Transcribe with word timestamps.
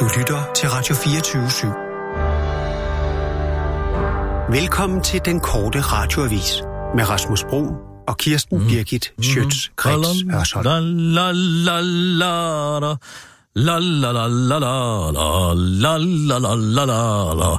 Du 0.00 0.08
lytter 0.18 0.52
til 0.54 0.68
Radio 0.68 0.94
24 0.94 1.46
/7. 1.46 1.66
Velkommen 4.52 5.02
til 5.02 5.20
den 5.24 5.40
korte 5.40 5.80
radioavis 5.80 6.62
med 6.94 7.08
Rasmus 7.10 7.44
Bro 7.44 7.66
og 8.08 8.18
Kirsten 8.18 8.58
Birgit 8.68 9.12
Schøtz-Krets 9.22 10.30
Hørsholm. 10.32 10.66
La 10.66 11.30
la 11.32 11.80
la 11.80 11.80
la 11.80 12.78
la. 12.78 12.96
La 13.56 13.78
la 13.78 14.12
la 14.12 14.26
la 14.26 14.58
la 14.58 14.68
la 15.18 15.96
la 15.96 15.98
la 15.98 16.38
la 16.38 16.84
la 16.84 17.34
la 17.34 17.58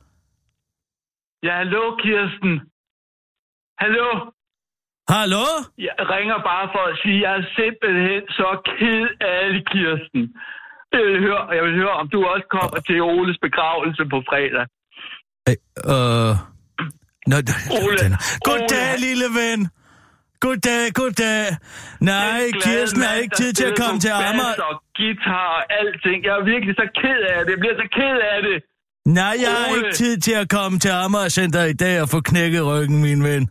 Ja, 1.47 1.53
hallo, 1.61 1.83
Kirsten. 2.03 2.53
Hallo? 3.83 4.07
Hallo? 5.15 5.45
Jeg 5.87 5.95
ringer 6.15 6.37
bare 6.51 6.67
for 6.73 6.83
at 6.91 6.95
sige, 7.03 7.17
at 7.17 7.23
jeg 7.25 7.33
er 7.39 7.45
simpelthen 7.59 8.21
så 8.39 8.49
ked 8.77 9.03
af 9.31 9.39
det, 9.53 9.63
Kirsten. 9.71 10.21
Jeg 10.93 11.01
vil, 11.07 11.19
høre, 11.25 11.41
jeg 11.57 11.63
vil 11.67 11.75
høre, 11.81 11.95
om 12.01 12.07
du 12.13 12.19
også 12.33 12.47
kommer 12.57 12.79
til 12.87 13.01
Oles 13.01 13.37
begravelse 13.45 14.03
på 14.13 14.17
fredag. 14.29 14.65
Øh, 15.49 15.57
øh... 15.93 16.33
Nå, 17.31 17.37
Ole, 17.83 17.97
den. 18.03 18.13
Goddag, 18.47 18.89
Ole. 18.93 19.01
lille 19.05 19.27
ven. 19.39 19.59
Goddag, 20.45 20.83
goddag. 20.99 21.45
Nej, 22.11 22.41
Kirsten 22.65 23.01
har 23.07 23.15
ikke 23.23 23.35
tid 23.41 23.51
til 23.59 23.65
at 23.71 23.75
komme 23.81 23.99
til 24.05 24.11
Amager. 24.29 24.63
og 24.69 24.75
guitar 24.97 25.47
og 25.57 25.63
alting. 25.79 26.17
Jeg 26.27 26.33
er 26.39 26.43
virkelig 26.53 26.75
så 26.81 26.87
ked 27.01 27.21
af 27.33 27.39
det. 27.45 27.51
Jeg 27.55 27.59
bliver 27.63 27.77
så 27.83 27.87
ked 27.97 28.17
af 28.35 28.39
det. 28.47 28.57
Nej, 29.19 29.35
jeg 29.43 29.51
har 29.59 29.75
ikke 29.75 29.91
tid 29.91 30.17
til 30.17 30.35
at 30.43 30.49
komme 30.49 30.79
til 30.79 30.89
Amager 30.89 31.29
Center 31.29 31.63
i 31.63 31.73
dag 31.73 32.01
og 32.01 32.09
få 32.09 32.21
knækket 32.21 32.65
ryggen, 32.65 33.01
min 33.01 33.23
ven. 33.23 33.43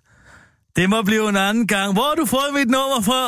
Det 0.76 0.90
må 0.90 1.02
blive 1.02 1.28
en 1.28 1.36
anden 1.36 1.66
gang. 1.66 1.88
Hvor 1.96 2.06
har 2.10 2.16
du 2.22 2.26
fået 2.36 2.50
mit 2.58 2.70
nummer 2.76 3.00
fra? 3.08 3.22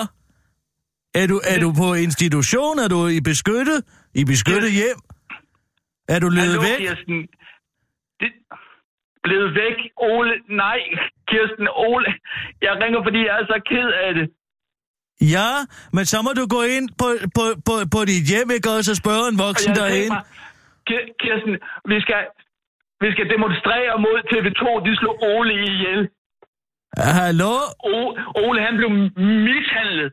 Er 1.21 1.27
du, 1.33 1.37
er 1.53 1.59
du 1.65 1.69
på 1.83 1.89
institution? 1.95 2.79
Er 2.85 2.89
du 2.89 3.01
i 3.19 3.21
beskyttet? 3.21 3.79
I 4.15 4.25
beskyttet 4.25 4.73
hjem? 4.81 4.99
Er 6.09 6.19
du 6.19 6.29
løbet 6.29 6.49
Hallo, 6.49 6.61
væk? 6.69 6.79
Kirsten. 6.79 7.19
Det... 8.21 8.31
Blevet 9.27 9.51
væk, 9.63 9.79
Ole. 10.13 10.33
Nej, 10.63 10.81
Kirsten, 11.31 11.69
Ole. 11.89 12.11
Jeg 12.67 12.73
ringer, 12.83 13.01
fordi 13.07 13.21
jeg 13.29 13.35
er 13.41 13.47
så 13.53 13.59
ked 13.71 13.89
af 14.07 14.11
det. 14.19 14.27
Ja, 15.37 15.51
men 15.93 16.05
så 16.13 16.23
må 16.23 16.31
du 16.41 16.47
gå 16.57 16.63
ind 16.63 16.89
på, 17.01 17.09
på, 17.37 17.45
på, 17.67 17.75
på 17.95 18.05
dit 18.05 18.25
hjem, 18.33 18.51
ikke 18.57 18.71
også, 18.71 18.91
og 18.93 18.97
spørge 18.97 19.29
en 19.33 19.39
voksen 19.39 19.75
derinde. 19.75 20.09
mig, 20.09 20.23
Kirsten, 21.23 21.55
vi 21.91 21.97
skal, 22.05 22.23
vi 23.01 23.09
skal 23.13 23.27
demonstrere 23.35 23.93
mod 24.05 24.17
TV2. 24.31 24.63
De 24.87 24.97
slog 24.97 25.17
Ole 25.35 25.55
ihjel. 25.55 26.09
Hallo? 27.19 27.53
O- 27.93 28.15
Ole, 28.45 28.61
han 28.67 28.77
blev 28.77 28.91
mishandlet. 29.49 30.13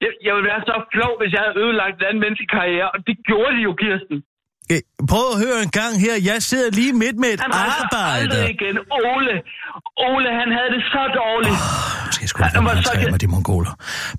Jeg, 0.00 0.10
jeg 0.24 0.34
ville 0.34 0.48
være 0.52 0.62
så 0.70 0.74
flov, 0.92 1.12
hvis 1.20 1.32
jeg 1.32 1.42
havde 1.46 1.58
ødelagt 1.64 1.96
et 2.02 2.06
andet 2.08 2.20
menneske 2.24 2.46
karriere, 2.46 2.90
og 2.90 3.06
det 3.06 3.16
gjorde 3.28 3.52
de 3.56 3.62
jo, 3.68 3.72
Kirsten. 3.82 4.22
Øh, 4.72 4.78
Prøv 5.12 5.24
at 5.34 5.38
høre 5.44 5.58
en 5.66 5.72
gang 5.80 5.92
her. 6.04 6.14
Jeg 6.30 6.38
sidder 6.50 6.70
lige 6.80 6.92
midt 6.92 7.16
med 7.22 7.28
et 7.34 7.40
Han 7.40 7.50
rejser 7.54 7.84
arbejde. 7.84 8.20
aldrig 8.20 8.50
igen. 8.56 8.76
Ole, 9.14 9.34
Ole, 10.08 10.28
han 10.40 10.48
havde 10.56 10.70
det 10.76 10.82
så 10.94 11.02
dårligt. 11.20 11.58
Jeg 12.06 12.12
skal 12.16 12.28
sgu 12.28 12.42
Han 12.42 12.50
lade 12.54 12.64
var 12.64 12.74
være 12.74 12.82
så- 12.82 13.10
med 13.10 13.18
de 13.24 13.26
mongoler. 13.36 13.72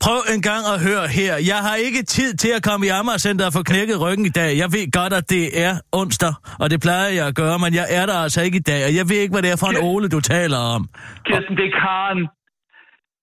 Prøv 0.06 0.20
en 0.36 0.42
gang 0.50 0.64
at 0.74 0.78
høre 0.88 1.08
her. 1.08 1.34
Jeg 1.52 1.58
har 1.68 1.76
ikke 1.76 2.02
tid 2.04 2.34
til 2.44 2.52
at 2.58 2.64
komme 2.64 2.86
i 2.86 2.90
Amager 2.90 3.18
Center 3.18 3.46
og 3.46 3.54
få 3.54 3.64
knækket 3.64 4.02
ryggen 4.02 4.26
i 4.26 4.30
dag. 4.40 4.58
Jeg 4.58 4.70
ved 4.76 4.92
godt, 5.00 5.14
at 5.14 5.30
det 5.30 5.46
er 5.66 5.74
onsdag, 5.92 6.34
og 6.60 6.70
det 6.70 6.82
plejer 6.82 7.10
jeg 7.20 7.28
at 7.28 7.36
gøre, 7.36 7.60
men 7.60 7.74
jeg 7.80 7.88
er 7.90 8.06
der 8.06 8.18
altså 8.26 8.42
ikke 8.42 8.58
i 8.58 8.66
dag, 8.72 8.86
og 8.88 8.96
jeg 8.96 9.10
ved 9.10 9.18
ikke, 9.24 9.34
hvad 9.36 9.42
det 9.44 9.52
er 9.52 9.56
for 9.64 9.68
en. 9.68 9.78
Ole, 9.82 10.10
du 10.10 10.20
taler 10.20 10.58
om. 10.58 10.82
Kirsten, 11.28 11.54
det 11.60 11.66
er 11.72 11.74
Karen. 11.84 12.22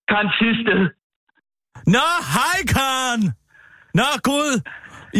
Karen 0.09 0.29
Tisted. 0.37 0.81
Nå, 1.95 2.07
hej 2.35 2.57
Karen! 2.75 3.21
Nå, 3.93 4.03
Gud! 4.23 4.61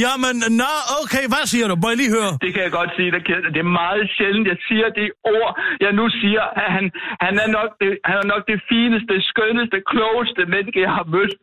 Jamen, 0.03 0.35
nå, 0.61 0.73
okay, 1.01 1.25
hvad 1.31 1.45
siger 1.53 1.67
du? 1.69 1.75
Må 1.81 1.87
jeg 1.91 1.99
lige 2.01 2.15
høre? 2.17 2.31
Det 2.43 2.49
kan 2.53 2.63
jeg 2.67 2.73
godt 2.79 2.91
sige 2.97 3.11
dig, 3.15 3.21
Kirsten. 3.27 3.53
Det 3.55 3.61
er 3.67 3.75
meget 3.83 4.05
sjældent, 4.17 4.47
jeg 4.53 4.59
siger 4.67 4.87
de 4.99 5.05
ord, 5.35 5.51
jeg 5.85 5.91
nu 5.99 6.05
siger. 6.21 6.43
At 6.63 6.69
han, 6.75 6.85
han, 7.25 7.33
er 7.43 7.49
nok 7.57 7.69
det, 7.81 7.91
han 8.09 8.17
er 8.23 8.27
nok 8.33 8.43
det 8.51 8.59
fineste, 8.71 9.13
skønneste, 9.29 9.77
klogeste 9.91 10.41
menneske, 10.53 10.81
jeg 10.87 10.93
har 10.99 11.05
mødt. 11.15 11.33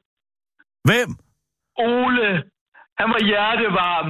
Hvem? 0.88 1.10
Ole, 1.78 2.28
han 3.00 3.08
var 3.14 3.20
hjertevarm. 3.30 4.08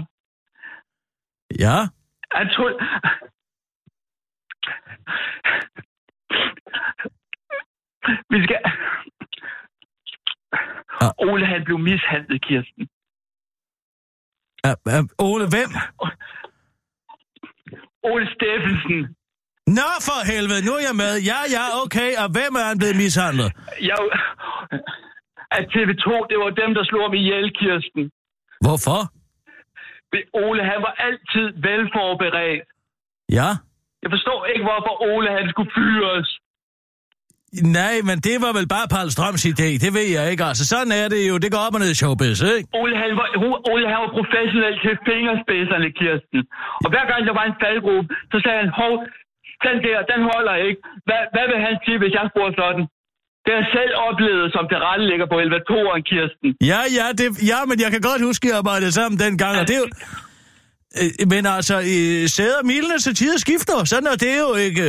Ja? 1.65 1.78
Han 2.37 2.47
tog... 2.55 2.69
Vi 8.31 8.38
skal... 8.44 8.61
Ja. 11.03 11.09
Ole, 11.19 11.47
han 11.47 11.65
blev 11.65 11.78
mishandlet, 11.78 12.43
Kirsten. 12.43 12.88
Ja, 14.64 14.72
ja 14.92 14.98
Ole, 15.28 15.44
hvem? 15.54 15.70
Ole 18.10 18.26
Steffensen. 18.34 19.00
Nå, 19.78 19.88
for 20.08 20.19
helvede, 20.32 20.60
nu 20.66 20.72
er 20.78 20.84
jeg 20.91 20.97
med. 21.04 21.12
Ja, 21.30 21.41
ja, 21.56 21.64
okay, 21.84 22.10
og 22.22 22.28
hvem 22.36 22.52
er 22.60 22.64
han 22.70 22.78
blevet 22.80 22.97
mishandlet? 23.04 23.48
Jeg... 23.91 23.98
At 25.58 25.64
TV2, 25.75 26.06
det 26.30 26.38
var 26.44 26.50
dem, 26.62 26.70
der 26.76 26.84
slog 26.84 27.02
ham 27.06 27.14
ihjel, 27.14 27.47
Kirsten. 27.58 28.04
Hvorfor? 28.64 29.00
Ole, 30.44 30.62
han 30.72 30.81
var 30.86 30.94
altid 31.06 31.46
velforberedt. 31.66 32.69
Ja? 33.38 33.50
Jeg 34.02 34.10
forstår 34.14 34.41
ikke, 34.50 34.64
hvorfor 34.69 34.94
Ole, 35.10 35.28
han 35.38 35.46
skulle 35.52 35.70
fyres. 35.78 36.28
Nej, 37.62 37.94
men 38.09 38.16
det 38.26 38.37
var 38.44 38.53
vel 38.59 38.69
bare 38.76 38.87
Paul 38.94 39.09
Strøms 39.16 39.44
idé, 39.53 39.69
det 39.84 39.91
ved 39.98 40.09
jeg 40.16 40.25
ikke. 40.32 40.44
Altså, 40.50 40.65
sådan 40.72 40.92
er 41.03 41.06
det 41.15 41.20
jo. 41.31 41.34
Det 41.44 41.48
går 41.54 41.60
op 41.66 41.75
og 41.76 41.81
ned 41.82 41.91
i 41.94 41.98
showbiz, 42.03 42.38
ikke? 42.54 42.69
Ole, 42.81 42.94
han 43.03 43.10
var, 43.20 43.28
Ole, 43.72 43.87
han 43.92 44.00
var 44.04 44.10
professionel 44.19 44.75
til 44.84 44.94
fingerspidserne, 45.09 45.88
Kirsten. 45.98 46.41
Og 46.84 46.88
hver 46.93 47.04
gang 47.10 47.20
der 47.28 47.34
var 47.41 47.44
en 47.50 47.56
faldgruppe, 47.62 48.09
så 48.32 48.37
sagde 48.44 48.59
han, 48.62 48.70
hov, 48.81 48.94
den 49.66 49.76
der, 49.87 49.98
den 50.12 50.20
holder 50.32 50.54
ikke. 50.69 50.81
Hvad, 51.09 51.22
hvad 51.34 51.47
vil 51.50 51.59
han 51.66 51.75
sige, 51.84 51.98
hvis 52.03 52.12
jeg 52.19 52.25
spurgte 52.32 52.56
sådan? 52.62 52.84
Det 53.44 53.50
har 53.54 53.60
jeg 53.64 53.70
selv 53.78 53.93
oplevet, 54.09 54.47
som 54.56 54.64
det 54.70 54.78
rette 54.87 55.04
ligger 55.10 55.26
på 55.32 55.37
elevatoren, 55.44 56.00
Kirsten. 56.10 56.48
Ja, 56.72 56.81
ja, 56.98 57.06
det, 57.20 57.26
ja, 57.53 57.59
men 57.69 57.76
jeg 57.84 57.91
kan 57.94 58.03
godt 58.10 58.22
huske, 58.28 58.43
at 58.44 58.48
jeg 58.50 58.59
arbejdede 58.62 58.93
sammen 58.98 59.16
dengang, 59.25 59.54
og 59.60 59.64
det 59.69 59.75
er 59.78 59.82
jo... 59.84 59.88
Øh, 61.00 61.10
Men 61.32 61.43
altså, 61.56 61.75
sæder 62.37 62.60
milene 62.72 62.98
til 63.04 63.14
tider 63.20 63.38
skifter. 63.47 63.76
Sådan 63.93 64.09
er 64.12 64.19
det 64.26 64.34
jo 64.44 64.50
ikke. 64.66 64.87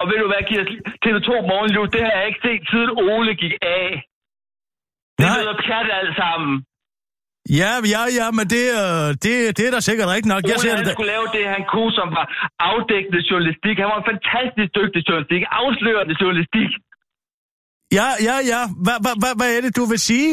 Og 0.00 0.04
ved 0.10 0.18
du 0.22 0.26
hvad, 0.32 0.42
Kirsten? 0.50 0.78
TV2 1.04 1.30
Morgenliv, 1.50 1.82
det 1.94 2.00
har 2.06 2.12
jeg 2.18 2.26
ikke 2.30 2.42
set 2.46 2.62
siden 2.72 2.90
Ole 3.12 3.32
gik 3.42 3.54
af. 3.80 3.88
Det 5.16 5.24
er 5.26 5.44
noget 5.48 5.60
pjat 5.66 5.88
alt 6.00 6.14
sammen. 6.22 6.52
Ja, 7.60 7.72
ja, 7.94 8.02
ja, 8.20 8.26
men 8.38 8.46
det, 8.54 8.64
øh, 8.82 9.06
det, 9.24 9.32
det 9.56 9.62
er 9.68 9.72
da 9.76 9.80
sikkert 9.88 10.08
rigtigt 10.14 10.32
nok. 10.34 10.42
Jeg 10.50 10.56
Ole, 10.58 10.64
ser 10.64 10.74
han 10.78 10.84
det. 10.88 10.94
skulle 10.96 11.12
lave 11.16 11.26
det, 11.36 11.42
han 11.56 11.64
kunne, 11.74 11.92
som 12.00 12.08
var 12.18 12.26
afdækkende 12.70 13.20
journalistik. 13.30 13.74
Han 13.82 13.88
var 13.92 13.98
en 14.02 14.08
fantastisk 14.12 14.70
dygtig 14.80 15.00
journalistik. 15.08 15.42
Afslørende 15.62 16.14
journalistik. 16.22 16.70
Ja, 17.98 18.08
ja, 18.28 18.36
ja. 18.52 18.60
Hvad 18.84 18.96
hva, 19.04 19.12
hva, 19.22 19.30
hvad 19.38 19.50
er 19.56 19.60
det, 19.66 19.72
du 19.80 19.84
vil 19.92 20.00
sige? 20.10 20.30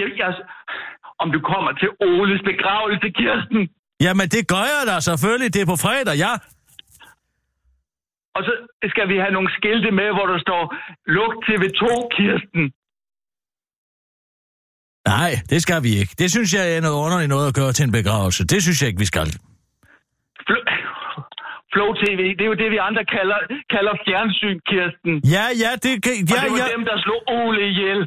Jeg, 0.00 0.08
jeg, 0.20 0.30
om 1.22 1.28
du 1.34 1.40
kommer 1.52 1.72
til 1.80 1.90
Oles 2.08 2.42
begravelse, 2.50 3.06
Kirsten. 3.20 3.60
Jamen, 4.06 4.26
det 4.34 4.42
gør 4.52 4.64
jeg 4.74 4.82
da 4.90 4.94
selvfølgelig. 5.10 5.50
Det 5.54 5.60
er 5.62 5.68
på 5.74 5.78
fredag, 5.86 6.14
ja. 6.24 6.32
Og 8.36 8.40
så 8.46 8.52
skal 8.92 9.06
vi 9.12 9.16
have 9.24 9.32
nogle 9.36 9.50
skilte 9.58 9.90
med, 10.00 10.08
hvor 10.16 10.26
der 10.32 10.38
står, 10.46 10.62
luk 11.16 11.32
TV2, 11.46 11.82
Kirsten. 12.16 12.62
Nej, 15.12 15.32
det 15.52 15.58
skal 15.64 15.80
vi 15.86 15.92
ikke. 16.00 16.12
Det 16.22 16.28
synes 16.34 16.50
jeg 16.56 16.64
er 16.76 16.80
noget 16.86 16.98
underligt 17.04 17.32
noget 17.34 17.46
at 17.50 17.54
gøre 17.60 17.72
til 17.76 17.84
en 17.88 17.92
begravelse. 18.00 18.40
Det 18.52 18.58
synes 18.64 18.78
jeg 18.80 18.88
ikke, 18.90 19.02
vi 19.06 19.10
skal. 19.14 19.28
Fl- 20.48 20.66
Flow 21.72 21.90
TV, 22.02 22.20
det 22.36 22.42
er 22.46 22.50
jo 22.54 22.58
det, 22.62 22.68
vi 22.76 22.78
andre 22.88 23.04
kalder, 23.16 23.38
kalder 23.74 23.94
fjernsyn, 24.06 24.58
Kirsten. 24.70 25.12
Ja, 25.36 25.46
ja, 25.64 25.70
det 25.84 25.92
kan... 26.04 26.12
Og 26.22 26.28
Ja, 26.32 26.36
det 26.44 26.50
var 26.56 26.62
ja. 26.64 26.68
dem, 26.76 26.84
der 26.90 26.96
slog 27.04 27.20
Ole 27.38 27.60
ihjel. 27.70 28.00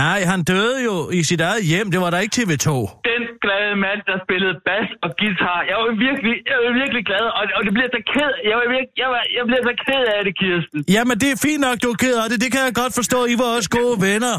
Nej, 0.00 0.18
han 0.32 0.40
døde 0.52 0.78
jo 0.88 0.94
i 1.18 1.20
sit 1.30 1.40
eget 1.50 1.64
hjem. 1.70 1.86
Det 1.92 2.00
var 2.04 2.10
der 2.10 2.18
ikke 2.24 2.34
TV2. 2.38 2.68
Den 3.12 3.22
glade 3.44 3.74
mand, 3.84 4.00
der 4.08 4.16
spillede 4.26 4.54
bas 4.66 4.88
og 5.04 5.10
guitar. 5.20 5.58
Jeg 5.70 5.76
var 5.82 5.90
virkelig, 6.06 6.34
jeg 6.50 6.58
var 6.64 6.72
virkelig 6.82 7.02
glad, 7.10 7.26
og, 7.38 7.44
og 7.56 7.60
det 7.66 7.72
bliver 7.76 7.90
så 7.96 8.00
ked. 8.14 8.32
Jeg, 8.50 8.56
var 8.60 8.66
virkelig, 8.74 8.94
jeg, 9.02 9.08
var, 9.14 9.22
jeg 9.38 9.44
bliver 9.48 9.62
så 9.70 9.74
ked 9.86 10.02
af 10.16 10.20
det, 10.26 10.34
Kirsten. 10.40 10.78
Jamen, 10.96 11.16
det 11.22 11.28
er 11.34 11.38
fint 11.46 11.62
nok, 11.66 11.76
du 11.84 11.88
er 11.94 11.98
ked 12.04 12.16
af 12.22 12.28
det. 12.30 12.38
Det 12.44 12.50
kan 12.54 12.62
jeg 12.68 12.74
godt 12.82 12.92
forstå. 13.00 13.18
I 13.32 13.36
var 13.42 13.48
også 13.56 13.70
gode 13.80 13.96
venner. 14.08 14.34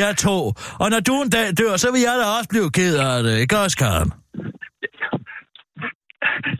Jeg 0.00 0.08
to. 0.26 0.38
Og 0.82 0.86
når 0.92 1.00
du 1.08 1.14
en 1.24 1.30
dag 1.36 1.46
dør, 1.60 1.74
så 1.84 1.88
vil 1.94 2.02
jeg 2.08 2.16
da 2.22 2.26
også 2.36 2.48
blive 2.54 2.68
ked 2.78 2.94
af 3.10 3.18
det. 3.26 3.34
Ikke 3.44 3.56
også, 3.64 3.76
Karen? 3.82 4.10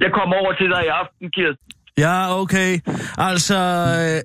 jeg 0.05 0.11
kommer 0.19 0.35
over 0.43 0.53
til 0.61 0.69
dig 0.75 0.83
i 0.89 0.91
aften, 1.01 1.27
Kirsten. 1.37 1.67
Ja, 2.05 2.17
okay. 2.43 2.71
Altså... 3.29 3.59
Øh... 4.05 4.19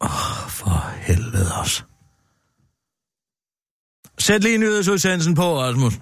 Oh, 0.00 0.50
for 0.58 0.75
med 1.36 1.50
os. 1.60 1.84
Sæt 4.18 4.42
lige 4.42 4.58
nyhedsudsendelsen 4.58 5.34
på, 5.34 5.60
Rasmus. 5.60 5.94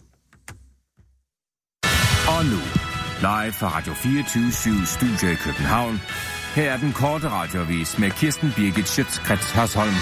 Og 2.28 2.44
nu, 2.44 2.60
live 3.20 3.52
fra 3.52 3.68
Radio 3.76 3.92
24 3.94 4.86
Studio 4.86 5.28
i 5.32 5.34
København. 5.34 6.00
Her 6.54 6.72
er 6.72 6.76
den 6.76 6.92
korte 6.92 7.28
radiovis 7.28 7.98
med 7.98 8.10
Kirsten 8.10 8.52
Birgit 8.56 8.88
Schøtzgrads 8.88 9.50
Hasholm. 9.50 9.94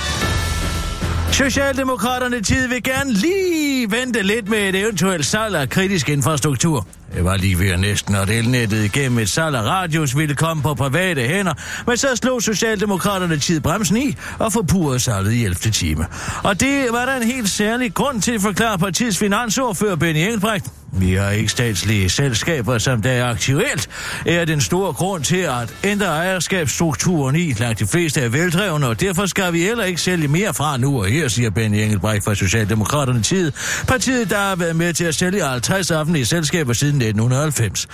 Socialdemokraterne 1.33 2.41
tid 2.41 2.69
vil 2.69 2.83
gerne 2.83 3.13
lige 3.13 3.91
vente 3.91 4.23
lidt 4.23 4.49
med 4.49 4.59
et 4.59 4.75
eventuelt 4.75 5.27
salg 5.27 5.57
af 5.57 5.69
kritisk 5.69 6.09
infrastruktur. 6.09 6.87
Det 7.15 7.25
var 7.25 7.37
lige 7.37 7.59
ved 7.59 7.69
at 7.69 7.81
næsten, 7.81 8.15
at 8.15 8.31
elnettet 8.31 8.85
igennem 8.85 9.19
et 9.19 9.29
salg 9.29 9.57
af 9.57 9.63
radios 9.63 10.17
ville 10.17 10.35
komme 10.35 10.63
på 10.63 10.75
private 10.75 11.23
hænder, 11.23 11.55
men 11.87 11.97
så 11.97 12.17
slog 12.17 12.43
Socialdemokraterne 12.43 13.37
tid 13.39 13.61
bremsen 13.61 13.97
i 13.97 14.17
og 14.39 14.53
forpurede 14.53 15.01
salget 15.01 15.33
i 15.33 15.45
11. 15.45 15.55
time. 15.55 16.07
Og 16.45 16.61
det 16.61 16.87
var 16.91 17.05
der 17.05 17.17
en 17.17 17.23
helt 17.23 17.49
særlig 17.49 17.95
grund 17.95 18.23
til 18.23 18.33
at 18.33 18.41
forklare 18.41 18.79
partiets 18.79 19.19
finansordfører 19.19 19.97
Benny 19.97 20.19
Engelbrecht. 20.19 20.82
Vi 20.95 21.15
har 21.15 21.31
ikke 21.31 21.49
statslige 21.49 22.11
selskaber, 22.11 22.79
som 22.79 23.03
der 23.03 23.11
er 23.11 23.27
aktuelt, 23.27 23.89
er 24.27 24.45
den 24.45 24.61
store 24.61 24.93
grund 24.93 25.25
til 25.25 25.37
at 25.37 25.75
ændre 25.85 26.07
ejerskabsstrukturen 26.07 27.37
i. 27.37 27.53
Langt 27.53 27.79
de 27.79 27.87
fleste 27.87 28.21
er 28.21 28.29
veldrevne, 28.29 28.87
og 28.87 29.01
derfor 29.01 29.27
skal 29.27 29.53
vi 29.53 29.63
heller 29.63 29.85
ikke 29.85 30.01
sælge 30.01 30.29
mere 30.29 30.55
fra 30.55 30.77
nu 30.77 30.99
og 30.99 31.07
her, 31.07 31.29
siger 31.29 31.51
Benny 31.51 31.77
Engelbrecht 31.77 32.25
fra 32.25 32.35
Socialdemokraterne 32.35 33.23
tid. 33.23 33.53
Partiet, 33.89 34.31
der 34.31 34.39
har 34.39 34.57
været 34.57 34.77
med 34.77 34.95
til 34.95 35.05
at 35.05 35.15
sælge 35.15 35.43
50 35.43 35.91
offentlige 35.91 36.27
selskaber 36.27 36.73
siden 36.73 36.95
1990. 36.95 37.89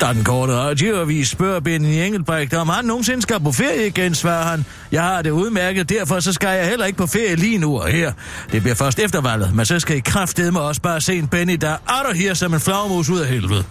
Da 0.00 0.12
den 0.12 0.24
korte 0.24 0.52
radioavis 0.52 1.28
spørger 1.28 1.60
Benny 1.60 1.86
Engelbrecht, 1.86 2.54
om 2.54 2.68
han 2.68 2.84
nogensinde 2.84 3.22
skal 3.22 3.40
på 3.40 3.52
ferie 3.52 3.86
igen, 3.86 4.14
svarer 4.14 4.44
han. 4.44 4.64
Jeg 4.92 5.02
har 5.02 5.22
det 5.22 5.30
udmærket, 5.30 5.88
derfor 5.88 6.20
så 6.20 6.32
skal 6.32 6.56
jeg 6.58 6.68
heller 6.68 6.86
ikke 6.86 6.98
på 6.98 7.06
ferie 7.06 7.36
lige 7.36 7.58
nu 7.58 7.78
og 7.78 7.88
her. 7.88 8.12
Det 8.52 8.62
bliver 8.62 8.74
først 8.74 8.98
eftervalget, 8.98 9.54
men 9.54 9.66
så 9.66 9.80
skal 9.80 9.96
I 9.96 10.00
kraftedme 10.00 10.60
også 10.60 10.80
bare 10.80 11.00
se 11.00 11.14
en 11.18 11.28
Benny, 11.28 11.54
der 11.60 11.76
er 11.88 12.02
der 12.08 12.12
her 12.34 12.38
som 12.38 12.54
en 12.54 12.60
flagmus 12.60 13.08
ud 13.08 13.20
af 13.20 13.28
helvede. 13.28 13.64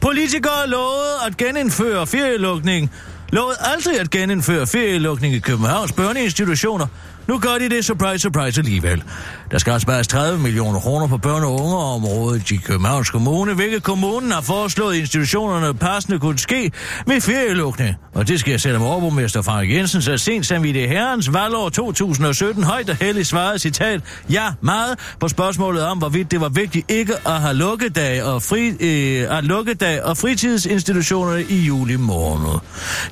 Politikere 0.00 0.68
lovede 0.68 1.14
at 1.26 1.36
genindføre 1.36 2.06
ferielukning. 2.06 2.90
Lovede 3.32 3.56
aldrig 3.60 4.00
at 4.00 4.10
genindføre 4.10 4.66
ferielukning 4.66 5.34
i 5.34 5.38
Københavns 5.38 5.92
børneinstitutioner. 5.92 6.86
Nu 7.28 7.38
gør 7.38 7.58
de 7.58 7.68
det, 7.68 7.84
surprise, 7.84 8.18
surprise 8.18 8.60
alligevel. 8.60 9.02
Der 9.50 9.58
skal 9.58 9.80
spares 9.80 10.08
30 10.08 10.38
millioner 10.38 10.80
kroner 10.80 11.06
på 11.06 11.16
børne- 11.26 11.44
og 11.44 11.60
ungeområdet 11.60 12.50
i 12.50 12.56
Københavns 12.56 13.10
Kommune, 13.10 13.54
hvilket 13.54 13.82
kommunen 13.82 14.32
har 14.32 14.40
foreslået 14.40 14.96
institutionerne 14.96 15.74
passende 15.74 16.18
kunne 16.18 16.38
ske 16.38 16.70
med 17.06 17.20
ferielukning. 17.20 17.94
Og 18.14 18.28
det 18.28 18.40
sker 18.40 18.56
selvom 18.56 18.82
overborgmester 18.82 19.42
Frank 19.42 19.70
Jensen 19.70 20.02
så 20.02 20.18
sent 20.18 20.46
som 20.46 20.64
i 20.64 20.72
det 20.72 20.88
herrens 20.88 21.32
valgår 21.32 21.68
2017 21.68 22.64
højt 22.64 22.90
og 22.90 22.96
heldigt 22.96 23.26
svarede 23.26 23.58
citat 23.58 24.00
ja 24.30 24.46
meget 24.60 24.98
på 25.20 25.28
spørgsmålet 25.28 25.82
om, 25.82 25.98
hvorvidt 25.98 26.30
det 26.30 26.40
var 26.40 26.48
vigtigt 26.48 26.90
ikke 26.90 27.14
at 27.26 27.40
have 27.40 27.54
lukkedag 27.54 28.22
og, 28.22 28.42
fri, 28.42 28.68
øh, 28.68 29.38
at 29.38 29.44
lukkedag 29.44 30.02
og 30.02 30.16
fritidsinstitutioner 30.16 31.36
i 31.48 31.56
juli 31.56 31.96
måned. 31.96 32.58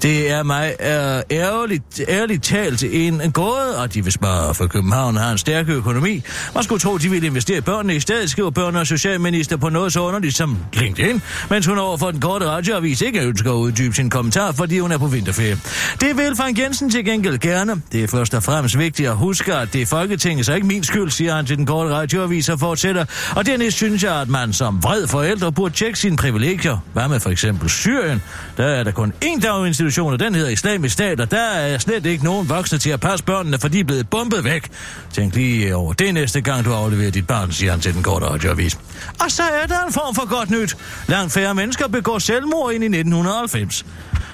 Det 0.02 0.30
er 0.30 0.42
mig 0.42 0.74
øh, 0.80 0.86
ærligt, 1.30 2.00
ærligt 2.08 2.44
talt 2.44 2.84
en, 2.84 3.20
en 3.20 3.32
gåde, 3.32 3.78
og 3.78 3.94
de 3.94 4.05
vil 4.06 4.18
bare 4.18 4.54
for 4.54 4.66
København 4.66 5.16
har 5.16 5.32
en 5.32 5.38
stærk 5.38 5.68
økonomi. 5.68 6.22
Man 6.54 6.64
skulle 6.64 6.80
tro, 6.80 6.98
de 6.98 7.10
ville 7.10 7.26
investere 7.26 7.58
i 7.58 7.60
børnene 7.60 7.96
i 7.96 8.00
stedet, 8.00 8.30
skriver 8.30 8.50
børne- 8.58 8.78
og 8.78 8.86
socialminister 8.86 9.56
på 9.56 9.68
noget 9.68 9.92
så 9.92 10.00
underligt 10.00 10.36
som 10.36 10.58
LinkedIn, 10.72 11.22
mens 11.50 11.66
hun 11.66 11.78
overfor 11.78 12.10
den 12.10 12.20
korte 12.20 12.46
radioavis 12.46 13.00
ikke 13.00 13.20
ønsker 13.20 13.50
at 13.50 13.56
uddybe 13.56 13.94
sin 13.94 14.10
kommentar, 14.10 14.52
fordi 14.52 14.78
hun 14.78 14.92
er 14.92 14.98
på 14.98 15.06
vinterferie. 15.06 15.58
Det 16.00 16.16
vil 16.16 16.36
Frank 16.36 16.58
Jensen 16.58 16.90
til 16.90 17.04
gengæld 17.04 17.38
gerne. 17.38 17.82
Det 17.92 18.04
er 18.04 18.08
først 18.08 18.34
og 18.34 18.42
fremmest 18.42 18.78
vigtigt 18.78 19.08
at 19.08 19.16
huske, 19.16 19.54
at 19.54 19.72
det 19.72 19.82
er 19.82 19.86
Folketinget, 19.86 20.46
så 20.46 20.54
ikke 20.54 20.66
min 20.66 20.84
skyld, 20.84 21.10
siger 21.10 21.34
han 21.34 21.46
til 21.46 21.56
den 21.56 21.66
korte 21.66 21.94
radioavis 21.94 22.48
og 22.48 22.60
fortsætter. 22.60 23.04
Og 23.36 23.46
dernæst 23.46 23.76
synes 23.76 24.02
jeg, 24.04 24.14
at 24.20 24.28
man 24.28 24.52
som 24.52 24.82
vred 24.82 25.06
forældre 25.06 25.52
burde 25.52 25.74
tjekke 25.74 25.98
sine 25.98 26.16
privilegier. 26.16 26.78
Hvad 26.92 27.08
med 27.08 27.20
for 27.20 27.30
eksempel 27.30 27.70
Syrien? 27.70 28.22
Der 28.56 28.64
er 28.64 28.84
der 28.84 28.90
kun 28.90 29.12
én 29.24 29.40
daginstitution, 29.40 30.12
og 30.12 30.20
den 30.20 30.34
hedder 30.34 30.50
Islamisk 30.50 30.92
Stat, 30.92 31.20
og 31.20 31.30
der 31.30 31.42
er 31.50 31.78
slet 31.78 32.06
ikke 32.06 32.24
nogen 32.24 32.48
voksne 32.48 32.78
til 32.78 32.90
at 32.90 33.00
passe 33.00 33.24
børnene, 33.24 33.58
for 33.58 33.68
de 33.68 33.80
er 33.80 33.84
blevet 33.84 33.95
bombet 34.04 34.44
væk. 34.44 34.68
Tænk 35.12 35.34
lige 35.34 35.76
over 35.76 35.92
det 35.92 36.14
næste 36.14 36.40
gang, 36.40 36.64
du 36.64 36.72
afleverer 36.72 37.10
dit 37.10 37.26
barn, 37.26 37.52
siger 37.52 37.70
han 37.70 37.80
til 37.80 37.94
den 37.94 38.02
korte 38.02 38.26
radioavis. 38.26 38.78
Og 39.20 39.30
så 39.30 39.42
er 39.42 39.66
der 39.66 39.84
en 39.86 39.92
form 39.92 40.14
for 40.14 40.28
godt 40.28 40.50
nyt. 40.50 40.76
Langt 41.08 41.32
færre 41.32 41.54
mennesker 41.54 41.88
begår 41.88 42.18
selvmord 42.18 42.72
end 42.72 42.84
i 42.84 42.86
1990. 42.86 43.84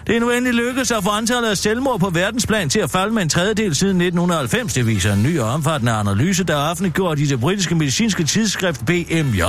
Det 0.07 0.17
er 0.17 0.21
nu 0.21 0.31
endelig 0.31 0.55
lykkedes 0.55 0.91
at 0.91 1.05
få 1.05 1.11
antallet 1.11 1.51
af 1.51 1.57
selvmord 1.57 2.01
på 2.01 2.11
verdensplan 2.11 2.69
til 2.69 2.79
at 2.79 2.91
falde 2.91 3.15
med 3.15 3.23
en 3.23 3.29
tredjedel 3.29 3.75
siden 3.75 4.01
1990. 4.01 4.75
Det 4.75 4.87
viser 4.87 5.13
en 5.13 5.23
ny 5.23 5.39
og 5.41 5.49
omfattende 5.49 5.93
analyse, 5.93 6.45
der 6.45 6.57
er 6.57 6.71
offentliggjort 6.71 7.19
i 7.19 7.27
det 7.27 7.41
britiske 7.41 7.75
medicinske 7.75 8.25
tidsskrift 8.25 8.87
BMJ. 8.87 9.43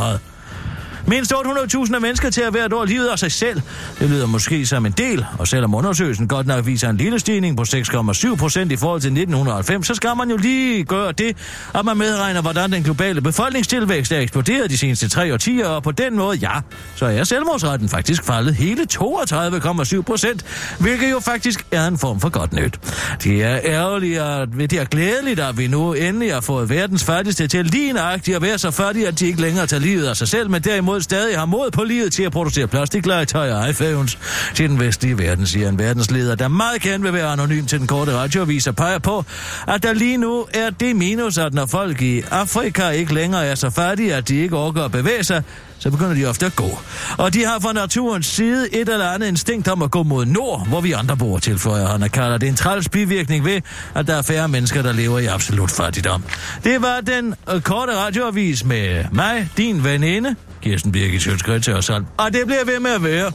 Mindst 1.07 1.33
800.000 1.33 1.99
mennesker 1.99 2.29
til 2.29 2.41
at 2.41 2.51
hvert 2.51 2.73
år 2.73 2.85
livet 2.85 3.07
af 3.07 3.19
sig 3.19 3.31
selv. 3.31 3.61
Det 3.99 4.09
lyder 4.09 4.27
måske 4.27 4.65
som 4.65 4.85
en 4.85 4.91
del, 4.91 5.25
og 5.39 5.47
selvom 5.47 5.75
undersøgelsen 5.75 6.27
godt 6.27 6.47
nok 6.47 6.65
viser 6.65 6.89
en 6.89 6.97
lille 6.97 7.19
stigning 7.19 7.57
på 7.57 7.63
6,7 7.63 8.35
procent 8.35 8.71
i 8.71 8.75
forhold 8.75 9.01
til 9.01 9.07
1990, 9.07 9.87
så 9.87 9.95
skal 9.95 10.09
man 10.17 10.29
jo 10.29 10.37
lige 10.37 10.83
gøre 10.83 11.11
det, 11.11 11.37
at 11.75 11.85
man 11.85 11.97
medregner, 11.97 12.41
hvordan 12.41 12.71
den 12.71 12.83
globale 12.83 13.21
befolkningstilvækst 13.21 14.11
er 14.11 14.19
eksploderet 14.19 14.69
de 14.69 14.77
seneste 14.77 15.09
tre 15.09 15.33
årtier, 15.33 15.67
og 15.67 15.83
på 15.83 15.91
den 15.91 16.17
måde, 16.17 16.37
ja, 16.37 16.51
så 16.95 17.05
er 17.05 17.23
selvmordsretten 17.23 17.89
faktisk 17.89 18.23
faldet 18.23 18.55
hele 18.55 18.87
32,7 18.93 20.01
procent, 20.01 20.45
hvilket 20.79 21.11
jo 21.11 21.19
faktisk 21.19 21.65
er 21.71 21.87
en 21.87 21.97
form 21.97 22.19
for 22.19 22.29
godt 22.29 22.53
nyt. 22.53 22.79
Det 23.23 23.43
er 23.43 23.59
ærgerligt, 23.63 24.19
at 24.19 24.49
det 24.57 24.73
er 24.73 24.85
glædeligt, 24.85 25.39
at 25.39 25.57
vi 25.57 25.67
nu 25.67 25.93
endelig 25.93 26.33
har 26.33 26.41
fået 26.41 26.69
verdens 26.69 27.03
fattigste 27.03 27.47
til 27.47 27.65
lige 27.65 27.93
nøjagtigt 27.93 28.35
at 28.35 28.41
være 28.41 28.57
så 28.57 28.71
fattige, 28.71 29.07
at 29.07 29.19
de 29.19 29.27
ikke 29.27 29.41
længere 29.41 29.67
tager 29.67 29.81
livet 29.81 30.07
af 30.07 30.17
sig 30.17 30.27
selv, 30.27 30.49
men 30.49 30.61
derimod 30.61 30.92
stadig 31.01 31.39
har 31.39 31.45
mod 31.45 31.71
på 31.71 31.83
livet 31.83 32.13
til 32.13 32.23
at 32.23 32.31
producere 32.31 32.67
plastiklegetøj 32.67 33.51
og 33.51 33.69
iPhones 33.69 34.17
til 34.55 34.69
den 34.69 34.79
vestlige 34.79 35.17
verden, 35.17 35.47
siger 35.47 35.69
en 35.69 35.79
verdensleder, 35.79 36.35
der 36.35 36.47
meget 36.47 36.81
gerne 36.81 37.03
vil 37.03 37.13
være 37.13 37.27
anonym 37.27 37.65
til 37.65 37.79
den 37.79 37.87
korte 37.87 38.13
radioavis 38.13 38.67
og 38.67 38.75
peger 38.75 38.99
på, 38.99 39.25
at 39.67 39.83
der 39.83 39.93
lige 39.93 40.17
nu 40.17 40.45
er 40.53 40.69
det 40.69 40.95
minus, 40.95 41.37
at 41.37 41.53
når 41.53 41.65
folk 41.65 42.01
i 42.01 42.21
Afrika 42.31 42.89
ikke 42.89 43.13
længere 43.13 43.45
er 43.45 43.55
så 43.55 43.69
fattige, 43.69 44.15
at 44.15 44.27
de 44.27 44.35
ikke 44.35 44.57
overgår 44.57 44.81
at 44.81 44.91
bevæge 44.91 45.23
sig, 45.23 45.43
så 45.83 45.91
begynder 45.91 46.13
de 46.13 46.25
ofte 46.25 46.45
at 46.45 46.55
gå. 46.55 46.79
Og 47.17 47.33
de 47.33 47.45
har 47.45 47.59
fra 47.59 47.73
naturens 47.73 48.25
side 48.25 48.73
et 48.75 48.89
eller 48.89 49.11
andet 49.11 49.27
instinkt 49.27 49.67
om 49.67 49.81
at 49.81 49.91
gå 49.91 50.03
mod 50.03 50.25
nord, 50.25 50.67
hvor 50.67 50.81
vi 50.81 50.91
andre 50.91 51.17
bor, 51.17 51.37
tilføjer 51.39 51.87
han 51.87 52.03
og 52.03 52.11
kalder 52.11 52.37
det 52.37 52.49
en 52.49 52.55
træls 52.55 52.89
bivirkning 52.89 53.45
ved, 53.45 53.61
at 53.95 54.07
der 54.07 54.15
er 54.15 54.21
færre 54.21 54.47
mennesker, 54.47 54.81
der 54.81 54.91
lever 54.91 55.19
i 55.19 55.25
absolut 55.25 55.71
fattigdom. 55.71 56.23
Det 56.63 56.81
var 56.81 57.01
den 57.01 57.35
øh, 57.53 57.61
korte 57.61 57.95
radioavis 57.95 58.65
med 58.65 59.05
mig, 59.11 59.49
din 59.57 59.83
veninde, 59.83 60.35
Kirsten 60.61 60.91
Birgit 60.91 61.21
Sjøtskrets 61.21 61.67
og 61.67 61.83
sådan. 61.83 62.07
Og 62.17 62.33
det 62.33 62.41
bliver 62.45 62.65
ved 62.65 62.79
med 62.79 62.91
at 62.91 63.03
være. 63.03 63.31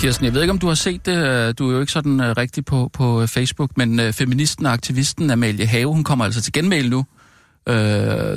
Kirsten, 0.00 0.24
jeg 0.24 0.34
ved 0.34 0.40
ikke, 0.42 0.50
om 0.50 0.58
du 0.58 0.66
har 0.66 0.74
set 0.74 1.06
det. 1.06 1.58
Du 1.58 1.68
er 1.68 1.74
jo 1.74 1.80
ikke 1.80 1.92
sådan 1.92 2.20
uh, 2.20 2.26
rigtig 2.26 2.64
på, 2.64 2.90
på 2.92 3.26
Facebook, 3.26 3.76
men 3.76 4.12
feministen 4.12 4.66
og 4.66 4.72
aktivisten 4.72 5.30
Amalie 5.30 5.66
Have, 5.66 5.92
hun 5.92 6.04
kommer 6.04 6.24
altså 6.24 6.42
til 6.42 6.52
genmail 6.52 6.90
nu. 6.90 7.06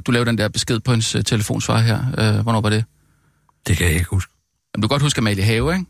Du 0.05 0.11
lavede 0.11 0.25
den 0.25 0.37
der 0.37 0.47
besked 0.47 0.79
på 0.79 0.91
hendes 0.91 1.17
telefonsvar 1.25 1.79
her. 1.79 2.41
Hvornår 2.41 2.61
var 2.61 2.69
det? 2.69 2.85
Det 3.67 3.77
kan 3.77 3.85
jeg 3.85 3.95
ikke 3.95 4.09
huske. 4.09 4.31
Jamen, 4.75 4.81
du 4.81 4.87
kan 4.87 4.93
godt 4.93 5.01
huske 5.01 5.19
Amalie 5.19 5.43
Have, 5.43 5.73
ikke? 5.73 5.85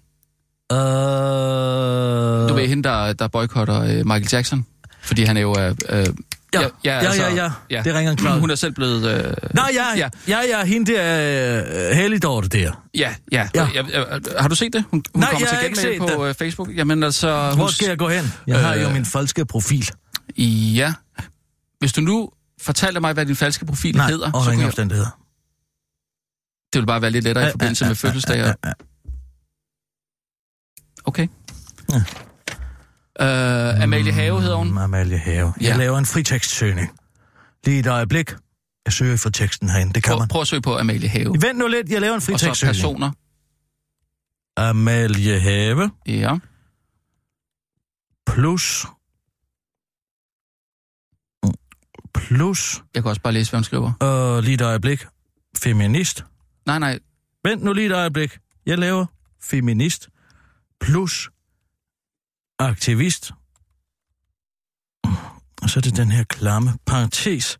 Uh... 0.74 2.50
Du 2.50 2.53
ved 2.53 2.68
hende, 2.68 2.84
der, 2.84 3.13
der 3.13 3.27
boykotter 3.27 4.03
Michael 4.03 4.30
Jackson, 4.32 4.65
fordi 5.01 5.24
han 5.24 5.38
er 5.38 5.42
jo... 5.42 5.51
Uh, 5.51 6.06
Ja, 6.53 6.62
ja, 6.62 6.69
ja, 6.83 7.00
altså, 7.00 7.24
ja, 7.24 7.36
ja, 7.36 7.51
ja. 7.69 7.81
Det 7.83 7.95
ringer 7.95 8.12
en 8.12 8.17
klokke. 8.17 8.39
Hun 8.39 8.50
er 8.50 8.55
selv 8.55 8.74
blevet... 8.74 9.05
Øh... 9.05 9.33
Nej, 9.53 9.72
ja, 9.74 9.98
ja, 9.98 10.10
ja, 10.27 10.39
ja, 10.50 10.65
hende 10.65 10.93
der 10.93 11.89
uh, 11.89 11.98
helligdorte 11.98 12.50
der. 12.50 12.83
Ja, 12.95 13.15
ja. 13.31 13.48
ja. 13.55 13.67
ja, 13.74 13.83
ja 13.89 14.03
har 14.39 14.48
du 14.48 14.55
set 14.55 14.74
det? 14.74 14.86
Hun, 14.91 15.03
hun 15.13 15.19
Nej, 15.19 15.31
kommer 15.31 15.48
jeg 15.51 15.74
til 15.75 15.83
genmæld 15.83 16.17
på 16.17 16.27
det. 16.27 16.36
Facebook. 16.36 16.69
Jamen 16.75 17.03
altså... 17.03 17.51
Hvor 17.55 17.67
skal 17.67 17.88
jeg 17.88 17.98
gå 17.98 18.10
hen? 18.10 18.33
Jeg 18.48 18.55
øh... 18.55 18.62
har 18.62 18.75
jo 18.75 18.89
min 18.89 19.05
falske 19.05 19.45
profil. 19.45 19.89
Ja. 20.38 20.93
Hvis 21.79 21.93
du 21.93 22.01
nu 22.01 22.29
fortæller 22.62 23.00
mig, 23.00 23.13
hvad 23.13 23.25
din 23.25 23.36
falske 23.36 23.65
profil 23.65 23.95
Nej, 23.95 24.07
hedder... 24.07 24.43
så 24.45 24.51
ingen 24.51 24.65
omstændigheder. 24.65 25.19
Det 26.74 26.81
vil 26.81 26.86
bare 26.86 27.01
være 27.01 27.12
lidt 27.12 27.24
lettere 27.24 27.48
i 27.48 27.51
forbindelse 27.51 27.86
med 27.86 27.95
fødselsdag. 27.95 28.53
Okay. 31.05 31.27
Ja. 31.93 32.03
Uh, 33.22 33.84
Amalie 33.84 34.12
Have 34.13 34.41
hedder 34.41 34.55
hun. 34.55 34.70
Mm, 34.70 34.77
Amalie 34.77 35.17
Have. 35.17 35.53
Jeg 35.62 35.70
Ja. 35.72 35.77
laver 35.77 35.98
en 35.98 36.05
fritekstsøgning. 36.05 36.89
Lige 37.65 37.79
et 37.79 37.88
øjeblik. 37.88 38.32
Jeg 38.86 38.93
søger 38.93 39.17
for 39.17 39.29
teksten 39.29 39.70
herinde. 39.70 39.93
Det 39.93 40.03
kan 40.03 40.12
Prøv, 40.12 40.20
man. 40.20 40.27
prøv 40.27 40.41
at 40.41 40.48
søge 40.48 40.62
på 40.62 40.77
Amalie 40.77 41.10
Have. 41.10 41.36
Vent 41.41 41.58
nu 41.58 41.67
lidt. 41.67 41.89
Jeg 41.89 42.01
laver 42.01 42.13
en 42.13 42.15
Og 42.15 42.22
så 42.22 42.25
fritekstsøgning. 42.32 42.75
personer. 42.75 43.12
Amalie 44.58 45.39
Have 45.39 45.91
Ja. 46.08 46.38
plus 48.27 48.86
plus, 52.13 52.82
Jeg 52.96 53.03
kan 53.03 53.10
også 53.10 53.22
bare 53.22 53.34
læse, 53.34 53.51
hvad 53.51 53.58
hun 53.58 53.63
skriver. 53.63 54.03
øh, 54.38 54.43
lige 54.43 54.53
et 54.55 54.62
øjeblik, 54.62 55.05
feminist. 55.58 56.25
Nej, 56.65 56.79
nej. 56.79 57.00
Vent 57.43 57.63
nu 57.63 57.74
lige 57.74 57.86
et 57.88 57.91
øjeblik. 57.91 58.38
Jeg 58.65 58.77
laver 58.77 59.05
feminist 59.43 60.10
plus 60.82 61.29
aktivist. 62.70 63.32
Og 65.62 65.70
så 65.70 65.79
er 65.79 65.82
det 65.82 65.96
den 65.98 66.12
her 66.12 66.24
klamme 66.24 66.70
parentes. 66.86 67.60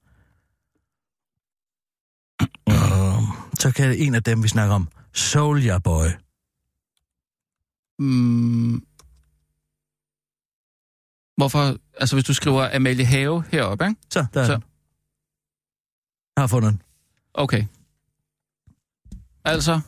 Og 2.66 3.24
så 3.60 3.72
kan 3.76 3.90
det 3.90 4.06
en 4.08 4.16
af 4.16 4.24
dem, 4.24 4.44
vi 4.44 4.48
snakker 4.48 4.76
om, 4.76 4.88
Soldier 5.14 5.80
Boy. 5.80 6.08
Mm, 8.00 8.86
hvorfor... 11.38 11.78
Altså, 12.00 12.16
hvis 12.16 12.26
du 12.26 12.34
skriver 12.34 12.76
Amalie 12.76 13.06
Have 13.06 13.44
heroppe, 13.52 13.86
ikke? 13.88 14.02
Så, 14.10 14.26
der 14.34 14.42
er 14.42 14.46
Så. 14.46 14.54
den. 14.54 14.64
Jeg 16.36 16.42
har 16.42 16.48
fundet 16.48 16.72
den. 16.72 16.82
Okay. 17.34 17.66
Altså, 19.46 19.82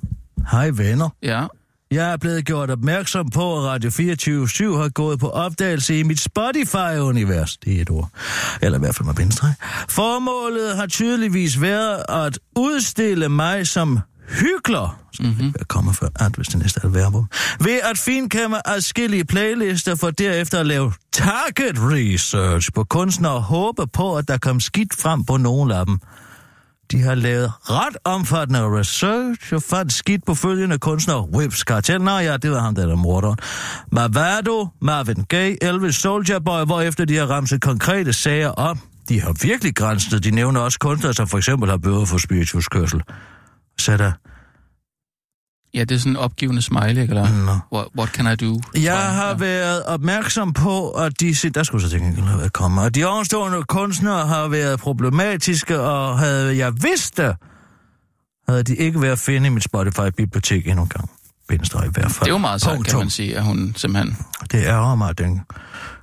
Hej 0.52 0.70
venner. 0.70 1.10
ja. 1.22 1.48
Jeg 1.92 2.12
er 2.12 2.18
blevet 2.18 2.46
gjort 2.46 2.70
opmærksom 2.70 3.30
på, 3.30 3.58
at 3.58 3.64
Radio 3.64 3.90
24 3.90 4.78
har 4.78 4.90
gået 4.90 5.20
på 5.20 5.30
opdagelse 5.30 6.00
i 6.00 6.04
mit 6.04 6.20
Spotify-univers. 6.20 7.58
Det 7.58 7.78
er 7.78 7.82
et 7.82 7.90
ord. 7.90 8.10
Eller 8.62 8.78
i 8.78 8.80
hvert 8.80 8.96
fald 8.96 9.06
med 9.06 9.16
bindestreg. 9.16 9.54
Formålet 9.90 10.76
har 10.76 10.88
tydeligvis 10.88 11.62
været 11.62 12.04
at 12.10 12.40
udstille 12.56 13.30
mig 13.30 13.68
som 13.68 14.00
hykler. 14.30 15.02
Skal 15.14 15.26
mm-hmm. 15.26 15.44
være 15.44 15.66
komme 15.68 15.94
før 15.94 16.08
at, 16.16 16.36
hvis 16.36 16.48
det 16.48 16.60
næste 16.60 16.80
er 16.84 16.88
verbum. 16.88 17.30
Ved 17.60 17.80
at 17.84 17.98
finkæmme 17.98 18.68
adskillige 18.70 19.26
playlister 19.26 19.96
for 19.96 20.12
derefter 20.12 20.60
at 20.60 20.66
lave 20.66 20.94
target 21.14 21.76
research 21.78 22.74
på 22.76 22.84
kunstnere 22.84 23.34
og 23.34 23.44
håbe 23.44 23.88
på, 23.88 24.18
at 24.18 24.28
der 24.28 24.38
kom 24.38 24.60
skidt 24.60 24.96
frem 25.02 25.24
på 25.24 25.38
nogle 25.38 25.76
af 25.76 25.86
dem. 25.86 26.00
De 26.92 27.02
har 27.02 27.16
lavet 27.16 27.52
ret 27.70 27.98
omfattende 28.04 28.80
research 28.80 29.54
og 29.54 29.62
fandt 29.62 29.94
skidt 29.94 30.26
på 30.26 30.36
følgende 30.36 30.78
kunstnere. 30.80 31.28
Whips 31.34 31.60
Cartel, 31.60 32.02
nå 32.02 32.18
ja, 32.18 32.38
det 32.38 32.52
var 32.52 32.60
ham, 32.60 32.76
der 32.76 32.92
er 32.92 32.96
morderen. 32.96 33.38
Mavado, 33.92 34.68
Marvin 34.82 35.26
Gaye, 35.30 35.58
Elvis 35.62 35.96
Soldier 35.96 36.40
Boy, 36.40 36.66
hvorefter 36.66 37.06
de 37.06 37.18
har 37.18 37.26
ramset 37.26 37.62
konkrete 37.62 38.14
sager 38.14 38.50
op. 38.50 38.78
De 39.10 39.22
har 39.22 39.34
virkelig 39.42 39.76
grænstet. 39.76 40.24
De 40.24 40.32
nævner 40.32 40.62
også 40.62 40.80
kunstnere, 40.80 41.14
som 41.14 41.28
for 41.28 41.38
eksempel 41.38 41.70
har 41.70 41.78
bøder 41.78 42.06
for 42.06 42.18
spirituskørsel. 42.18 43.02
Så 43.80 43.98
der, 43.98 44.12
Ja, 45.76 45.80
det 45.84 45.92
er 45.92 46.00
sådan 46.00 46.12
en 46.12 46.18
opgivende 46.18 46.62
smiley, 46.62 46.90
ikke? 46.90 47.02
eller? 47.02 47.46
Nå. 47.46 47.60
What, 47.78 47.88
what 47.98 48.10
can 48.10 48.34
I 48.34 48.36
do? 48.36 48.62
Jeg 48.76 48.98
har 48.98 49.28
Ja. 49.30 49.34
været 49.36 49.84
opmærksom 49.84 50.54
på, 50.54 50.90
at 50.92 51.20
de... 51.20 51.36
Der 51.50 51.64
skulle 51.64 51.84
så 51.84 51.90
tænke, 51.90 52.22
have 52.22 52.38
været 52.40 52.54
kommet. 52.54 52.86
At 52.86 52.96
de 52.96 53.06
ovenstående 53.06 53.64
kunstnere 53.64 54.28
har 54.28 54.48
været 54.48 54.80
problematiske, 54.80 55.80
og 55.80 56.20
havde 56.20 56.58
jeg 56.58 56.74
vidst 56.84 57.18
det, 57.18 57.36
havde 58.50 58.64
de 58.64 58.76
ikke 58.76 59.02
været 59.02 59.12
at 59.12 59.20
finde 59.20 59.48
i 59.48 59.50
mit 59.50 59.64
Spotify-bibliotek 59.64 60.68
endnu 60.68 60.84
en 60.84 60.90
gang. 60.90 61.10
Bindestreg 61.48 61.86
i 61.86 61.90
hvert 61.94 62.12
fald. 62.12 62.20
Det 62.20 62.28
er 62.28 62.32
jo 62.34 62.38
meget 62.38 62.62
sejt, 62.62 62.86
kan 62.86 62.98
man 63.00 63.10
sige, 63.10 63.38
at 63.38 63.44
hun 63.44 63.74
simpelthen... 63.78 64.18
Det 64.52 64.68
er 64.68 64.96
mig, 64.96 65.18
den. 65.18 65.42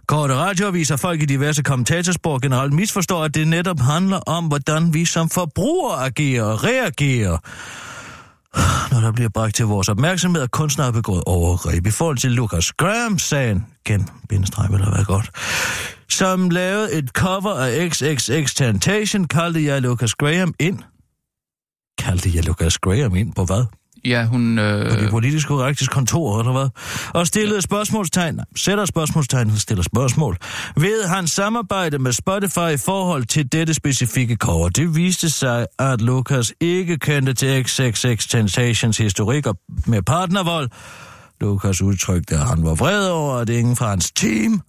Korte 0.06 0.34
radioaviser 0.34 0.96
folk 0.96 1.22
i 1.22 1.24
diverse 1.24 1.62
kommentatorspor 1.62 2.38
generelt 2.38 2.72
misforstår, 2.72 3.24
at 3.24 3.34
det 3.34 3.48
netop 3.48 3.80
handler 3.80 4.16
om, 4.16 4.44
hvordan 4.44 4.94
vi 4.94 5.04
som 5.04 5.28
forbrugere 5.30 6.04
agerer 6.06 6.44
og 6.44 6.64
reagerer. 6.64 7.38
Når 8.90 9.00
der 9.00 9.12
bliver 9.12 9.28
bragt 9.28 9.54
til 9.54 9.66
vores 9.66 9.88
opmærksomhed, 9.88 10.42
at 10.42 10.50
kunstner 10.50 10.84
har 10.84 10.92
begået 10.92 11.22
overgreb 11.26 11.86
i 11.86 11.90
forhold 11.90 12.16
til 12.16 12.30
Lucas 12.30 12.72
Graham-sagen, 12.72 13.66
igen, 13.86 14.08
bindestreg 14.28 14.70
vil 14.70 14.82
have 14.82 14.94
været 14.94 15.06
godt, 15.06 15.30
som 16.08 16.50
lavede 16.50 16.94
et 16.94 17.08
cover 17.08 17.54
af 17.54 17.90
XXX 17.90 18.54
Temptation, 18.54 19.24
kaldte 19.24 19.64
jeg 19.64 19.82
Lucas 19.82 20.14
Graham 20.14 20.54
ind. 20.60 20.78
Kaldte 21.98 22.30
jeg 22.34 22.44
Lucas 22.44 22.78
Graham 22.78 23.14
ind 23.14 23.34
på 23.34 23.44
hvad? 23.44 23.64
Ja, 24.04 24.24
hun... 24.24 24.56
på 24.56 24.62
det 24.62 25.02
Øh, 25.02 25.10
politisk 25.10 25.48
korrektes 25.48 25.88
kontor, 25.88 26.40
eller 26.40 26.52
hvad? 26.52 26.68
Og 27.14 27.26
stillede 27.26 27.62
spørgsmålstegn, 27.62 28.34
nej, 28.34 28.44
sætter 28.56 28.84
spørgsmålstegn, 28.84 29.56
stiller 29.56 29.82
spørgsmål, 29.82 30.36
ved 30.76 31.04
hans 31.04 31.30
samarbejde 31.30 31.98
med 31.98 32.12
Spotify 32.12 32.74
i 32.74 32.76
forhold 32.76 33.24
til 33.24 33.52
dette 33.52 33.74
specifikke 33.74 34.36
cover. 34.36 34.68
Det 34.68 34.96
viste 34.96 35.30
sig, 35.30 35.66
at 35.78 36.00
Lucas 36.00 36.52
ikke 36.60 36.98
kendte 36.98 37.34
til 37.34 37.64
XXX 37.64 38.28
Tentations 38.28 38.98
historik 38.98 39.46
med 39.86 40.02
partnervold. 40.02 40.70
Lucas 41.40 41.82
udtrykte, 41.82 42.34
at 42.34 42.46
han 42.46 42.64
var 42.64 42.74
vred 42.74 43.08
over, 43.08 43.34
at 43.34 43.48
ingen 43.48 43.76
fra 43.76 43.88
hans 43.88 44.12
team 44.12 44.62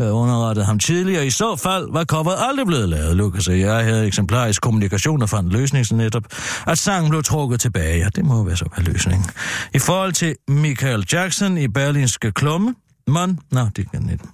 havde 0.00 0.12
underrettet 0.12 0.66
ham 0.66 0.78
tidligere. 0.78 1.26
I 1.26 1.30
så 1.30 1.56
fald 1.56 1.92
var 1.92 2.04
coveret 2.04 2.36
aldrig 2.38 2.66
blevet 2.66 2.88
lavet. 2.88 3.16
Lukas 3.16 3.48
og 3.48 3.60
jeg 3.60 3.84
havde 3.84 4.06
eksemplarisk 4.06 4.62
kommunikation 4.62 5.22
og 5.22 5.28
fandt 5.28 5.52
løsning 5.52 5.86
så 5.86 5.94
netop, 5.94 6.24
at 6.66 6.78
sangen 6.78 7.10
blev 7.10 7.22
trukket 7.22 7.60
tilbage. 7.60 7.98
Ja, 7.98 8.08
det 8.16 8.24
må 8.24 8.44
være 8.44 8.56
så 8.56 8.68
være 8.76 8.84
løsningen. 8.84 9.30
I 9.74 9.78
forhold 9.78 10.12
til 10.12 10.36
Michael 10.48 11.06
Jackson 11.12 11.58
i 11.58 11.68
berlinske 11.68 12.32
klumme, 12.32 12.74
man, 13.06 13.38
nå, 13.50 13.68
det 13.76 13.90
kan 13.90 14.10
ikke. 14.10 14.24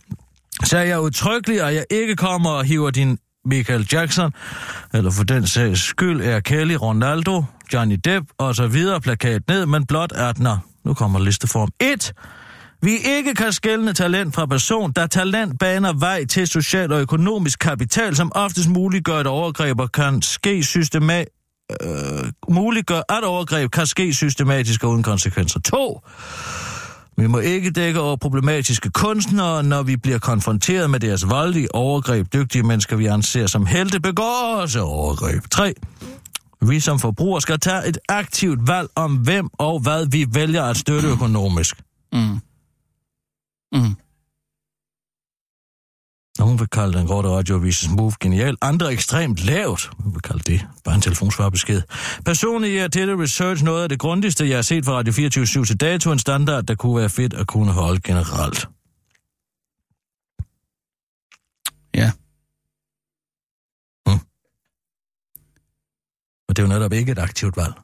Sagde 0.65 0.89
jeg 0.89 1.01
udtrykkeligt, 1.01 1.63
at 1.63 1.75
jeg 1.75 1.85
ikke 1.91 2.17
kommer 2.17 2.51
og 2.51 2.65
hiver 2.65 2.91
din 2.91 3.19
Michael 3.45 3.89
Jackson, 3.93 4.33
eller 4.95 5.11
for 5.11 5.25
den 5.25 5.47
sags 5.47 5.81
skyld 5.81 6.21
er 6.21 6.41
Kelly, 6.41 6.75
Ronaldo, 6.75 7.45
Johnny 7.73 7.99
Depp 8.05 8.27
og 8.39 8.55
så 8.55 8.67
videre 8.67 9.01
plakat 9.01 9.43
ned, 9.49 9.67
men 9.67 9.87
blot 9.87 10.13
at, 10.13 10.39
nå, 10.39 10.57
nu 10.85 10.95
kommer 10.95 11.19
listeform 11.19 11.69
1. 11.81 12.13
Vi 12.83 12.97
ikke 13.05 13.35
kan 13.35 13.53
skælne 13.53 13.93
talent 13.93 14.35
fra 14.35 14.47
person, 14.47 14.93
da 14.93 15.07
talent 15.07 15.59
baner 15.59 15.93
vej 15.93 16.25
til 16.25 16.47
social 16.47 16.93
og 16.93 17.01
økonomisk 17.01 17.59
kapital, 17.59 18.17
som 18.17 18.33
oftest 18.35 18.69
muliggør, 18.69 19.17
at 19.19 19.27
overgreb 19.27 19.79
kan 19.95 20.23
ske 20.23 20.63
systemat 20.63 21.29
øh, 21.83 22.33
muliggør, 22.49 23.03
at 23.09 23.25
overgreb 23.25 23.71
kan 23.71 23.87
ske 23.87 24.13
systematisk 24.15 24.85
og 24.85 24.91
uden 24.91 25.03
konsekvenser. 25.03 25.61
2. 25.61 26.01
Vi 27.17 27.27
må 27.27 27.39
ikke 27.39 27.71
dække 27.71 28.01
over 28.01 28.17
problematiske 28.17 28.91
kunstnere, 28.91 29.63
når 29.63 29.83
vi 29.83 29.97
bliver 29.97 30.19
konfronteret 30.19 30.91
med 30.91 31.01
deres 31.01 31.31
voldelige 31.31 31.75
overgreb. 31.75 32.33
Dygtige 32.33 32.63
mennesker, 32.63 32.97
vi 32.97 33.07
anser 33.07 33.47
som 33.47 33.67
helte, 33.67 34.01
begår 34.01 34.57
også 34.61 34.81
overgreb. 34.81 35.43
3. 35.51 35.75
Vi 36.63 36.81
som 36.81 36.99
forbrugere 36.99 37.41
skal 37.41 37.61
tage 37.61 37.89
et 37.89 37.99
aktivt 38.09 38.69
valg 38.69 38.89
om, 38.95 39.17
hvem 39.17 39.49
og 39.53 39.81
hvad 39.81 40.07
vi 40.11 40.27
vælger 40.33 40.65
at 40.65 40.77
støtte 40.77 41.09
økonomisk. 41.09 41.77
mm. 42.13 42.41
Mm. 43.73 43.97
Nogen 46.39 46.59
vil 46.59 46.69
kalde 46.69 46.99
den 46.99 47.07
korte 47.07 47.29
radioavises 47.29 47.91
move 47.91 48.13
genial, 48.21 48.57
andre 48.61 48.93
ekstremt 48.93 49.45
lavt. 49.45 49.91
Vi 50.05 50.11
vil 50.13 50.21
kalde 50.23 50.43
det 50.43 50.69
bare 50.85 50.95
en 50.95 51.01
telefonsvarbesked. 51.01 51.83
Personligt 52.25 52.83
er 52.83 52.89
dette 52.89 53.23
research 53.23 53.65
noget 53.65 53.83
af 53.83 53.89
det 53.89 53.99
grundigste, 53.99 54.49
jeg 54.49 54.57
har 54.57 54.63
set 54.63 54.85
fra 54.85 54.93
Radio 54.93 55.13
24 55.13 55.65
til 55.65 55.81
dato, 55.81 56.13
en 56.13 56.19
standard, 56.19 56.65
der 56.65 56.75
kunne 56.75 56.97
være 56.97 57.09
fedt 57.09 57.35
at 57.35 57.47
kunne 57.47 57.73
holde 57.73 58.01
generelt. 58.01 58.69
Ja. 61.95 62.13
Og 66.49 66.57
det 66.57 66.63
er 66.63 66.67
jo 66.67 66.69
netop 66.69 66.93
ikke 66.93 67.13
et 67.13 67.19
aktivt 67.19 67.57
valg. 67.57 67.75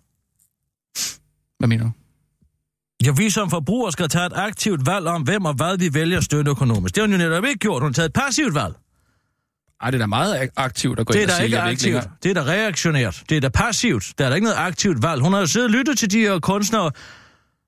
Hvad 1.58 1.68
mener 1.68 1.84
du? 1.84 1.90
Ja, 3.06 3.10
vi 3.12 3.30
som 3.30 3.50
forbrugere 3.50 3.92
skal 3.92 4.08
tage 4.08 4.26
et 4.26 4.32
aktivt 4.34 4.86
valg 4.86 5.06
om, 5.06 5.22
hvem 5.22 5.44
og 5.44 5.54
hvad 5.54 5.78
vi 5.78 5.94
vælger 5.94 6.18
at 6.18 6.24
støtte 6.24 6.50
økonomisk. 6.50 6.94
Det 6.94 7.00
har 7.02 7.06
hun 7.08 7.12
jo 7.20 7.28
netop 7.28 7.44
ikke 7.44 7.58
gjort. 7.58 7.82
Hun 7.82 7.88
har 7.88 7.92
taget 7.94 8.06
et 8.08 8.12
passivt 8.12 8.54
valg. 8.54 8.74
Ej, 9.82 9.90
det 9.90 9.98
er 9.98 10.02
da 10.02 10.06
meget 10.06 10.34
ak- 10.34 10.52
aktivt 10.56 11.00
at 11.00 11.06
gå 11.06 11.12
Det 11.12 11.18
er 11.18 11.22
ind 11.22 11.30
og 11.30 11.36
sige, 11.36 11.44
ikke 11.44 11.56
jeg 11.56 11.64
aktivt. 11.66 11.82
længere. 11.84 12.04
Det 12.22 12.30
er 12.30 12.34
da 12.34 12.42
reaktionært. 12.42 13.22
Det 13.28 13.36
er 13.36 13.40
da 13.40 13.48
passivt. 13.48 14.04
Der 14.18 14.24
er 14.24 14.28
da 14.28 14.34
ikke 14.34 14.44
noget 14.44 14.58
aktivt 14.58 15.02
valg. 15.02 15.22
Hun 15.22 15.32
har 15.32 15.40
jo 15.40 15.46
siddet 15.46 15.66
og 15.66 15.70
lyttet 15.72 15.98
til 15.98 16.10
de 16.10 16.18
her 16.20 16.38
kunstnere, 16.38 16.90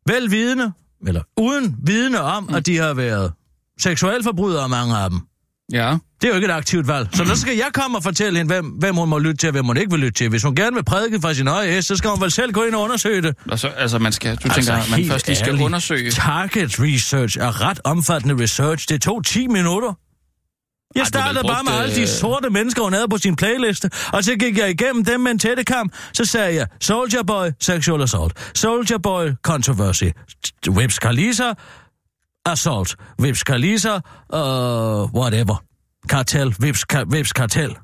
velvidende, 0.07 0.73
eller 1.07 1.23
uden 1.37 1.76
vidne 1.87 2.21
om, 2.21 2.42
mm. 2.42 2.54
at 2.54 2.66
de 2.66 2.76
har 2.78 2.95
været 2.95 3.33
seksualforbrydere, 3.80 4.68
mange 4.68 4.97
af 4.97 5.11
dem. 5.11 5.21
Ja. 5.72 5.96
Det 6.20 6.25
er 6.25 6.28
jo 6.28 6.34
ikke 6.34 6.44
et 6.44 6.52
aktivt 6.52 6.88
valg. 6.88 7.08
Så 7.12 7.25
der 7.25 7.34
skal 7.34 7.56
jeg 7.56 7.66
komme 7.75 7.96
og 7.98 8.02
fortælle 8.02 8.38
hende, 8.38 8.54
hvem, 8.54 8.66
hvem 8.66 8.94
hun 8.96 9.08
må 9.08 9.18
lytte 9.18 9.37
til, 9.37 9.48
og 9.48 9.52
hvem 9.52 9.66
hun 9.66 9.76
ikke 9.76 9.90
vil 9.90 10.00
lytte 10.00 10.12
til. 10.12 10.28
Hvis 10.28 10.42
hun 10.42 10.54
gerne 10.54 10.75
vil 10.76 10.84
prædike 10.84 11.20
fra 11.20 11.34
sin 11.34 11.48
øje 11.48 11.70
hest, 11.70 11.88
så 11.88 11.96
skal 11.96 12.10
hun 12.10 12.20
vel 12.20 12.30
selv 12.30 12.52
gå 12.52 12.62
ind 12.64 12.75
og 12.75 12.82
undersøge 12.82 13.22
det. 13.22 13.34
Så, 13.56 13.68
altså, 13.68 13.98
man 13.98 14.12
skal, 14.12 14.37
du 14.37 14.40
altså, 14.44 14.54
tænker, 14.54 14.82
at 14.82 14.90
man 14.90 15.04
først 15.08 15.26
lige 15.26 15.37
skal 15.37 15.48
ærligt. 15.48 15.64
undersøge... 15.64 16.10
Target 16.10 16.80
research 16.80 17.38
er 17.38 17.68
ret 17.68 17.80
omfattende 17.84 18.42
research. 18.42 18.88
Det 18.88 19.02
tog 19.02 19.25
10 19.25 19.46
minutter. 19.46 19.94
Jeg 20.94 21.06
startede 21.06 21.44
bare 21.48 21.64
med 21.64 21.72
alle 21.72 21.94
de 21.94 22.00
øh, 22.00 22.06
sorte 22.06 22.50
mennesker, 22.50 22.82
hun 22.82 22.92
havde 22.92 23.08
på 23.08 23.18
sin 23.18 23.37
playliste, 23.37 23.90
og 24.12 24.25
så 24.25 24.34
gik 24.34 24.58
jeg 24.58 24.70
igennem 24.70 25.04
dem 25.04 25.20
med 25.20 25.30
en 25.30 25.38
tættekam. 25.38 25.90
Så 26.12 26.25
sagde 26.25 26.54
jeg, 26.54 26.66
Soldier 26.80 27.22
Boy, 27.22 27.46
Sexual 27.60 28.02
Assault. 28.02 28.32
Soldier 28.54 28.98
Boy, 28.98 29.28
Controversy. 29.42 30.04
Whips 30.68 30.98
Kalisa, 30.98 31.52
Assault. 32.48 32.96
Whips 33.20 33.42
Kalisa, 33.44 33.94
uh, 33.94 34.00
whatever. 35.14 35.64
Kartel, 36.08 36.54
Whips, 36.60 36.84
ka- 36.92 37.08
Whips 37.12 37.32
Kartel. 37.32 37.76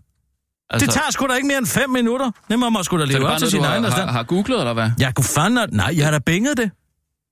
Altså, 0.70 0.86
Det 0.86 0.94
tager 0.94 1.10
sgu 1.10 1.26
da 1.26 1.34
ikke 1.34 1.48
mere 1.48 1.58
end 1.58 1.66
fem 1.66 1.90
minutter. 1.90 2.30
Det 2.48 2.58
må 2.58 2.70
man 2.70 2.84
sgu 2.84 2.96
da 2.96 3.02
det 3.02 3.12
leve 3.12 3.28
op 3.28 3.38
til 3.38 3.50
sin 3.50 3.60
du 3.60 3.66
egen 3.66 3.84
har, 3.84 3.90
har, 3.90 4.12
har 4.12 4.22
googlet, 4.22 4.58
eller 4.58 4.72
hvad? 4.72 4.90
Jeg 4.98 5.14
kunne 5.14 5.24
fandme... 5.24 5.66
Nej, 5.72 5.94
jeg 5.96 6.04
har 6.06 6.10
da 6.10 6.18
binget 6.18 6.56
det. 6.56 6.70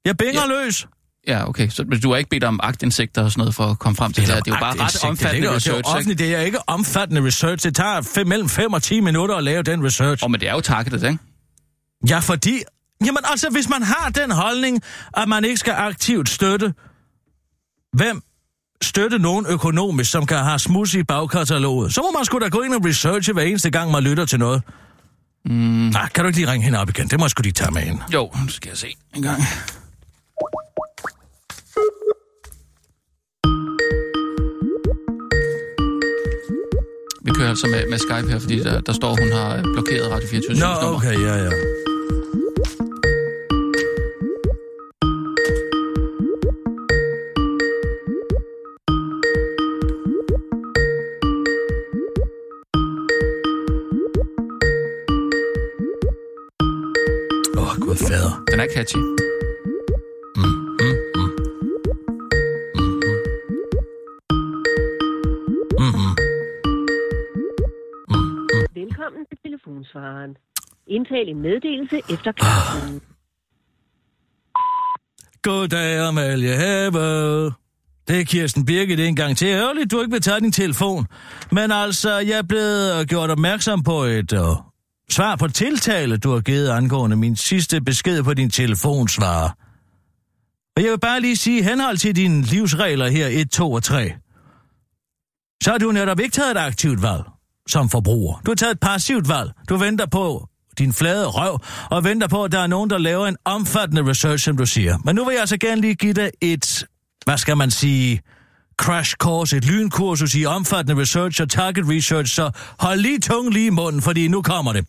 Jeg 0.04 0.16
binger 0.16 0.40
ja. 0.40 0.64
løs. 0.64 0.86
Ja, 1.28 1.48
okay. 1.48 1.68
Så 1.68 1.82
du 2.02 2.10
har 2.10 2.16
ikke 2.16 2.30
bedt 2.30 2.44
om 2.44 2.60
agtindsigter 2.62 3.24
og 3.24 3.30
sådan 3.30 3.40
noget 3.40 3.54
for 3.54 3.64
at 3.64 3.78
komme 3.78 3.96
frem 3.96 4.12
til 4.12 4.26
det 4.26 4.34
her. 4.34 4.40
Det 4.40 4.50
er 4.50 4.56
jo 4.56 4.60
bare 4.60 4.74
ret 4.84 5.04
omfattende 5.04 5.46
det, 5.48 5.56
research, 5.56 5.78
det 5.78 5.86
er 5.86 5.94
offentligt, 5.94 6.18
det 6.18 6.34
er 6.34 6.40
ikke 6.40 6.58
omfattende 6.68 7.26
research. 7.26 7.66
Det 7.66 7.76
tager 7.76 8.02
fem, 8.02 8.26
mellem 8.26 8.48
5 8.48 8.72
og 8.72 8.82
10 8.82 9.00
minutter 9.00 9.34
at 9.36 9.44
lave 9.44 9.62
den 9.62 9.84
research. 9.84 10.24
Åh, 10.24 10.30
men 10.30 10.40
det 10.40 10.48
er 10.48 10.52
jo 10.52 10.60
targeted, 10.60 11.02
ikke? 11.02 11.18
Ja, 12.08 12.18
fordi... 12.18 12.62
Jamen 13.06 13.22
altså, 13.24 13.48
hvis 13.50 13.68
man 13.68 13.82
har 13.82 14.08
den 14.08 14.30
holdning, 14.30 14.82
at 15.16 15.28
man 15.28 15.44
ikke 15.44 15.56
skal 15.56 15.72
aktivt 15.72 16.28
støtte... 16.28 16.74
Hvem 17.92 18.22
støtte 18.82 19.18
nogen 19.18 19.46
økonomisk, 19.46 20.10
som 20.10 20.26
kan 20.26 20.38
have 20.38 20.58
smus 20.58 20.94
i 20.94 21.02
bagkataloget, 21.02 21.94
så 21.94 22.00
må 22.00 22.18
man 22.18 22.24
sgu 22.24 22.38
da 22.38 22.48
gå 22.48 22.60
ind 22.60 22.74
og 22.74 22.84
researche 22.84 23.32
hver 23.32 23.42
eneste 23.42 23.70
gang, 23.70 23.90
man 23.90 24.02
lytter 24.02 24.24
til 24.24 24.38
noget. 24.38 24.62
Mm. 25.44 25.52
Nej, 25.52 26.08
kan 26.08 26.24
du 26.24 26.28
ikke 26.28 26.38
lige 26.38 26.52
ringe 26.52 26.64
hende 26.64 26.78
op 26.78 26.88
igen? 26.88 27.08
Det 27.08 27.18
må 27.18 27.24
jeg 27.24 27.30
sgu 27.30 27.42
lige 27.42 27.52
tage 27.52 27.70
med 27.70 27.82
hende. 27.82 28.02
Jo, 28.12 28.30
nu 28.42 28.48
skal 28.48 28.68
jeg 28.68 28.78
se 28.78 28.96
en 29.14 29.22
gang. 29.22 29.42
Vi 37.24 37.30
kører 37.30 37.48
altså 37.48 37.66
med, 37.66 37.90
med 37.90 37.98
Skype 37.98 38.30
her, 38.30 38.38
fordi 38.38 38.58
der, 38.58 38.80
der 38.80 38.92
står, 38.92 39.16
hun 39.20 39.32
har 39.32 39.62
blokeret 39.62 40.10
Radio 40.10 40.28
24 40.28 40.56
Nå, 40.56 40.94
okay, 40.96 41.20
ja, 41.20 41.34
ja. 41.44 41.50
Fader. 58.82 58.96
Den 58.96 58.98
er 58.98 58.98
catchy. 58.98 58.98
Mm-hmm. 65.78 66.16
Velkommen 68.74 69.26
til 69.28 69.38
telefonsvareren. 69.44 70.36
Indtal 70.86 71.28
en 71.28 71.42
meddelelse 71.42 71.96
efter 71.96 72.32
klartonen. 72.32 73.00
Goddag, 75.42 75.98
Amalie 75.98 76.56
Have. 76.56 77.52
Det 78.08 78.20
er 78.20 78.24
Kirsten 78.24 78.66
Birgit 78.66 79.00
en 79.00 79.16
gang 79.16 79.36
til. 79.36 79.48
Ærgerligt, 79.48 79.90
du 79.90 80.00
ikke 80.00 80.12
vil 80.12 80.20
tage 80.20 80.40
din 80.40 80.52
telefon. 80.52 81.06
Men 81.52 81.72
altså, 81.72 82.18
jeg 82.18 82.38
er 82.38 82.42
blevet 82.42 83.00
øh, 83.00 83.06
gjort 83.06 83.30
opmærksom 83.30 83.82
på 83.82 84.02
et 84.02 84.32
uh, 84.32 84.71
svar 85.10 85.36
på 85.36 85.48
tiltale, 85.48 86.16
du 86.16 86.32
har 86.32 86.40
givet 86.40 86.68
angående 86.68 87.16
min 87.16 87.36
sidste 87.36 87.80
besked 87.80 88.22
på 88.22 88.34
din 88.34 88.50
telefonsvarer. 88.50 89.50
Og 90.76 90.82
jeg 90.82 90.90
vil 90.90 90.98
bare 90.98 91.20
lige 91.20 91.36
sige, 91.36 91.62
henhold 91.62 91.98
til 91.98 92.16
dine 92.16 92.42
livsregler 92.42 93.08
her 93.08 93.26
1, 93.26 93.50
2 93.50 93.72
og 93.72 93.82
3. 93.82 94.12
Så 95.62 95.70
har 95.70 95.78
du 95.78 95.92
netop 95.92 96.20
ikke 96.20 96.32
taget 96.32 96.50
et 96.50 96.56
aktivt 96.56 97.02
valg 97.02 97.22
som 97.68 97.88
forbruger. 97.88 98.40
Du 98.46 98.50
har 98.50 98.56
taget 98.56 98.72
et 98.72 98.80
passivt 98.80 99.28
valg. 99.28 99.50
Du 99.68 99.76
venter 99.76 100.06
på 100.06 100.48
din 100.78 100.92
flade 100.92 101.26
røv, 101.26 101.58
og 101.90 102.04
venter 102.04 102.28
på, 102.28 102.44
at 102.44 102.52
der 102.52 102.58
er 102.58 102.66
nogen, 102.66 102.90
der 102.90 102.98
laver 102.98 103.26
en 103.26 103.36
omfattende 103.44 104.10
research, 104.10 104.44
som 104.44 104.56
du 104.56 104.66
siger. 104.66 104.98
Men 105.04 105.16
nu 105.16 105.24
vil 105.24 105.32
jeg 105.32 105.40
altså 105.40 105.56
gerne 105.56 105.80
lige 105.80 105.94
give 105.94 106.12
dig 106.12 106.30
et, 106.40 106.86
hvad 107.24 107.38
skal 107.38 107.56
man 107.56 107.70
sige, 107.70 108.20
crash 108.82 109.16
course, 109.16 109.56
et 109.56 109.64
lynkursus 109.64 110.34
i 110.34 110.44
omfattende 110.44 111.00
research 111.00 111.42
og 111.42 111.50
target 111.50 111.84
research, 111.88 112.34
så 112.34 112.50
hold 112.78 113.00
lige 113.00 113.18
tung 113.18 113.50
lige 113.50 113.66
i 113.66 113.70
munden, 113.70 114.02
fordi 114.02 114.28
nu 114.28 114.42
kommer 114.42 114.72
det. 114.72 114.86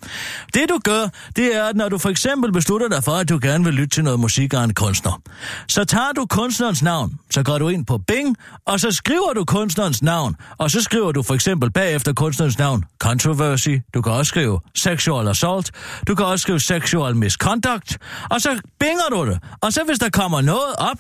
Det 0.54 0.70
du 0.70 0.80
gør, 0.84 1.08
det 1.36 1.56
er, 1.56 1.64
at 1.64 1.76
når 1.76 1.90
du 1.90 1.98
for 1.98 2.10
eksempel 2.10 2.54
beslutter 2.54 2.88
dig 2.88 3.04
for, 3.04 3.12
at 3.12 3.30
du 3.30 3.40
gerne 3.42 3.64
vil 3.64 3.74
lytte 3.74 3.96
til 3.96 4.04
noget 4.04 4.20
musik 4.20 4.54
af 4.54 4.64
en 4.64 4.74
kunstner, 4.74 5.22
så 5.68 5.86
tager 5.86 6.12
du 6.16 6.26
kunstnerens 6.26 6.84
navn, 6.84 7.14
så 7.32 7.44
går 7.44 7.58
du 7.58 7.70
ind 7.70 7.86
på 7.86 7.98
Bing, 7.98 8.38
og 8.66 8.80
så 8.80 8.92
skriver 8.92 9.34
du 9.36 9.46
kunstnerens 9.46 10.02
navn, 10.02 10.36
og 10.58 10.72
så 10.72 10.82
skriver 10.82 11.12
du 11.12 11.24
for 11.24 11.34
eksempel 11.34 11.72
bagefter 11.72 12.14
kunstnerens 12.14 12.58
navn, 12.58 12.84
controversy, 13.00 13.70
du 13.94 14.02
kan 14.02 14.12
også 14.12 14.30
skrive 14.30 14.60
sexual 14.76 15.28
assault, 15.28 15.72
du 16.08 16.16
kan 16.16 16.26
også 16.26 16.44
skrive 16.44 16.60
sexual 16.60 17.16
misconduct, 17.16 17.98
og 18.30 18.42
så 18.42 18.60
binger 18.80 19.10
du 19.12 19.26
det, 19.26 19.40
og 19.62 19.74
så 19.74 19.82
hvis 19.88 20.00
der 20.00 20.10
kommer 20.10 20.42
noget 20.42 20.76
op, 20.78 20.98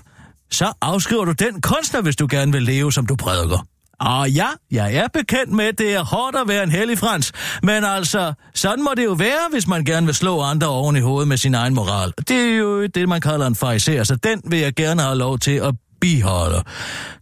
så 0.52 0.74
afskriver 0.82 1.26
du 1.26 1.32
den 1.32 1.62
kunstner, 1.62 2.02
hvis 2.02 2.16
du 2.16 2.28
gerne 2.30 2.52
vil 2.52 2.64
leve, 2.64 2.94
som 2.94 3.06
du 3.06 3.16
prædiker. 3.16 3.66
Og 4.00 4.30
ja, 4.30 4.48
jeg 4.72 4.96
er 4.96 5.08
bekendt 5.14 5.52
med, 5.52 5.66
at 5.66 5.78
det 5.78 5.94
er 5.94 6.04
hårdt 6.04 6.36
at 6.36 6.48
være 6.48 6.64
en 6.64 6.72
hellig 6.72 6.98
frans. 6.98 7.32
Men 7.64 7.84
altså, 7.84 8.34
sådan 8.54 8.84
må 8.84 8.90
det 8.98 9.06
jo 9.06 9.14
være, 9.14 9.50
hvis 9.52 9.68
man 9.68 9.86
gerne 9.86 10.06
vil 10.06 10.16
slå 10.16 10.42
andre 10.42 10.68
oven 10.68 10.96
i 10.96 11.00
hovedet 11.00 11.28
med 11.28 11.38
sin 11.38 11.56
egen 11.56 11.74
moral. 11.74 12.14
Det 12.28 12.52
er 12.52 12.56
jo 12.56 12.86
det, 12.86 13.10
man 13.10 13.22
kalder 13.22 13.48
en 13.48 13.56
fariser, 13.56 14.04
så 14.04 14.16
den 14.16 14.42
vil 14.46 14.60
jeg 14.60 14.74
gerne 14.76 15.02
have 15.02 15.18
lov 15.18 15.40
til 15.40 15.52
at 15.52 15.76
biholder. 16.04 16.62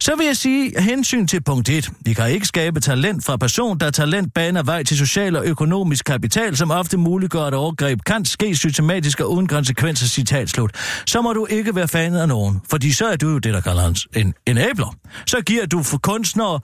Så 0.00 0.16
vil 0.16 0.26
jeg 0.26 0.36
sige, 0.36 0.80
hensyn 0.80 1.26
til 1.26 1.42
punkt 1.42 1.68
1. 1.68 1.90
Vi 2.00 2.12
kan 2.12 2.30
ikke 2.30 2.46
skabe 2.46 2.80
talent 2.80 3.24
fra 3.24 3.36
person, 3.36 3.78
der 3.78 3.90
talent 3.90 4.34
baner 4.34 4.62
vej 4.62 4.82
til 4.82 4.96
social 4.98 5.36
og 5.36 5.46
økonomisk 5.46 6.04
kapital, 6.04 6.56
som 6.56 6.70
ofte 6.70 6.96
muliggør, 6.96 7.44
at 7.44 7.54
overgreb 7.54 7.98
kan 8.06 8.24
ske 8.24 8.56
systematisk 8.56 9.20
og 9.20 9.32
uden 9.32 9.46
konsekvenser, 9.46 10.06
citat 10.06 10.48
slut. 10.48 10.70
Så 11.06 11.22
må 11.22 11.32
du 11.32 11.46
ikke 11.50 11.74
være 11.74 11.88
fan 11.88 12.14
af 12.14 12.28
nogen, 12.28 12.60
fordi 12.70 12.92
så 12.92 13.06
er 13.06 13.16
du 13.16 13.30
jo 13.30 13.38
det, 13.38 13.54
der 13.54 13.60
kalder 13.60 14.06
en 14.16 14.34
enabler. 14.46 14.96
Så 15.26 15.40
giver 15.40 15.66
du 15.66 15.82
for 15.82 15.98
kunstnere 15.98 16.60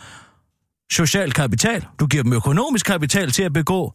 social 0.92 1.32
kapital, 1.32 1.84
du 2.00 2.06
giver 2.06 2.22
dem 2.22 2.32
økonomisk 2.32 2.86
kapital 2.86 3.30
til 3.30 3.42
at 3.42 3.52
begå 3.52 3.94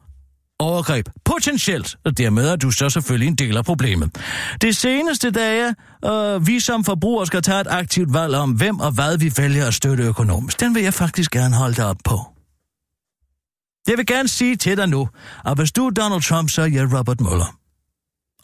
overgreb 0.63 1.09
potentielt, 1.25 1.95
og 2.05 2.17
dermed 2.17 2.47
er 2.47 2.55
du 2.55 2.71
så 2.71 2.89
selvfølgelig 2.89 3.27
en 3.27 3.35
del 3.35 3.57
af 3.57 3.65
problemet. 3.65 4.17
Det 4.61 4.75
seneste 4.75 5.31
dage, 5.31 5.75
øh, 6.05 6.47
vi 6.47 6.59
som 6.59 6.83
forbrugere 6.83 7.25
skal 7.25 7.41
tage 7.41 7.61
et 7.61 7.67
aktivt 7.69 8.13
valg 8.13 8.35
om, 8.35 8.51
hvem 8.51 8.79
og 8.79 8.91
hvad 8.91 9.17
vi 9.17 9.31
vælger 9.37 9.67
at 9.67 9.73
støtte 9.73 10.03
økonomisk. 10.03 10.59
Den 10.59 10.75
vil 10.75 10.83
jeg 10.83 10.93
faktisk 10.93 11.31
gerne 11.31 11.55
holde 11.55 11.75
dig 11.75 11.85
op 11.85 11.97
på. 12.05 12.19
Jeg 13.87 13.97
vil 13.97 14.05
gerne 14.05 14.27
sige 14.27 14.55
til 14.55 14.77
dig 14.77 14.87
nu, 14.87 15.09
at 15.45 15.57
hvis 15.57 15.71
du 15.71 15.87
er 15.87 15.89
Donald 15.89 16.21
Trump, 16.21 16.49
så 16.49 16.61
er 16.61 16.65
jeg 16.65 16.97
Robert 16.97 17.21
Mueller. 17.21 17.57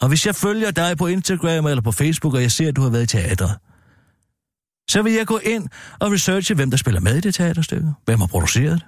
Og 0.00 0.08
hvis 0.08 0.26
jeg 0.26 0.34
følger 0.34 0.70
dig 0.70 0.96
på 0.98 1.06
Instagram 1.06 1.66
eller 1.66 1.82
på 1.82 1.92
Facebook, 1.92 2.34
og 2.34 2.42
jeg 2.42 2.52
ser, 2.52 2.68
at 2.68 2.76
du 2.76 2.82
har 2.82 2.90
været 2.90 3.02
i 3.02 3.06
teateret, 3.06 3.56
så 4.90 5.02
vil 5.02 5.12
jeg 5.12 5.26
gå 5.26 5.38
ind 5.38 5.68
og 6.00 6.12
researche, 6.12 6.54
hvem 6.54 6.70
der 6.70 6.76
spiller 6.76 7.00
med 7.00 7.16
i 7.16 7.20
det 7.20 7.34
teaterstykke, 7.34 7.88
hvem 8.04 8.20
har 8.20 8.26
produceret 8.26 8.80
det, 8.80 8.86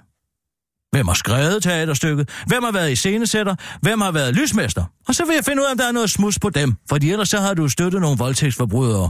Hvem 0.93 1.07
har 1.07 1.13
skrevet 1.13 1.63
teaterstykket? 1.63 2.29
Hvem 2.47 2.63
har 2.63 2.71
været 2.71 2.91
i 2.91 2.95
scenesætter? 2.95 3.55
Hvem 3.81 4.01
har 4.01 4.11
været 4.11 4.35
lysmester? 4.35 4.85
Og 5.07 5.15
så 5.15 5.25
vil 5.25 5.35
jeg 5.35 5.45
finde 5.45 5.61
ud 5.61 5.67
af, 5.67 5.71
om 5.71 5.77
der 5.77 5.87
er 5.87 5.91
noget 5.91 6.09
smus 6.09 6.39
på 6.39 6.49
dem, 6.49 6.75
for 6.89 6.95
ellers 6.95 7.29
så 7.29 7.39
har 7.39 7.53
du 7.53 7.69
støttet 7.69 8.01
nogle 8.01 8.17
voldtægtsforbrydere. 8.17 9.09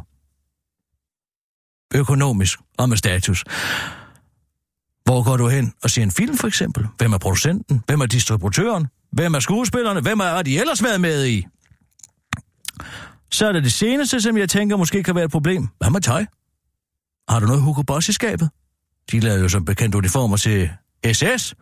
Økonomisk 1.96 2.60
og 2.78 2.90
med 2.90 2.98
status. 2.98 3.44
Hvor 5.06 5.24
går 5.24 5.38
du 5.38 5.48
hen 5.48 5.74
og 5.84 5.90
ser 5.90 6.04
en 6.04 6.12
film 6.12 6.38
for 6.38 6.48
eksempel? 6.48 6.88
Hvem 6.98 7.14
er 7.14 7.18
producenten? 7.18 7.84
Hvem 7.86 8.02
er 8.02 8.06
distributøren? 8.06 8.88
Hvem 9.12 9.34
er 9.34 9.40
skuespillerne? 9.40 10.02
Hvem 10.02 10.20
er 10.20 10.42
de 10.42 10.60
ellers 10.60 10.84
været 10.84 11.02
med 11.02 11.26
i? 11.26 11.46
Så 13.32 13.48
er 13.48 13.52
det 13.52 13.64
det 13.64 13.74
seneste, 13.74 14.22
som 14.22 14.38
jeg 14.38 14.50
tænker 14.50 14.78
måske 14.78 15.04
kan 15.04 15.16
være 15.16 15.26
et 15.26 15.32
problem. 15.32 15.68
Hvad 15.78 15.90
med 15.90 16.02
tøj? 16.02 16.26
Har 17.30 17.40
du 17.40 17.46
noget 17.46 17.62
Hugo 17.62 17.82
Boss 17.82 18.10
i 18.10 18.14
skabet? 18.14 18.50
De 19.12 19.20
lavede 19.20 19.42
jo 19.42 19.50
som 19.50 19.66
bekendt 19.66 19.96
uniformer 19.96 20.38
til 20.38 20.70
SS. 21.14 21.56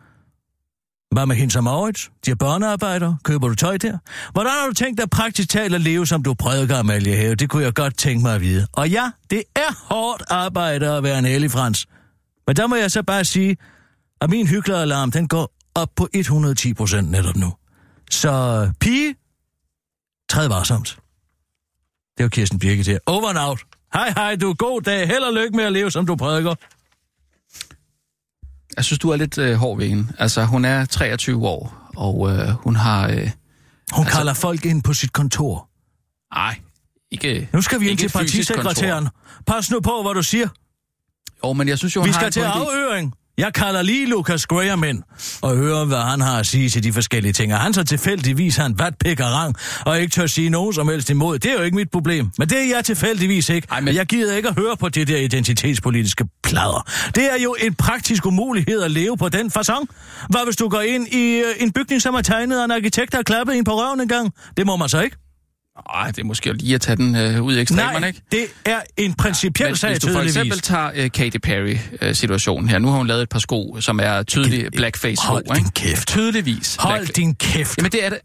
Hvad 1.12 1.26
med 1.26 1.36
hende 1.36 1.52
som 1.52 1.64
Maurits? 1.64 2.10
De 2.26 2.30
er 2.30 2.34
børnearbejder. 2.34 3.14
Køber 3.24 3.48
du 3.48 3.54
tøj 3.54 3.76
der? 3.76 3.98
Hvordan 4.32 4.52
har 4.52 4.66
du 4.66 4.74
tænkt 4.74 5.00
dig 5.00 5.10
praktisk 5.10 5.48
talt 5.48 5.74
at 5.74 5.80
leve, 5.80 6.06
som 6.06 6.22
du 6.22 6.34
prædiker, 6.34 6.78
Amalie 6.78 7.16
Have? 7.16 7.34
Det 7.34 7.50
kunne 7.50 7.62
jeg 7.62 7.74
godt 7.74 7.98
tænke 7.98 8.22
mig 8.22 8.34
at 8.34 8.40
vide. 8.40 8.66
Og 8.72 8.90
ja, 8.90 9.10
det 9.30 9.42
er 9.56 9.94
hårdt 9.94 10.22
arbejde 10.30 10.88
at 10.88 11.02
være 11.02 11.18
en 11.18 11.24
hellig 11.24 11.50
frans. 11.50 11.86
Men 12.46 12.56
der 12.56 12.66
må 12.66 12.76
jeg 12.76 12.90
så 12.90 13.02
bare 13.02 13.24
sige, 13.24 13.56
at 14.20 14.30
min 14.30 14.46
hykleralarm, 14.46 15.10
den 15.10 15.28
går 15.28 15.50
op 15.74 15.88
på 15.96 16.08
110 16.14 16.74
procent 16.74 17.10
netop 17.10 17.36
nu. 17.36 17.52
Så 18.10 18.70
pige, 18.80 19.14
træd 20.30 20.48
varsomt. 20.48 20.98
Det 22.18 22.22
var 22.22 22.28
Kirsten 22.28 22.58
Birgit 22.58 22.88
her. 22.88 22.98
Over 23.06 23.28
and 23.28 23.38
out. 23.38 23.60
Hej 23.94 24.10
hej, 24.16 24.36
du. 24.36 24.54
God 24.54 24.80
dag. 24.80 25.06
Held 25.06 25.22
og 25.22 25.34
lykke 25.34 25.56
med 25.56 25.64
at 25.64 25.72
leve, 25.72 25.90
som 25.90 26.06
du 26.06 26.16
prædiker. 26.16 26.54
Jeg 28.76 28.84
synes, 28.84 28.98
du 28.98 29.10
er 29.10 29.16
lidt 29.16 29.38
øh, 29.38 29.54
hård 29.54 29.78
ved 29.78 29.88
hende. 29.88 30.06
Altså, 30.18 30.44
hun 30.44 30.64
er 30.64 30.84
23 30.84 31.48
år, 31.48 31.90
og 31.96 32.30
øh, 32.32 32.48
hun 32.48 32.76
har... 32.76 33.08
Øh, 33.08 33.12
Hun 33.12 34.04
altså... 34.04 34.16
kalder 34.16 34.34
folk 34.34 34.64
ind 34.64 34.82
på 34.82 34.92
sit 34.92 35.12
kontor. 35.12 35.68
ej, 36.36 36.54
ikke... 37.10 37.48
Nu 37.52 37.62
skal 37.62 37.80
vi 37.80 37.88
ind 37.88 37.98
til 37.98 38.08
partisekretæren. 38.10 39.08
Pas 39.46 39.70
nu 39.70 39.80
på, 39.80 40.02
hvad 40.02 40.14
du 40.14 40.22
siger. 40.22 40.46
kontor. 40.46 41.48
Jo, 41.48 41.52
men 41.52 41.68
jeg 41.68 41.78
synes 41.78 41.96
jo, 41.96 42.00
Vi 42.00 42.08
hun 42.08 42.12
har 42.14 42.20
skal 42.20 42.32
til 42.32 42.40
afhøring. 42.40 43.14
Jeg 43.38 43.54
kalder 43.54 43.82
lige 43.82 44.06
Lucas 44.06 44.46
Graham 44.46 44.84
ind 44.84 45.02
og 45.42 45.56
hører, 45.56 45.84
hvad 45.84 45.98
han 45.98 46.20
har 46.20 46.38
at 46.38 46.46
sige 46.46 46.68
til 46.68 46.84
de 46.84 46.92
forskellige 46.92 47.32
ting. 47.32 47.54
Og 47.54 47.60
han 47.60 47.74
så 47.74 47.84
tilfældigvis 47.84 48.56
har 48.56 48.66
en 48.66 48.78
vatpikkerang 48.78 49.54
og 49.86 50.00
ikke 50.00 50.10
tør 50.10 50.26
sige 50.26 50.50
nogen 50.50 50.72
som 50.72 50.88
helst 50.88 51.10
imod. 51.10 51.38
Det 51.38 51.50
er 51.50 51.54
jo 51.54 51.62
ikke 51.62 51.76
mit 51.76 51.90
problem. 51.90 52.30
Men 52.38 52.48
det 52.48 52.58
er 52.58 52.76
jeg 52.76 52.84
tilfældigvis 52.84 53.48
ikke. 53.48 53.68
Ej, 53.70 53.80
men... 53.80 53.94
Jeg 53.94 54.06
gider 54.06 54.36
ikke 54.36 54.48
at 54.48 54.54
høre 54.54 54.76
på 54.76 54.88
det 54.88 55.08
der 55.08 55.16
identitetspolitiske 55.16 56.24
plader. 56.42 56.88
Det 57.14 57.24
er 57.32 57.42
jo 57.42 57.56
en 57.60 57.74
praktisk 57.74 58.26
umulighed 58.26 58.82
at 58.82 58.90
leve 58.90 59.16
på 59.16 59.28
den 59.28 59.50
façon. 59.58 59.84
Hvad 60.30 60.44
hvis 60.44 60.56
du 60.56 60.68
går 60.68 60.80
ind 60.80 61.08
i 61.08 61.38
øh, 61.38 61.54
en 61.60 61.72
bygning, 61.72 62.02
som 62.02 62.14
er 62.14 62.22
tegnet 62.22 62.60
af 62.60 62.64
en 62.64 62.70
arkitekt, 62.70 63.12
der 63.12 63.18
har 63.18 63.22
klappet 63.22 63.56
en 63.56 63.64
på 63.64 63.70
røven 63.70 64.00
en 64.00 64.08
gang? 64.08 64.32
Det 64.56 64.66
må 64.66 64.76
man 64.76 64.88
så 64.88 65.00
ikke. 65.00 65.16
Ej, 65.94 66.06
det 66.10 66.18
er 66.18 66.24
måske 66.24 66.52
lige 66.52 66.74
at 66.74 66.80
tage 66.80 66.96
den 66.96 67.16
øh, 67.16 67.42
ud 67.42 67.56
i 67.56 67.60
ekstremerne, 67.60 68.00
Nej, 68.00 68.08
ikke? 68.08 68.22
det 68.32 68.46
er 68.64 68.80
en 68.96 69.14
principiel 69.14 69.68
Men 69.68 69.76
sag, 69.76 69.90
hvis 69.90 70.00
du 70.02 70.12
for 70.12 70.20
eksempel 70.20 70.60
tager 70.60 70.90
øh, 70.94 71.10
Katy 71.10 71.36
Perry-situationen 71.42 72.68
her. 72.68 72.78
Nu 72.78 72.88
har 72.88 72.96
hun 72.98 73.06
lavet 73.06 73.22
et 73.22 73.28
par 73.28 73.38
sko, 73.38 73.76
som 73.80 74.00
er 74.02 74.22
tydelige 74.22 74.70
blackface-sko. 74.70 75.32
Hold 75.32 75.56
din 75.56 75.68
kæft. 75.70 76.08
Tydeligvis. 76.08 76.76
Hold 76.80 77.00
blackfa- 77.08 77.12
din 77.12 77.34
kæft. 77.34 77.78
Jamen, 77.78 77.92
det 77.92 78.04
er 78.04 78.08
det. 78.08 78.18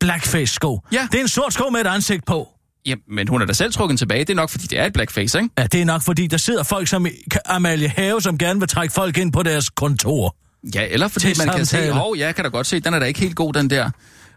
Blackface-sko. 0.00 0.80
Ja. 0.92 1.08
Det 1.12 1.18
er 1.18 1.22
en 1.22 1.28
sort 1.28 1.52
sko 1.52 1.68
med 1.70 1.80
et 1.80 1.86
ansigt 1.86 2.26
på. 2.26 2.48
Jamen, 2.86 3.02
men 3.08 3.28
hun 3.28 3.42
er 3.42 3.46
da 3.46 3.52
selv 3.52 3.72
trukket 3.72 3.98
tilbage. 3.98 4.20
Det 4.20 4.30
er 4.30 4.34
nok, 4.34 4.50
fordi 4.50 4.66
det 4.66 4.78
er 4.78 4.86
et 4.86 4.92
blackface, 4.92 5.38
ikke? 5.38 5.50
Ja, 5.58 5.66
det 5.66 5.80
er 5.80 5.84
nok, 5.84 6.02
fordi 6.02 6.26
der 6.26 6.36
sidder 6.36 6.62
folk 6.62 6.88
som 6.88 7.06
Amalie 7.46 7.88
Have, 7.88 8.22
som 8.22 8.38
gerne 8.38 8.58
vil 8.60 8.68
trække 8.68 8.94
folk 8.94 9.18
ind 9.18 9.32
på 9.32 9.42
deres 9.42 9.70
kontor. 9.70 10.36
Ja, 10.74 10.86
eller 10.90 11.08
fordi 11.08 11.26
Til 11.34 11.46
man 11.46 11.56
kan 11.56 11.66
se, 11.66 11.70
samtale. 11.70 11.92
hov, 11.92 12.16
jeg 12.18 12.34
kan 12.34 12.44
da 12.44 12.50
godt 12.50 12.66
se, 12.66 12.80
den 12.80 12.94
er 12.94 12.98
da 12.98 13.04
ikke 13.04 13.20
helt 13.20 13.36
god, 13.36 13.52
den 13.52 13.70
der. 13.70 13.90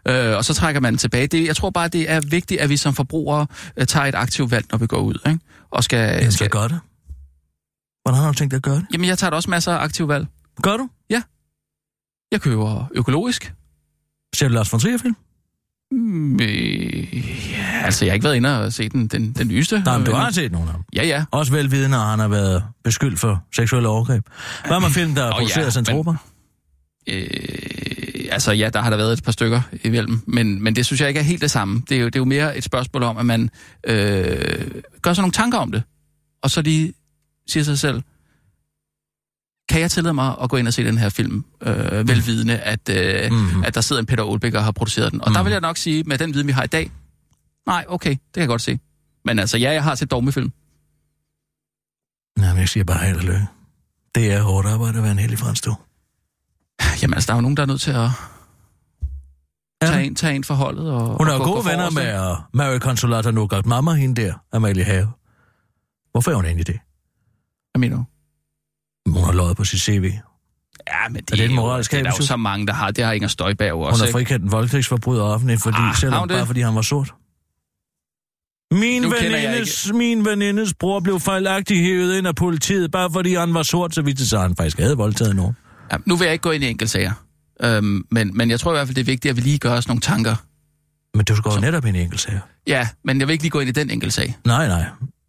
Øh, 0.08 0.36
og 0.36 0.44
så 0.44 0.54
trækker 0.54 0.80
man 0.80 0.92
den 0.92 0.98
tilbage. 0.98 1.26
Det, 1.26 1.46
jeg 1.46 1.56
tror 1.56 1.70
bare, 1.70 1.88
det 1.88 2.10
er 2.10 2.20
vigtigt, 2.20 2.60
at 2.60 2.68
vi 2.68 2.76
som 2.76 2.94
forbrugere 2.94 3.46
øh, 3.76 3.86
tager 3.86 4.06
et 4.06 4.14
aktivt 4.14 4.50
valg, 4.50 4.66
når 4.70 4.78
vi 4.78 4.86
går 4.86 4.98
ud, 4.98 5.14
ikke? 5.26 5.38
Og 5.70 5.84
skal... 5.84 5.98
Jeg 5.98 6.20
skal 6.20 6.32
skal 6.32 6.48
gøre 6.50 6.68
det. 6.68 6.80
Hvordan 8.02 8.20
har 8.20 8.26
du 8.32 8.34
tænkt 8.34 8.50
dig 8.50 8.56
at 8.56 8.62
gøre 8.62 8.76
det? 8.76 8.86
jamen, 8.92 9.08
jeg 9.08 9.18
tager 9.18 9.30
da 9.30 9.36
også 9.36 9.50
masser 9.50 9.72
af 9.72 9.84
aktivt 9.84 10.08
valg. 10.08 10.26
Gør 10.62 10.76
du? 10.76 10.88
Jeg 12.34 12.40
køber 12.40 12.86
økologisk. 12.94 13.52
Ser 14.34 14.48
du 14.48 14.54
Lars 14.54 14.72
von 14.72 14.80
Trier-film? 14.80 15.16
Mm, 15.90 16.40
øh, 16.40 17.50
ja, 17.52 17.82
altså, 17.84 18.04
jeg 18.04 18.12
har 18.12 18.14
ikke 18.14 18.24
været 18.24 18.36
inde 18.36 18.64
og 18.64 18.72
se 18.72 18.88
den, 18.88 19.06
den, 19.06 19.32
den 19.32 19.48
nyeste. 19.48 19.82
Nej, 19.84 19.98
men 19.98 20.06
du 20.06 20.12
Øh, 20.12 20.18
har 20.18 20.30
set 20.30 20.52
nogle 20.52 20.68
af 20.68 20.74
dem. 20.74 20.84
Ja, 20.96 21.06
ja. 21.06 21.24
Også 21.30 21.52
velvidende, 21.52 21.96
at 21.96 22.02
han 22.02 22.18
har 22.18 22.28
været 22.28 22.64
beskyldt 22.84 23.20
for 23.20 23.44
seksuelle 23.54 23.88
overgreb. 23.88 24.24
Hvad 24.66 24.80
med 24.80 24.88
film, 24.88 25.14
der 25.14 25.24
er 25.24 25.32
produceret 25.32 25.88
ja, 25.88 25.92
af? 25.92 26.16
Øh, 27.08 27.93
altså, 28.30 28.52
ja, 28.52 28.68
der 28.68 28.80
har 28.80 28.90
der 28.90 28.96
været 28.96 29.12
et 29.12 29.22
par 29.24 29.32
stykker 29.32 29.60
imellem, 29.84 30.20
men, 30.26 30.62
men 30.62 30.76
det 30.76 30.86
synes 30.86 31.00
jeg 31.00 31.08
ikke 31.08 31.20
er 31.20 31.24
helt 31.24 31.40
det 31.42 31.50
samme. 31.50 31.82
Det 31.88 31.96
er 31.96 32.00
jo, 32.00 32.06
det 32.06 32.16
er 32.16 32.20
jo 32.20 32.24
mere 32.24 32.56
et 32.58 32.64
spørgsmål 32.64 33.02
om, 33.02 33.16
at 33.16 33.26
man 33.26 33.50
øh, 33.86 34.70
gør 35.02 35.12
sig 35.12 35.22
nogle 35.22 35.32
tanker 35.32 35.58
om 35.58 35.72
det, 35.72 35.82
og 36.42 36.50
så 36.50 36.62
lige 36.62 36.92
siger 37.48 37.64
sig 37.64 37.78
selv, 37.78 38.02
kan 39.68 39.80
jeg 39.80 39.90
tillade 39.90 40.14
mig 40.14 40.34
at 40.42 40.50
gå 40.50 40.56
ind 40.56 40.66
og 40.68 40.74
se 40.74 40.84
den 40.84 40.98
her 40.98 41.08
film, 41.08 41.44
øh, 41.62 42.08
velvidende, 42.08 42.58
at, 42.58 42.88
øh, 42.88 43.30
Mhm. 43.30 43.40
mm-hmm. 43.40 43.64
at 43.64 43.74
der 43.74 43.80
sidder 43.80 44.00
en 44.00 44.06
Peter 44.06 44.22
Olbæk 44.24 44.54
og 44.54 44.64
har 44.64 44.72
produceret 44.72 45.12
den. 45.12 45.20
Og 45.20 45.30
mm. 45.30 45.34
der 45.34 45.42
vil 45.42 45.50
jeg 45.52 45.60
nok 45.60 45.76
sige, 45.76 46.02
med 46.04 46.18
den 46.18 46.34
viden, 46.34 46.46
vi 46.46 46.52
har 46.52 46.62
i 46.62 46.66
dag, 46.66 46.90
nej, 47.66 47.84
okay, 47.88 48.10
det 48.10 48.18
kan 48.34 48.40
jeg 48.40 48.48
godt 48.48 48.62
se. 48.62 48.78
Men 49.24 49.38
altså, 49.38 49.58
ja, 49.58 49.72
jeg 49.72 49.82
har 49.82 49.94
set 49.94 50.10
dogmefilm. 50.10 50.52
Nej, 52.38 52.52
men 52.52 52.60
jeg 52.60 52.68
siger 52.68 52.84
bare 52.84 53.06
held 53.06 53.16
og 53.16 53.22
lykke. 53.24 53.46
Det 54.14 54.32
er 54.32 54.42
hårdt 54.42 54.68
arbejde 54.68 54.96
at 54.98 55.02
være 55.02 55.12
en 55.12 55.18
heldig 55.18 55.38
fransk. 55.38 55.66
Jamen 57.02 57.14
altså, 57.14 57.26
der 57.26 57.32
er 57.32 57.36
jo 57.36 57.40
nogen, 57.40 57.56
der 57.56 57.62
er 57.62 57.66
nødt 57.66 57.80
til 57.80 57.90
at 57.90 58.08
Ja. 59.82 59.86
tage 59.88 60.04
en, 60.06 60.14
tage 60.14 60.34
en 60.36 60.44
for 60.44 60.54
holdet. 60.54 60.90
Og, 60.90 61.16
Hun 61.18 61.28
er 61.28 61.32
jo 61.34 61.42
gode 61.44 61.64
venner 61.64 61.90
med 61.90 62.30
uh, 62.30 62.36
Mary 62.52 62.78
Consolata 62.78 63.30
Nougat 63.30 63.66
Mamma, 63.66 63.92
hende 63.92 64.22
der, 64.22 64.34
Amalie 64.52 64.84
Have. 64.84 65.08
Hvorfor 66.12 66.30
er 66.30 66.34
hun 66.34 66.44
egentlig 66.44 66.66
det? 66.66 66.78
Hvad 67.72 67.78
mener 67.80 67.96
du? 67.96 68.04
Hun 69.10 69.24
har 69.24 69.32
løjet 69.32 69.56
på 69.56 69.64
sit 69.64 69.80
CV. 69.80 70.12
Ja, 70.88 71.08
men 71.08 71.16
det, 71.16 71.30
det 71.30 71.40
er, 71.40 71.44
en 71.44 71.50
jo, 71.50 71.56
moralsk 71.56 71.90
det 71.90 71.98
er 71.98 72.02
der 72.02 72.12
jo 72.20 72.26
så 72.26 72.36
mange, 72.36 72.66
der 72.66 72.72
har. 72.72 72.90
Det 72.90 73.04
har 73.04 73.12
Inger 73.12 73.28
Støjberg 73.28 73.68
jo 73.68 73.76
Hun 73.76 73.86
også. 73.86 74.04
har 74.04 74.12
frikendt 74.12 74.44
en 74.44 74.52
voldtægtsforbryder 74.52 75.22
offentligt, 75.22 75.62
fordi, 75.62 75.76
Ah, 75.80 75.94
selvom, 75.96 76.28
det? 76.28 76.36
bare 76.36 76.46
fordi 76.46 76.60
han 76.60 76.74
var 76.74 76.82
sort. 76.82 77.14
Min 78.80 79.02
Nu 79.02 79.08
venindes, 79.10 79.92
min 79.94 80.24
venindes 80.24 80.74
bror 80.74 81.00
blev 81.00 81.20
fejlagtigt 81.20 81.80
hævet 81.80 82.18
ind 82.18 82.26
af 82.26 82.34
politiet, 82.34 82.90
bare 82.90 83.10
fordi 83.12 83.34
han 83.34 83.54
var 83.54 83.62
sort, 83.62 83.94
så 83.94 84.02
vidt 84.02 84.18
det 84.18 84.28
så 84.28 84.38
han 84.40 84.56
faktisk 84.56 84.78
havde 84.78 84.96
voldtaget 84.96 85.36
nogen. 85.36 85.56
Ja, 85.94 85.98
nu 86.06 86.16
vil 86.16 86.24
jeg 86.24 86.32
ikke 86.32 86.42
gå 86.42 86.50
ind 86.50 86.64
i 86.64 86.68
enkeltsager. 86.68 87.12
Øhm, 87.62 88.04
men, 88.10 88.36
men 88.36 88.50
jeg 88.50 88.60
tror 88.60 88.72
i 88.72 88.74
hvert 88.74 88.86
fald, 88.88 88.94
det 88.94 89.00
er 89.00 89.04
vigtigt, 89.06 89.30
at 89.30 89.36
vi 89.36 89.40
lige 89.40 89.58
gør 89.58 89.72
os 89.72 89.88
nogle 89.88 90.00
tanker. 90.00 90.36
Men 91.16 91.24
du 91.24 91.36
skal 91.36 91.50
jo 91.54 91.60
netop 91.60 91.84
ind 91.86 91.96
i 91.96 92.00
enkelt 92.00 92.20
sager. 92.20 92.40
Ja, 92.66 92.88
men 93.04 93.18
jeg 93.20 93.28
vil 93.28 93.32
ikke 93.32 93.44
lige 93.44 93.50
gå 93.50 93.60
ind 93.60 93.68
i 93.68 93.72
den 93.72 93.90
enkeltsag. 93.90 94.36
Nej, 94.44 94.68
nej. 94.68 94.84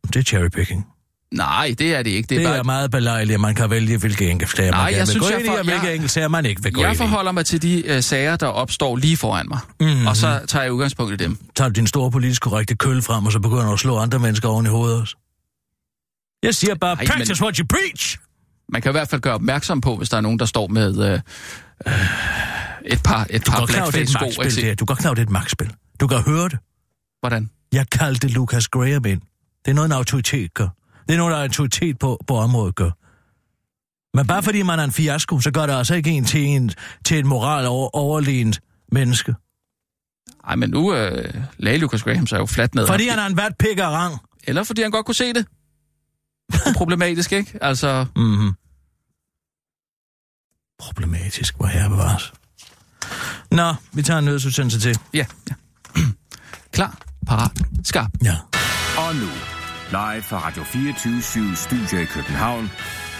Det 0.07 0.15
er 0.15 0.21
cherrypicking. 0.23 0.85
Nej, 1.33 1.75
det 1.79 1.95
er 1.95 2.03
det 2.03 2.09
ikke. 2.11 2.27
Det 2.27 2.29
Det 2.29 2.37
er, 2.37 2.41
er, 2.41 2.45
bare, 2.47 2.53
det 2.53 2.59
er 2.59 2.63
meget 2.63 2.91
belejligt, 2.91 3.33
at 3.35 3.39
man 3.41 3.55
kan 3.55 3.69
vælge, 3.69 3.97
hvilke 3.97 4.29
enkeltsager 4.29 4.71
man 4.71 4.79
gerne 4.79 4.97
jeg 4.97 5.07
vil 5.07 5.19
gå 5.19 5.25
jeg 5.29 5.39
ind 5.39 5.45
i, 5.45 5.49
og 5.49 5.63
hvilke 5.63 5.85
jeg- 5.85 5.93
enkeltsager 5.93 6.27
man 6.27 6.45
ikke 6.45 6.63
vil 6.63 6.73
gå 6.73 6.81
jeg 6.81 6.89
ind 6.89 6.95
i. 6.95 6.97
forholder 6.97 7.31
mig 7.31 7.45
til 7.45 7.61
de 7.61 7.87
øh, 7.87 8.03
sager, 8.03 8.35
der 8.35 8.47
opstår 8.47 8.95
lige 8.95 9.17
foran 9.17 9.45
mig. 9.49 9.59
Mhm. 9.79 10.07
Og 10.07 10.17
så 10.17 10.39
tager 10.47 10.63
jeg 10.63 10.73
udgangspunkt 10.73 11.13
i 11.13 11.15
dem. 11.15 11.37
tager 11.55 11.69
du 11.69 11.73
din 11.73 11.87
store 11.87 12.11
politisk 12.11 12.41
korrekte 12.41 12.75
køl 12.75 13.01
frem, 13.01 13.25
og 13.25 13.31
så 13.31 13.39
begynder 13.39 13.65
du 13.65 13.73
at 13.73 13.79
slå 13.79 13.97
andre 13.97 14.19
mennesker 14.19 14.49
oven 14.49 14.65
i 14.65 14.69
hovedet 14.69 15.01
også. 15.01 15.15
Jeg 16.43 16.55
siger 16.55 16.75
bare, 16.75 16.91
Ej, 16.97 17.05
practice 17.05 17.33
men- 17.33 17.43
what 17.43 17.57
you 17.57 17.65
preach! 17.69 18.17
Man 18.69 18.81
kan 18.81 18.91
i 18.91 18.93
hvert 18.93 19.07
fald 19.09 19.21
gøre 19.21 19.33
opmærksom 19.33 19.81
på, 19.81 19.95
hvis 19.95 20.09
der 20.09 20.17
er 20.17 20.21
nogen, 20.21 20.39
der 20.39 20.45
står 20.45 20.67
med 20.67 21.05
øh, 21.05 21.19
øh, 21.87 21.93
et 22.85 23.03
par, 23.03 23.27
et 23.29 23.45
Du 23.45 23.51
par 23.51 23.65
blackface-sko. 23.65 24.25
Du 24.79 24.85
går 24.85 24.95
klar, 24.95 25.09
over, 25.09 25.15
det 25.15 25.21
er 25.21 25.25
et 25.25 25.29
magtspil. 25.29 25.73
Du 25.99 26.07
kan 26.07 26.17
høre 26.21 26.49
det. 26.49 26.59
Hvordan? 27.19 27.49
Jeg 27.73 27.89
kaldte 27.89 28.27
Lucas 28.27 28.67
Graham 28.67 29.05
ind. 29.05 29.21
Det 29.65 29.71
er 29.71 29.75
noget, 29.75 29.85
en 29.85 29.91
autoritet 29.91 30.53
gør. 30.53 30.67
Det 31.07 31.13
er 31.13 31.17
noget, 31.17 31.31
der 31.31 31.37
er 31.37 31.41
autoritet 31.41 31.99
på, 31.99 32.19
på 32.27 32.37
området 32.37 32.75
gør. 32.75 32.91
Men 34.17 34.27
bare 34.27 34.43
fordi 34.43 34.61
man 34.61 34.79
er 34.79 34.83
en 34.83 34.91
fiasko, 34.91 35.39
så 35.39 35.51
gør 35.51 35.65
det 35.65 35.73
altså 35.73 35.95
ikke 35.95 36.09
en 36.09 36.25
til, 36.25 36.41
en, 36.41 36.71
til 37.05 37.19
et 37.19 37.25
moral 37.25 37.67
over, 37.67 37.95
overlegent 37.95 38.59
menneske. 38.91 39.35
Ej, 40.47 40.55
men 40.55 40.69
nu 40.69 40.93
øh, 40.95 41.33
lagde 41.57 41.77
Lucas 41.77 42.03
Graham 42.03 42.27
sig 42.27 42.37
jo 42.37 42.45
fladt 42.45 42.75
ned. 42.75 42.87
Fordi 42.87 43.07
han 43.07 43.19
er 43.19 43.25
en 43.25 43.37
vat 43.37 43.51
pik 43.59 43.77
af 43.77 43.87
rang. 43.89 44.17
Eller 44.43 44.63
fordi 44.63 44.81
han 44.81 44.91
godt 44.91 45.05
kunne 45.05 45.15
se 45.15 45.33
det. 45.33 45.45
Problematisk, 46.75 47.31
ikke? 47.31 47.59
Altså, 47.61 48.05
Mm-hmm. 48.15 48.53
Problematisk, 50.79 51.55
hvor 51.57 51.65
herre 51.67 51.89
bevares. 51.89 52.33
Nå, 53.51 53.75
vi 53.93 54.01
tager 54.03 54.19
en 54.19 54.25
nødsudsendelse 54.25 54.79
til. 54.79 54.99
ja. 55.13 55.25
ja. 55.49 55.55
Klar, 56.75 56.97
parat, 57.27 57.61
skarp. 57.83 58.09
Ja. 58.23 58.35
Og 58.97 59.15
nu, 59.15 59.27
live 59.89 60.21
fra 60.23 60.47
Radio 60.47 60.63
24 60.63 61.55
Studio 61.55 61.97
i 61.99 62.05
København. 62.05 62.71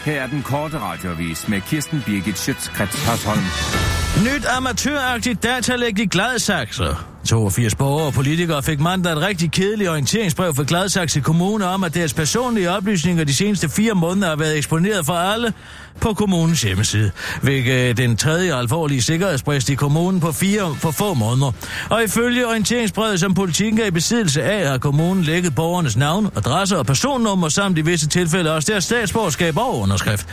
Her 0.06 0.22
er 0.22 0.28
den 0.28 0.44
korte 0.44 0.80
radiovis 0.80 1.48
med 1.48 1.62
Kirsten 1.62 2.02
Birgit 2.06 2.38
Schøtzgrads 2.38 3.04
Hasholm. 3.06 4.05
Nyt 4.26 4.46
amatøragtigt 4.46 5.44
datalæg 5.44 6.00
i 6.00 6.06
Gladsaxe. 6.06 6.84
82 7.26 7.76
borgere 7.76 8.06
og 8.06 8.14
politikere 8.14 8.64
fik 8.64 8.80
mandag 8.80 9.12
et 9.12 9.22
rigtig 9.22 9.52
kedeligt 9.52 9.90
orienteringsbrev 9.90 10.56
fra 10.56 10.64
Gladsaxe 10.68 11.20
Kommune 11.20 11.66
om, 11.66 11.84
at 11.84 11.94
deres 11.94 12.14
personlige 12.14 12.72
oplysninger 12.72 13.24
de 13.24 13.34
seneste 13.34 13.70
fire 13.70 13.94
måneder 13.94 14.28
har 14.28 14.36
været 14.36 14.58
eksponeret 14.58 15.06
for 15.06 15.14
alle 15.14 15.54
på 16.02 16.14
kommunens 16.14 16.62
hjemmeside, 16.62 17.12
hvilket 17.42 17.74
øh, 17.74 17.90
er 17.90 17.94
den 17.94 18.18
tredje 18.18 18.56
alvorlige 18.56 19.02
sikkerhedsbrist 19.02 19.70
i 19.70 19.76
kommunen 19.76 20.20
på 20.20 20.32
fire 20.32 20.76
for 20.80 20.92
få 20.92 21.14
måneder. 21.14 21.52
Og 21.90 22.04
ifølge 22.04 22.48
orienteringsbrevet, 22.48 23.20
som 23.20 23.34
politikken 23.34 23.80
er 23.80 23.86
i 23.86 23.92
besiddelse 23.92 24.44
af, 24.44 24.68
har 24.68 24.78
kommunen 24.78 25.24
lækket 25.24 25.56
borgernes 25.56 25.98
navn, 25.98 26.30
adresser 26.36 26.78
og 26.78 26.86
personnummer 26.86 27.50
samt 27.50 27.78
i 27.78 27.82
visse 27.82 28.08
tilfælde 28.08 28.56
også 28.56 28.72
deres 28.72 28.84
statsborgerskab 28.84 29.58
og 29.58 29.80
underskrift. 29.80 30.28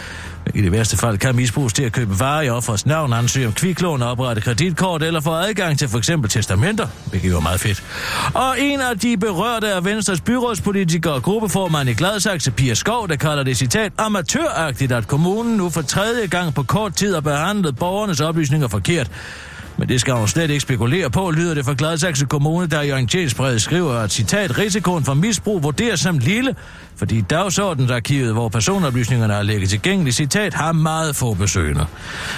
I 0.55 0.62
det 0.62 0.72
værste 0.72 0.96
fald 0.96 1.18
kan 1.18 1.37
misbruges 1.37 1.72
til 1.72 1.83
at 1.83 1.92
købe 1.92 2.20
varer 2.20 2.42
i 2.42 2.48
offers 2.48 2.87
navn, 2.87 3.12
ansøge 3.12 3.46
om 3.46 3.53
kviklån, 3.53 4.03
oprette 4.03 4.42
kreditkort 4.42 5.03
eller 5.03 5.20
få 5.20 5.31
adgang 5.31 5.79
til 5.79 5.88
f.eks. 5.88 6.11
testamenter, 6.29 6.87
hvilket 7.07 7.31
jo 7.31 7.37
er 7.37 7.40
meget 7.40 7.61
fedt. 7.61 7.83
Og 8.35 8.61
en 8.61 8.81
af 8.81 8.98
de 8.98 9.16
berørte 9.16 9.66
er 9.66 9.81
Venstres 9.81 10.20
byrådspolitiker 10.20 11.11
og 11.11 11.22
gruppeformand 11.22 11.88
i 11.88 11.92
Gladsaxe, 11.92 12.51
Pia 12.51 12.75
Skov, 12.75 13.09
der 13.09 13.16
kalder 13.16 13.42
det 13.42 13.57
citat 13.57 13.92
amatøragtigt, 13.98 14.92
at 14.92 15.09
kommunen 15.09 15.51
nu 15.56 15.70
for 15.70 15.82
tredje 15.82 16.26
gang 16.26 16.54
på 16.54 16.62
kort 16.62 16.96
tid 16.96 17.14
har 17.14 17.20
behandlet 17.20 17.76
borgernes 17.76 18.20
oplysninger 18.20 18.68
forkert. 18.68 19.10
Men 19.76 19.88
det 19.88 20.00
skal 20.00 20.14
hun 20.14 20.28
slet 20.28 20.50
ikke 20.50 20.60
spekulere 20.60 21.10
på, 21.10 21.30
lyder 21.30 21.54
det 21.54 21.64
fra 21.64 21.74
Gladsaxe 21.78 22.26
Kommune, 22.26 22.66
der 22.66 22.82
i 22.82 22.92
orienteringsbrevet 22.92 23.62
skriver, 23.62 23.94
at 23.94 24.12
citat, 24.12 24.58
risikoen 24.58 25.04
for 25.04 25.14
misbrug 25.14 25.62
vurderes 25.62 26.00
som 26.00 26.18
lille, 26.18 26.54
fordi 26.96 27.20
dagsordensarkivet, 27.20 28.33
hvor 28.33 28.48
personoplysningerne 28.48 29.35
er 29.35 29.42
lægget 29.42 29.70
tilgængeligt, 29.70 30.16
citat, 30.16 30.55
har 30.55 30.72
meget 30.72 31.16
få 31.16 31.35
besøgende. 31.35 31.87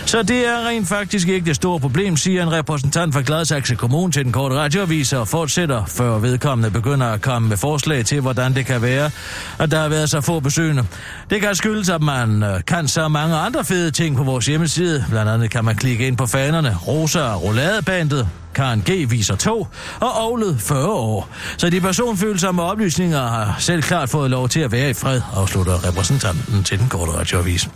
Så 0.06 0.22
det 0.22 0.46
er 0.46 0.68
rent 0.68 0.88
faktisk 0.88 1.28
ikke 1.28 1.46
det 1.46 1.56
store 1.56 1.80
problem, 1.80 2.16
siger 2.16 2.42
en 2.42 2.52
repræsentant 2.52 3.14
fra 3.14 3.22
Gladsaxe 3.26 3.74
Kommune 3.74 4.12
til 4.12 4.24
den 4.24 4.32
korte 4.32 4.54
radioavis 4.54 5.12
og 5.12 5.28
fortsætter, 5.28 5.84
før 5.84 6.18
vedkommende 6.18 6.70
begynder 6.70 7.06
at 7.06 7.22
komme 7.22 7.48
med 7.48 7.56
forslag 7.56 8.04
til, 8.04 8.20
hvordan 8.20 8.54
det 8.54 8.66
kan 8.66 8.82
være, 8.82 9.10
at 9.58 9.70
der 9.70 9.80
har 9.80 9.88
været 9.88 10.10
så 10.10 10.20
få 10.20 10.40
besøgende. 10.40 10.86
Det 11.30 11.40
kan 11.40 11.54
skyldes, 11.54 11.88
at 11.88 12.02
man 12.02 12.42
øh, 12.42 12.60
kan 12.66 12.88
så 12.88 13.08
mange 13.08 13.36
andre 13.36 13.64
fede 13.64 13.90
ting 13.90 14.16
på 14.16 14.22
vores 14.22 14.46
hjemmeside. 14.46 15.04
Blandt 15.10 15.30
andet 15.30 15.50
kan 15.50 15.64
man 15.64 15.76
klikke 15.76 16.06
ind 16.06 16.16
på 16.16 16.26
fanerne, 16.26 16.76
Rosa 16.86 17.20
og 17.20 17.42
Rouladebandet, 17.42 18.28
Karen 18.54 18.82
G. 18.82 19.10
viser 19.10 19.36
to, 19.36 19.66
og 20.00 20.12
Ovlet 20.12 20.60
40 20.60 20.88
år. 20.88 21.28
Så 21.56 21.70
de 21.70 21.80
personfølsomme 21.80 22.62
oplysninger 22.62 23.20
har 23.28 23.56
selv 23.58 23.82
klart 23.82 24.10
fået 24.10 24.30
lov 24.30 24.48
til 24.48 24.60
at 24.60 24.72
være 24.72 24.90
i 24.90 24.94
fred, 24.94 25.20
afslutter 25.36 25.88
repræsentanten 25.88 26.62
til 26.64 26.78
den 26.78 26.88
korte 26.88 27.12
radioavis. 27.12 27.68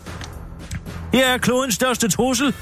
Her 1.13 1.27
er 1.27 1.39
klodens 1.39 1.75
største 1.75 2.09
trussel 2.09 2.55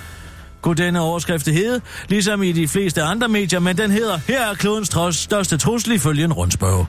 kunne 0.67 0.85
denne 0.85 1.01
overskrift 1.01 1.49
hedde, 1.49 1.81
ligesom 2.09 2.43
i 2.43 2.53
de 2.53 2.69
fleste 2.69 3.03
andre 3.03 3.29
medier, 3.29 3.59
men 3.61 3.79
den 3.79 3.91
hedder, 3.91 4.19
her 4.29 4.51
er 4.51 4.55
klodens 4.55 4.89
trods 4.89 5.17
største 5.17 5.57
trussel 5.57 5.93
ifølge 5.93 6.25
en 6.25 6.33
rundspørg. 6.33 6.87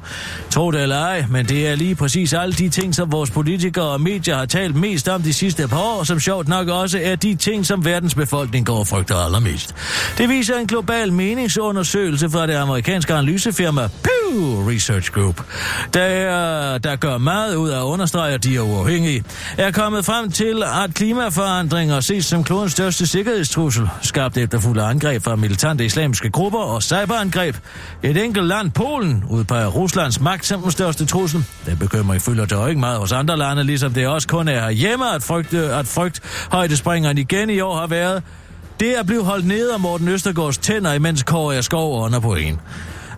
Tro 0.50 0.72
det 0.72 0.82
eller 0.82 0.98
ej, 0.98 1.26
men 1.30 1.46
det 1.46 1.68
er 1.68 1.76
lige 1.76 1.96
præcis 1.96 2.34
alle 2.34 2.54
de 2.54 2.70
ting, 2.70 2.96
som 2.96 3.12
vores 3.12 3.32
politikere 3.32 3.86
og 3.86 4.02
medier 4.02 4.38
har 4.38 4.46
talt 4.46 4.76
mest 4.76 5.08
om 5.08 5.22
de 5.22 5.34
sidste 5.34 5.68
par 5.68 5.82
år, 5.82 6.04
som 6.04 6.20
sjovt 6.20 6.48
nok 6.48 6.68
også 6.68 7.00
er 7.04 7.16
de 7.16 7.36
ting, 7.36 7.66
som 7.66 7.86
verdens 7.86 8.16
befolkning 8.16 8.66
går 8.66 8.80
og 8.80 8.88
frygter 8.88 9.16
allermest. 9.16 9.76
Det 10.18 10.30
viser 10.30 10.58
en 10.58 10.68
global 10.68 11.13
meningsundersøgelse 11.13 12.30
fra 12.30 12.48
det 12.48 12.54
amerikanske 12.54 13.13
analysefirma 13.13 13.90
Pew 14.04 14.70
Research 14.70 15.12
Group, 15.12 15.42
der, 15.94 16.78
der 16.78 16.96
gør 16.96 17.18
meget 17.18 17.56
ud 17.56 17.70
af 17.70 17.78
at 17.78 17.84
understrege, 17.84 18.34
at 18.34 18.44
de 18.44 18.56
er 18.56 18.62
uafhængige, 18.62 19.24
er 19.58 19.72
kommet 19.72 20.06
frem 20.06 20.32
til, 20.32 20.63
at 20.84 20.94
klimaforandringer 20.94 22.00
ses 22.00 22.26
som 22.26 22.44
klodens 22.44 22.72
største 22.72 23.08
sikkerhedstrussel, 23.08 23.67
skabt 24.02 24.38
efter 24.38 24.60
fulde 24.60 24.84
angreb 24.84 25.24
fra 25.24 25.36
militante 25.36 25.86
islamiske 25.86 26.30
grupper 26.30 26.60
og 26.60 26.84
cyberangreb. 26.84 27.56
Et 28.04 28.18
enkelt 28.24 28.48
land, 28.48 28.72
Polen, 28.72 29.24
udpeger 29.30 29.68
Ruslands 29.68 30.20
magt 30.20 30.46
som 30.46 30.62
den 30.62 30.72
største 30.72 31.06
trussel. 31.06 31.46
Den 31.66 31.78
bekymring 31.78 32.22
fylder 32.22 32.46
dog 32.46 32.70
ikke 32.70 32.80
meget 32.80 33.00
hos 33.00 33.12
andre 33.12 33.38
lande, 33.38 33.64
ligesom 33.64 33.94
det 33.94 34.08
også 34.08 34.28
kun 34.28 34.48
er 34.48 34.70
hjemme, 34.70 35.16
at 35.16 35.24
frygt, 35.24 35.54
at 35.54 35.88
frygt 35.88 36.22
højdespringeren 36.52 37.18
igen 37.18 37.50
i 37.50 37.60
år 37.60 37.76
har 37.76 37.88
været. 37.88 38.24
Det 38.80 39.00
er 39.00 39.04
blevet 39.04 39.26
holdt 39.26 39.48
ned 39.48 39.70
af 39.70 39.80
Morten 39.80 40.08
Østergaards 40.08 40.58
tænder, 40.58 40.94
imens 40.94 41.24
Kåre 41.24 41.56
er 41.56 41.62
skov 41.62 42.04
under 42.04 42.20
på 42.20 42.36
en. 42.36 42.60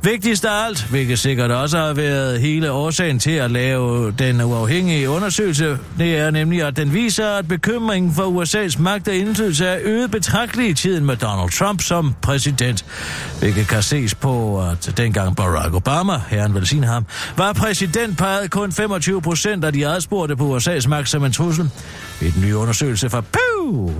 Vigtigst 0.04 0.46
af 0.46 0.66
alt, 0.66 0.88
hvilket 0.90 1.20
sikkert 1.20 1.52
også 1.52 1.78
har 1.78 1.94
været 1.94 2.42
hele 2.42 2.72
årsagen 2.72 3.20
til 3.20 3.32
at 3.32 3.52
lave 3.52 4.12
den 4.12 4.42
uafhængige 4.42 5.10
undersøgelse, 5.10 5.78
det 5.98 6.18
er 6.18 6.32
nemlig, 6.32 6.64
at 6.64 6.78
den 6.78 6.94
viser, 6.94 7.28
at 7.30 7.48
bekymringen 7.48 8.14
for 8.14 8.24
USA's 8.24 8.82
magt 8.82 9.08
og 9.08 9.16
indflydelse 9.16 9.66
er 9.66 9.80
øget 9.84 10.12
betragteligt 10.12 10.70
i 10.70 10.74
tiden 10.82 11.06
med 11.06 11.16
Donald 11.16 11.52
Trump 11.52 11.82
som 11.82 12.16
præsident. 12.22 12.86
Hvilket 13.40 13.68
kan 13.68 13.84
ses 13.84 14.16
på, 14.16 14.62
at 14.62 14.94
dengang 14.98 15.36
Barack 15.36 15.74
Obama, 15.74 16.22
herren 16.30 16.56
velsigne 16.56 16.88
ham, 16.88 17.06
var 17.38 17.54
præsident, 17.54 18.18
pegede 18.18 18.48
kun 18.48 18.72
25 18.72 19.22
procent 19.22 19.64
af 19.66 19.74
de 19.74 19.88
adspurgte 19.88 20.36
på 20.36 20.58
USA's 20.58 20.88
magt 20.88 21.10
som 21.10 21.24
en 21.24 21.32
trussel. 21.32 21.70
I 22.22 22.30
den 22.30 22.42
nye 22.42 22.58
undersøgelse 22.58 23.10
fra 23.10 23.22
Pew 23.22 23.49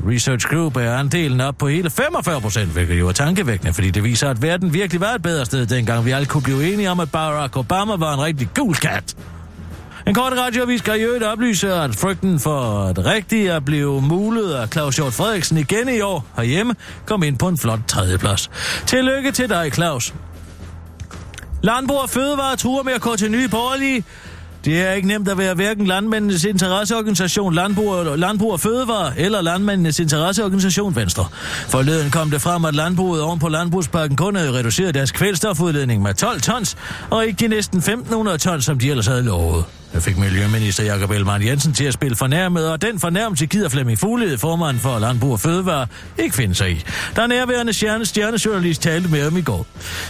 Research 0.10 0.48
Group 0.48 0.76
er 0.76 0.94
andelen 0.94 1.42
op 1.42 1.58
på 1.58 1.68
hele 1.68 1.90
45 1.90 2.42
procent, 2.42 2.72
hvilket 2.72 3.00
jo 3.00 3.08
er 3.08 3.12
tankevækkende, 3.12 3.74
fordi 3.74 3.90
det 3.90 4.04
viser, 4.04 4.30
at 4.30 4.42
verden 4.42 4.74
virkelig 4.74 5.02
var 5.02 5.14
et 5.14 5.22
bedre 5.22 5.46
sted 5.46 5.66
dengang 5.66 6.06
vi 6.06 6.12
alle 6.12 6.26
kunne 6.26 6.44
blive 6.44 6.74
enige 6.74 6.92
om, 6.92 7.00
at 7.00 7.12
Barack 7.12 7.58
Obama 7.58 7.96
var 7.96 8.14
en 8.14 8.22
rigtig 8.22 8.50
gul 8.56 8.76
kat. 8.76 9.16
En 10.08 10.14
kort 10.14 10.34
radioavis 10.34 10.82
kan 10.82 10.96
i 10.96 11.00
øvrigt 11.00 11.24
oplyse, 11.24 11.74
at 11.74 11.96
frygten 11.96 12.40
for 12.40 12.84
at 12.84 13.06
rigtigt 13.06 13.52
at 13.52 13.66
blive 13.66 14.02
mulet 14.02 14.54
af 14.54 14.68
Claus 14.68 14.96
Hjort 14.96 15.14
Frederiksen 15.14 15.58
igen 15.58 15.90
i 15.90 16.02
år 16.02 16.26
herhjemme 16.36 16.76
kom 17.06 17.24
ind 17.24 17.38
på 17.38 17.48
en 17.48 17.58
flot 17.58 17.80
tredjeplads. 17.88 18.52
Tillykke 18.86 19.32
til 19.32 19.50
dig, 19.50 19.72
Claus. 19.74 20.14
Landbrug 21.64 22.02
og 22.02 22.10
Fødevare 22.10 22.56
truer 22.56 22.84
med 22.84 22.94
at 22.94 23.02
gå 23.02 23.16
til 23.16 23.32
nye 23.32 23.48
borgerlige. 23.48 24.04
Det 24.66 24.82
er 24.82 24.92
ikke 24.92 25.08
nemt 25.08 25.30
at 25.30 25.38
være 25.38 25.54
hverken 25.54 25.86
landmændenes 25.86 26.44
interesseorganisation 26.44 27.54
Landbrug 27.54 27.90
og, 27.90 28.20
Landbrug 28.20 28.52
og 28.52 28.60
Fødevare 28.60 29.20
eller 29.20 29.42
landmændenes 29.42 30.00
interesseorganisation 30.00 30.96
Venstre. 30.96 31.26
Forleden 31.68 32.12
kom 32.12 32.32
det 32.32 32.42
frem, 32.42 32.66
at 32.66 32.76
landbruget 32.76 33.22
oven 33.22 33.40
på 33.40 33.50
landbrugsparken 33.50 34.16
kun 34.18 34.36
havde 34.36 34.52
reduceret 34.52 34.94
deres 34.94 35.12
kvælstofudledning 35.12 36.02
med 36.02 36.14
12 36.14 36.42
tons, 36.42 36.78
og 37.10 37.26
ikke 37.26 37.40
de 37.40 37.48
næsten 37.48 37.78
1500 37.78 38.38
tons, 38.38 38.66
som 38.66 38.80
de 38.80 38.90
ellers 38.90 39.08
havde 39.08 39.24
lovet. 39.24 39.66
Jeg 39.94 40.04
fik 40.04 40.18
Miljøminister 40.18 40.84
Jakob 40.84 41.12
Ellemann 41.12 41.46
Jensen 41.46 41.74
til 41.74 41.86
at 41.86 41.94
spille 41.94 42.16
fornærmet, 42.16 42.72
og 42.72 42.82
den 42.82 43.00
fornærmelse 43.00 43.46
gider 43.46 43.70
Flemming 43.70 44.00
Fuglede, 44.00 44.38
formand 44.38 44.80
for 44.80 45.00
Landbrug 45.00 45.32
og 45.32 45.40
Fødevare, 45.40 45.88
ikke 46.18 46.36
finde 46.36 46.56
sig 46.56 46.72
i. 46.72 46.84
Der 47.16 47.22
er 47.22 47.28
nærværende 47.28 47.74
stjerne, 47.74 48.06
stjernejournalist 48.06 48.82
talte 48.82 49.10
med 49.10 49.24
ham 49.24 49.38
i 49.38 49.42
går. 49.42 49.66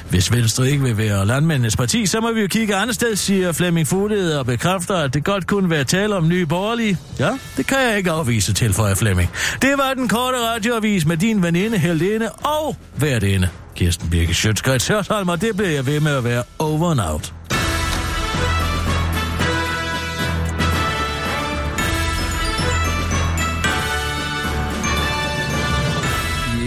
Hvis 0.10 0.32
Venstre 0.32 0.72
ikke 0.72 0.84
vil 0.84 0.98
være 0.98 1.26
landmændenes 1.26 1.76
parti, 1.76 2.06
så 2.06 2.22
må 2.22 2.32
vi 2.32 2.42
jo 2.42 2.48
kigge 2.48 2.76
andet 2.76 2.96
sted, 2.96 3.16
siger 3.16 3.52
Flemming 3.52 3.88
Fuglede 3.88 4.40
og 4.40 4.46
bekræfter, 4.46 4.96
at 4.96 5.14
det 5.14 5.24
godt 5.24 5.48
kunne 5.48 5.70
være 5.70 5.84
tale 5.84 6.16
om 6.16 6.28
nye 6.28 6.46
borgerlige. 6.46 6.98
Ja, 7.20 7.32
det 7.58 7.68
kan 7.68 7.78
jeg 7.90 7.98
ikke 7.98 8.12
afvise 8.12 8.54
til, 8.54 8.74
Flemming. 8.74 9.30
Det 9.62 9.74
var 9.78 9.94
den 9.94 10.08
korte 10.08 10.38
radioavis 10.38 11.06
med 11.06 11.18
din 11.18 11.44
veninde, 11.44 11.78
Helene 11.78 12.32
og 12.32 12.76
værtinde. 12.96 13.50
Kirsten 13.76 14.10
Birke 14.10 14.34
Sjøtskrets 14.34 14.88
Hørsholm, 14.88 15.30
og 15.30 15.42
det 15.42 15.58
bliver 15.58 15.72
jeg 15.72 15.86
ved 15.86 16.00
med 16.00 16.12
at 16.12 16.24
være 16.24 16.44
over 16.60 16.92
and 16.92 17.02
out. 17.02 17.34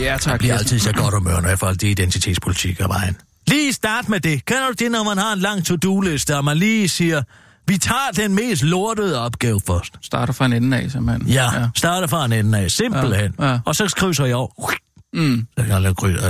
Ja, 0.03 0.17
tak. 0.21 0.31
Jeg 0.33 0.39
bliver 0.39 0.59
altid 0.59 0.79
så 0.79 0.93
godt 0.93 1.15
humør, 1.15 1.41
når 1.41 1.49
jeg 1.49 1.59
får 1.59 1.69
det 1.73 1.83
identitetspolitik 1.83 2.81
af 2.81 2.89
vejen. 2.89 3.17
Lige 3.47 3.73
start 3.73 4.09
med 4.09 4.21
det. 4.21 4.45
Kan 4.45 4.57
du 4.69 4.85
det, 4.85 4.91
når 4.91 5.03
man 5.05 5.19
har 5.19 5.33
en 5.33 5.39
lang 5.39 5.65
to-do-liste, 5.65 6.37
og 6.37 6.45
man 6.45 6.57
lige 6.57 6.89
siger, 6.89 7.23
vi 7.67 7.79
tager 7.79 8.11
den 8.17 8.35
mest 8.35 8.63
lortede 8.63 9.21
opgave 9.21 9.61
først. 9.67 9.93
Starter 10.03 10.33
fra 10.33 10.45
en 10.47 10.53
ende 10.53 10.77
af, 10.77 10.91
simpelthen. 10.91 11.27
Ja, 11.29 11.61
ja. 11.61 11.69
starter 11.77 12.07
fra 12.07 12.25
en 12.25 12.33
ende 12.33 12.59
af, 12.59 12.71
simpelthen. 12.71 13.35
Ja, 13.39 13.51
ja. 13.51 13.59
Og 13.65 13.75
så 13.77 13.93
krydser 13.97 14.25
jeg 14.25 14.37
over. 14.37 14.71
Mm, 15.13 15.47
Jeg, 15.57 15.69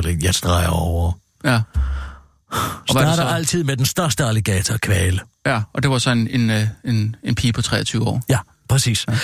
jeg, 0.05 0.23
jeg 0.25 0.35
streger 0.35 0.69
over. 0.69 1.13
ja. 1.45 1.61
Og 2.51 2.59
er 2.59 2.83
Starter 2.91 3.15
så? 3.15 3.23
altid 3.23 3.65
med 3.65 3.77
den 3.77 3.87
største 3.87 4.25
alligator 4.25 4.77
kvæle. 4.77 5.21
Ja, 5.47 5.61
og 5.75 5.83
det 5.83 5.91
var 5.91 5.99
så 5.99 6.11
en, 6.11 6.29
en, 6.31 6.51
øh, 6.51 6.67
en, 6.85 7.17
en 7.25 7.35
pige 7.35 7.53
på 7.53 7.63
23 7.63 8.07
år. 8.09 8.23
Ja, 8.29 8.39
præcis. 8.69 9.07
Ja. 9.09 9.15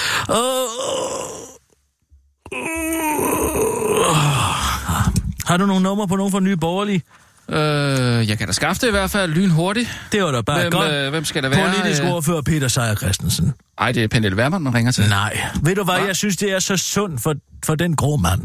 Har 5.48 5.56
du 5.56 5.66
nogle 5.66 5.82
numre 5.82 6.08
på 6.08 6.16
nogen 6.16 6.32
fra 6.32 6.40
Nye 6.40 6.56
Borgerlige? 6.56 7.02
Øh, 7.48 8.28
jeg 8.28 8.38
kan 8.38 8.46
da 8.46 8.52
skaffe 8.52 8.80
det 8.80 8.88
i 8.88 8.90
hvert 8.90 9.10
fald 9.10 9.32
lynhurtigt. 9.32 10.00
Det 10.12 10.22
var 10.22 10.32
da 10.32 10.40
bare 10.40 10.60
Hvem, 10.60 10.72
godt. 10.72 10.92
øh, 10.92 11.10
hvem 11.10 11.24
skal 11.24 11.42
der 11.42 11.48
være? 11.48 11.72
Politisk 11.74 12.02
Øh, 12.02 12.10
ordfører 12.10 12.42
Peter 12.42 12.68
Seier 12.68 12.94
Christensen. 12.94 13.54
Ej, 13.78 13.92
det 13.92 14.04
er 14.04 14.08
Pernille 14.08 14.36
Vermund, 14.36 14.64
man 14.64 14.74
ringer 14.74 14.92
til. 14.92 15.08
Nej. 15.08 15.40
Ved 15.62 15.74
du 15.74 15.84
hvad, 15.84 15.94
Hva? 15.94 16.06
jeg 16.06 16.16
synes, 16.16 16.36
det 16.36 16.52
er 16.52 16.58
så 16.58 16.76
sundt 16.76 17.20
for, 17.22 17.34
for 17.64 17.74
den 17.74 17.96
grå 17.96 18.16
mand. 18.16 18.40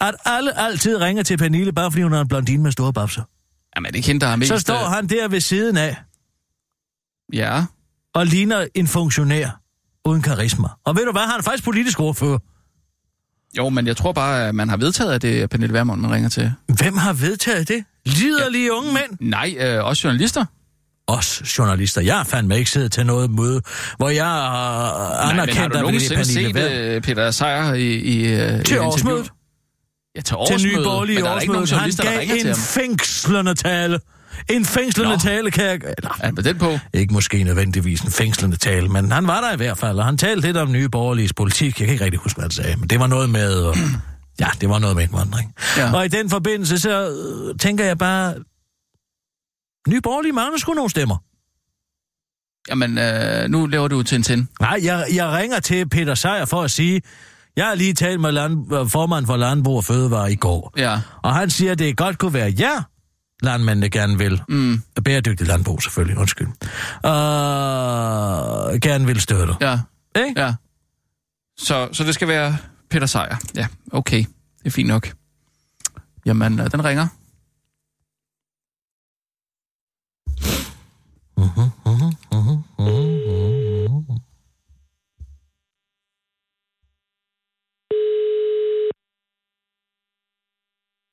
At 0.00 0.14
alle 0.24 0.58
altid 0.58 0.96
ringer 1.00 1.22
til 1.22 1.36
Pernille, 1.36 1.72
bare 1.72 1.90
fordi 1.90 2.02
hun 2.02 2.12
er 2.12 2.20
en 2.20 2.28
blondine 2.28 2.62
med 2.62 2.72
store 2.72 2.92
babser. 2.92 3.22
Jamen, 3.76 3.86
det 3.86 3.92
er 3.94 3.96
ikke 3.96 4.06
hende, 4.06 4.26
der 4.26 4.36
mest... 4.36 4.48
Så 4.48 4.58
står 4.58 4.84
øh, 4.84 4.90
han 4.92 5.06
der 5.06 5.28
ved 5.28 5.40
siden 5.40 5.76
af 5.76 5.96
Ja, 7.32 7.64
og 8.14 8.26
ligner 8.26 8.66
en 8.74 8.86
funktionær 8.86 9.60
uden 10.04 10.22
karisma. 10.22 10.68
Og 10.84 10.96
ved 10.96 11.04
du 11.06 11.12
hvad, 11.12 11.22
han 11.22 11.38
er 11.38 11.42
faktisk 11.42 11.64
politisk 11.64 12.00
ordfører. 12.00 12.38
Jo, 13.58 13.68
men 13.68 13.86
jeg 13.86 13.96
tror 13.96 14.12
bare, 14.12 14.48
at 14.48 14.54
man 14.54 14.68
har 14.68 14.76
vedtaget, 14.76 15.12
at 15.12 15.22
det 15.22 15.42
er 15.42 15.46
Pernille 15.46 15.72
Vermund, 15.74 16.00
man 16.00 16.10
ringer 16.12 16.28
til. 16.28 16.52
Hvem 16.66 16.96
har 16.96 17.12
vedtaget 17.12 17.68
det? 17.68 17.84
Liderlige 18.06 18.72
unge 18.74 18.92
mænd? 18.92 19.18
Nej, 19.20 19.54
øh, 19.58 19.84
også 19.84 20.08
journalister. 20.08 20.44
Os 21.06 21.42
journalister. 21.58 22.00
Jeg 22.00 22.16
har 22.16 22.24
fandme 22.24 22.58
ikke 22.58 22.70
siddet 22.70 22.92
til 22.92 23.06
noget 23.06 23.30
møde, 23.30 23.60
hvor 23.96 24.08
jeg 24.08 24.24
men 24.24 24.30
har 24.32 25.30
anerkendt, 25.30 25.76
at 25.76 25.82
nogensinde 25.82 26.16
Pernille 26.16 26.24
set 26.24 26.54
Vermund- 26.54 26.94
øh, 26.96 27.02
Peter 27.02 27.30
Seier 27.30 27.72
i, 27.74 27.82
i, 27.94 28.16
øh, 28.26 28.30
i 28.30 28.34
et 28.58 28.66
til 28.66 28.80
årsmødet. 28.80 29.30
Ja, 30.16 30.20
til 30.20 30.24
Til 30.24 30.36
årsmødet. 30.36 30.64
nye 30.66 30.76
borgerlige 30.84 31.18
er 31.20 31.34
årsmødet. 31.34 31.70
Han 31.70 31.90
gav 32.02 32.38
til 32.38 32.48
en 32.48 32.54
fængslende 32.56 33.54
tale. 33.54 34.00
En 34.48 34.64
fængslende 34.64 35.10
Nå. 35.12 35.18
tale, 35.18 35.50
kan 35.50 35.64
jeg... 35.64 35.74
Eller, 35.74 36.10
Er 36.20 36.32
med 36.32 36.42
den 36.42 36.58
på? 36.58 36.78
Ikke 36.94 37.12
måske 37.14 37.44
nødvendigvis 37.44 38.00
en 38.00 38.10
fængslende 38.10 38.56
tale, 38.56 38.88
men 38.88 39.12
han 39.12 39.26
var 39.26 39.40
der 39.40 39.52
i 39.52 39.56
hvert 39.56 39.78
fald, 39.78 39.98
og 39.98 40.04
han 40.04 40.16
talte 40.18 40.46
lidt 40.46 40.56
om 40.56 40.72
nye 40.72 40.88
borgerliges 40.88 41.32
politik. 41.32 41.80
Jeg 41.80 41.86
kan 41.86 41.92
ikke 41.92 42.04
rigtig 42.04 42.20
huske, 42.20 42.36
hvad 42.36 42.44
han 42.44 42.50
sagde, 42.50 42.76
men 42.76 42.88
det 42.90 43.00
var 43.00 43.06
noget 43.06 43.30
med... 43.30 43.66
Øh, 43.68 43.76
ja, 44.40 44.48
det 44.60 44.68
var 44.68 44.78
noget 44.78 44.96
med 44.96 45.02
indvandring. 45.04 45.54
Ja. 45.76 45.86
Ja. 45.86 45.94
Og 45.96 46.04
i 46.04 46.08
den 46.08 46.30
forbindelse, 46.30 46.78
så 46.78 47.10
øh, 47.10 47.58
tænker 47.58 47.84
jeg 47.84 47.98
bare... 47.98 48.34
Nye 49.88 50.00
borgerlige 50.00 50.32
mangler 50.32 50.58
sgu 50.58 50.72
nogle 50.72 50.90
stemmer. 50.90 51.16
Jamen, 52.68 52.98
øh, 52.98 53.48
nu 53.50 53.66
laver 53.66 53.88
du 53.88 54.02
til 54.02 54.16
en 54.16 54.22
tin. 54.22 54.48
Nej, 54.60 54.80
jeg, 54.82 55.06
jeg 55.14 55.28
ringer 55.32 55.60
til 55.60 55.88
Peter 55.88 56.14
Sejer 56.14 56.44
for 56.44 56.62
at 56.62 56.70
sige... 56.70 57.02
Jeg 57.56 57.66
har 57.66 57.74
lige 57.74 57.94
talt 57.94 58.20
med 58.20 58.32
land, 58.32 58.72
øh, 58.74 58.88
formand 58.88 59.26
for 59.26 59.36
Landbrug 59.36 59.76
og 59.76 59.84
Fødevare 59.84 60.32
i 60.32 60.36
går, 60.36 60.72
Ja. 60.76 61.00
og 61.22 61.34
han 61.34 61.50
siger, 61.50 61.72
at 61.72 61.78
det 61.78 61.96
godt 61.96 62.18
kunne 62.18 62.34
være 62.34 62.52
jer, 62.60 62.82
landmændene 63.42 63.90
gerne 63.90 64.18
vil. 64.18 64.42
Mm, 64.48 64.82
Bæredygtig 65.04 65.46
landbrug, 65.46 65.82
selvfølgelig, 65.82 66.18
undskyld. 66.18 66.46
Uh, 66.46 66.52
gerne 68.80 69.06
vil 69.06 69.20
støtte. 69.20 69.54
ja, 69.60 69.78
Ikke? 70.26 70.40
ja. 70.40 70.54
Så, 71.58 71.88
så 71.92 72.04
det 72.04 72.14
skal 72.14 72.28
være 72.28 72.56
Peter 72.90 73.06
Seier. 73.06 73.36
Ja, 73.54 73.66
okay. 73.92 74.18
Det 74.58 74.66
er 74.66 74.70
fint 74.70 74.88
nok. 74.88 75.12
Jamen, 76.26 76.60
øh, 76.60 76.70
den 76.72 76.84
ringer. 76.84 77.06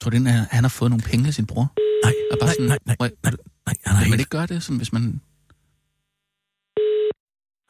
Tror 0.08 0.12
du, 0.12 0.24
han, 0.26 0.46
han 0.52 0.64
har 0.64 0.70
fået 0.80 0.92
nogle 0.92 1.04
penge 1.12 1.28
af 1.28 1.34
sin 1.34 1.46
bror? 1.52 1.66
Nej, 2.04 2.14
Er 2.32 2.36
bare 2.42 2.48
nej, 2.48 2.54
sådan, 2.54 2.68
nej, 2.74 2.80
nej, 2.86 2.96
Hvor- 3.00 3.10
nej, 3.24 3.34
nej, 3.68 3.76
han 3.86 3.96
er 3.96 4.00
Vil 4.00 4.06
man 4.06 4.06
helt, 4.08 4.20
ikke 4.20 4.30
gøre 4.38 4.48
det, 4.52 4.64
sådan, 4.64 4.78
hvis 4.78 4.94
man... 4.94 5.04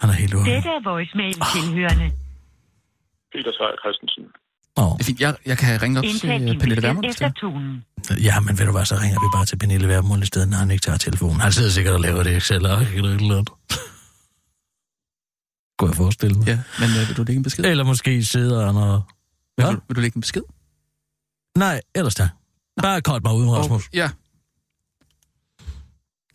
han 0.01 0.07
er 0.09 0.17
helt 0.21 0.33
ude. 0.33 0.45
Dette 0.53 0.69
er 0.77 0.81
voicemail 0.91 1.33
tilhørende. 1.55 2.07
Peter 3.33 3.51
Seier 3.57 3.77
Christensen. 3.83 4.23
Åh, 4.81 4.91
Det 4.93 4.99
er 5.01 5.05
fint. 5.09 5.19
Jeg, 5.25 5.31
jeg 5.45 5.57
kan 5.57 5.81
ringe 5.83 5.95
op 5.99 6.03
til 6.03 6.11
Indtal 6.13 6.41
øh, 6.55 6.59
Pernille 6.61 6.81
Vermund. 6.87 7.05
efter 7.05 7.29
tonen. 7.41 7.73
ja, 8.27 8.35
men 8.45 8.51
ved 8.59 8.65
du 8.65 8.71
hvad, 8.71 8.85
så 8.91 8.95
ringer 9.03 9.19
vi 9.23 9.27
bare 9.37 9.45
til 9.45 9.57
Pernille 9.61 9.87
Vermund 9.87 10.23
i 10.23 10.25
stedet, 10.31 10.47
når 10.49 10.57
han 10.57 10.71
ikke 10.71 10.81
tager 10.87 10.97
telefonen. 10.97 11.39
Han 11.47 11.51
sidder 11.51 11.69
sikkert 11.77 11.93
og 11.93 11.99
laver 12.07 12.23
det 12.23 12.37
Excel 12.37 12.65
og 12.65 12.81
eller 12.97 13.09
et 13.09 13.21
eller 13.21 13.35
andet. 13.37 13.49
Kunne 15.77 15.89
jeg 15.91 15.97
forestille 16.03 16.35
mig. 16.37 16.47
Ja, 16.53 16.57
men 16.81 16.89
øh, 16.97 17.01
vil 17.07 17.15
du 17.17 17.23
lægge 17.27 17.37
en 17.41 17.43
besked? 17.43 17.65
Eller 17.65 17.83
måske 17.83 18.11
sidder 18.25 18.65
han 18.65 18.75
og... 18.75 19.01
Vil, 19.57 19.63
Ja. 19.65 19.71
du, 19.71 19.79
vil 19.87 19.95
du 19.95 20.01
lægge 20.01 20.17
en 20.17 20.21
besked? 20.27 20.41
Nej, 21.57 21.81
ellers 21.95 22.15
da. 22.15 22.29
Bare 22.81 23.01
kort 23.01 23.23
mig 23.23 23.33
uden, 23.33 23.51
Rasmus. 23.51 23.87
Og, 23.87 23.93
ja. 23.93 24.09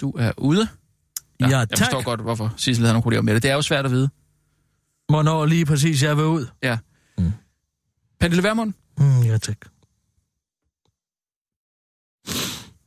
Du 0.01 0.11
er 0.11 0.33
ude. 0.39 0.69
Ja, 1.41 1.49
jeg 1.49 1.69
tak. 1.69 1.79
forstår 1.79 2.03
godt, 2.03 2.21
hvorfor 2.21 2.55
Sissel 2.57 2.85
havde 2.85 2.93
nogle 2.95 3.03
problemer 3.03 3.23
med 3.23 3.35
det. 3.35 3.43
Det 3.43 3.51
er 3.51 3.55
jo 3.55 3.63
svært 3.63 3.85
at 3.85 3.91
vide. 3.91 4.11
Hvornår 5.09 5.47
lige 5.47 5.67
præcis 5.67 6.03
jeg 6.03 6.17
vil 6.17 6.25
ud? 6.25 6.47
Ja. 6.63 6.79
Pernille 8.21 8.43
Vermund? 8.43 8.73
Mm, 8.99 9.23
ja, 9.23 9.39
tak. 9.39 9.57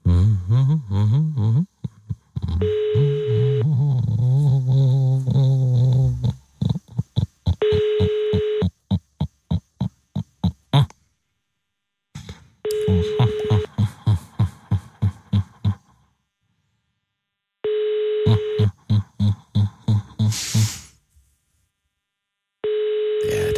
Mm, 0.05 0.37
mm, 0.49 0.81
mm, 0.89 1.65
Ja, 12.87 12.91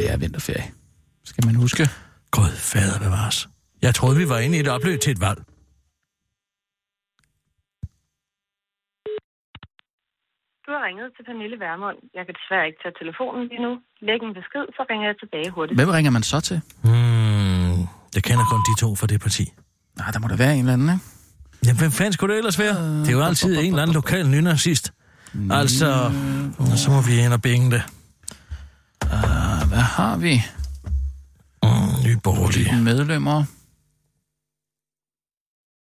det 0.00 0.06
er 0.12 0.16
vinterferie. 0.18 0.64
Skal 1.24 1.46
man 1.46 1.54
huske. 1.54 1.82
Gud, 2.30 2.52
fader 2.70 2.98
bevares. 3.04 3.48
Jeg 3.82 3.94
troede, 3.94 4.16
vi 4.16 4.28
var 4.28 4.38
inde 4.38 4.56
i 4.56 4.60
et 4.60 4.68
opløb 4.68 5.00
til 5.00 5.12
et 5.12 5.20
valg. 5.20 5.38
Du 10.64 10.72
har 10.74 10.82
ringet 10.88 11.06
til 11.16 11.22
Pernille 11.28 11.58
Vermund. 11.66 11.98
Jeg 12.16 12.24
kan 12.26 12.34
desværre 12.40 12.66
ikke 12.68 12.80
tage 12.82 12.94
telefonen 13.02 13.42
lige 13.50 13.62
nu. 13.66 13.72
Læg 14.08 14.20
en 14.28 14.34
besked, 14.40 14.64
så 14.76 14.82
ringer 14.90 15.06
jeg 15.10 15.16
tilbage 15.22 15.48
hurtigt. 15.56 15.78
Hvem 15.80 15.90
ringer 15.96 16.12
man 16.16 16.24
så 16.32 16.38
til? 16.48 16.58
Hmm, 16.84 16.97
jeg 18.14 18.22
kender 18.22 18.44
kun 18.44 18.60
de 18.60 18.80
to 18.80 18.94
fra 18.94 19.06
det 19.06 19.20
parti. 19.20 19.52
Nej, 19.98 20.10
der 20.10 20.18
må 20.18 20.28
der 20.28 20.36
være 20.36 20.52
en 20.52 20.58
eller 20.58 20.72
anden, 20.72 20.88
ikke? 20.88 21.04
Jamen, 21.64 21.78
hvem 21.78 21.90
fanden 21.90 22.12
skulle 22.12 22.34
det 22.34 22.38
ellers 22.38 22.58
være? 22.58 23.00
Det 23.00 23.08
er 23.08 23.12
jo 23.12 23.22
altid 23.22 23.58
en 23.58 23.64
eller 23.66 23.82
anden 23.82 23.94
lokal 23.94 24.28
nynazist. 24.28 24.92
Altså, 25.50 26.12
og 26.58 26.78
så 26.78 26.90
må 26.90 27.00
vi 27.00 27.18
ind 27.20 27.32
og 27.32 27.42
binge 27.42 27.70
det. 27.70 27.82
Uh, 29.04 29.68
hvad 29.68 29.78
har 29.78 30.16
vi? 30.16 30.42
Mm, 31.62 32.04
nye 32.04 32.16
borgerlige. 32.22 32.82
Medlemmer? 32.82 33.44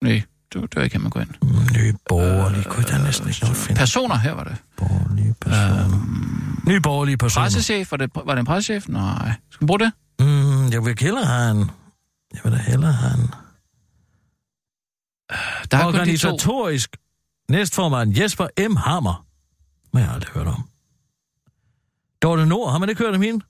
Nej, 0.05 0.23
det, 0.53 0.63
det 0.63 0.77
var 0.77 0.83
ikke 0.83 0.97
her, 0.97 1.01
man 1.03 1.11
går 1.11 1.21
ind. 1.21 1.31
Mm, 1.43 1.49
nye 1.77 1.95
borgerlige. 2.09 2.65
Kunne 2.65 2.85
jeg 2.89 2.99
da 2.99 3.05
næsten 3.05 3.29
ikke 3.29 3.47
at 3.47 3.57
finde. 3.57 3.79
Personer, 3.79 4.17
her 4.17 4.33
var 4.33 4.45
det. 4.45 4.57
Borgerlige 4.77 5.35
personer. 5.41 6.69
Nye 6.69 6.81
borgerlige 6.81 7.17
personer. 7.17 7.45
Pressechef, 7.45 7.91
var 7.91 7.97
det, 7.97 8.11
var 8.15 8.35
det 8.35 8.41
en 8.41 8.47
pressechef? 8.47 8.89
Nej. 8.89 9.33
Skal 9.51 9.65
vi 9.65 9.67
bruge 9.67 9.79
det? 9.79 9.93
Mm, 10.21 10.69
jeg 10.73 10.85
vil 10.85 10.97
hellere 11.01 11.25
have 11.25 11.51
en... 11.51 11.71
Jeg 12.35 12.41
vil 12.45 12.53
da 12.53 12.57
hellere 12.57 12.93
have 12.93 13.15
en... 13.15 13.31
Der 15.71 15.79
er 15.79 15.85
kun 15.85 15.95
de 15.95 16.17
to. 16.17 16.29
Organisatorisk 16.29 16.97
næstformand 17.49 18.19
Jesper 18.19 18.69
M. 18.69 18.77
Hammer. 18.77 19.27
Men 19.93 20.01
jeg 20.01 20.09
har 20.09 20.15
aldrig 20.15 20.33
hørt 20.35 20.47
om. 20.47 20.69
Dorte 22.23 22.47
Nord, 22.47 22.71
har 22.71 22.79
man 22.79 22.89
ikke 22.89 23.05
hørt 23.05 23.15
om 23.15 23.23
hende? 23.23 23.45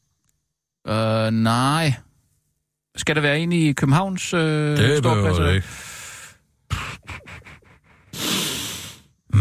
Øh, 0.88 1.30
nej. 1.30 1.94
Skal 2.96 3.16
der 3.16 3.20
være 3.22 3.40
en 3.40 3.52
i 3.52 3.72
Københavns 3.72 4.34
øh, 4.34 4.98
storpladser? 4.98 5.48
ikke. 5.48 5.66
Mm. 9.32 9.38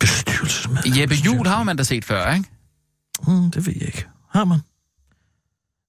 Bestyrelsesmedlem. 0.00 1.00
Jeppe 1.00 1.14
Juhl 1.14 1.46
har 1.46 1.62
man 1.62 1.76
da 1.76 1.82
set 1.82 2.04
før, 2.04 2.32
ikke? 2.34 2.48
Mm, 3.26 3.50
det 3.50 3.66
ved 3.66 3.74
jeg 3.76 3.86
ikke. 3.86 4.06
Har 4.28 4.44
man? 4.44 4.60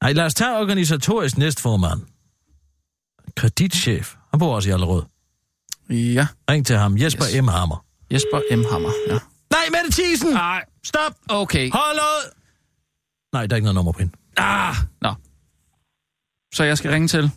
Nej, 0.01 0.13
lad 0.13 0.25
os 0.25 0.33
tage 0.33 0.57
organisatorisk 0.57 1.38
næstformand. 1.38 2.01
Kreditchef. 3.35 4.15
Han 4.31 4.39
bor 4.39 4.55
også 4.55 4.69
i 4.69 4.71
Allerød. 4.71 5.03
Ja. 5.89 6.27
Ring 6.49 6.65
til 6.65 6.77
ham. 6.77 6.97
Jesper 6.97 7.25
Yes. 7.35 7.41
M. 7.43 7.47
Hammer. 7.47 7.85
Jesper 8.12 8.41
M. 8.57 8.63
Hammer, 8.71 8.89
ja. 9.07 9.13
Nej, 9.51 9.62
Mette 9.71 10.01
Thiesen! 10.01 10.29
Nej. 10.33 10.63
Stop! 10.83 11.15
Okay. 11.29 11.71
Hold 11.71 11.95
ud! 11.97 12.33
Nej, 13.33 13.47
der 13.47 13.53
er 13.53 13.57
ikke 13.57 13.63
noget 13.65 13.75
nummer 13.75 13.91
på 13.91 13.99
hende. 13.99 14.13
Ah, 14.38 14.75
nå. 15.01 15.13
Så 16.53 16.63
jeg 16.63 16.77
skal 16.77 16.91
ringe 16.91 17.07
til... 17.07 17.31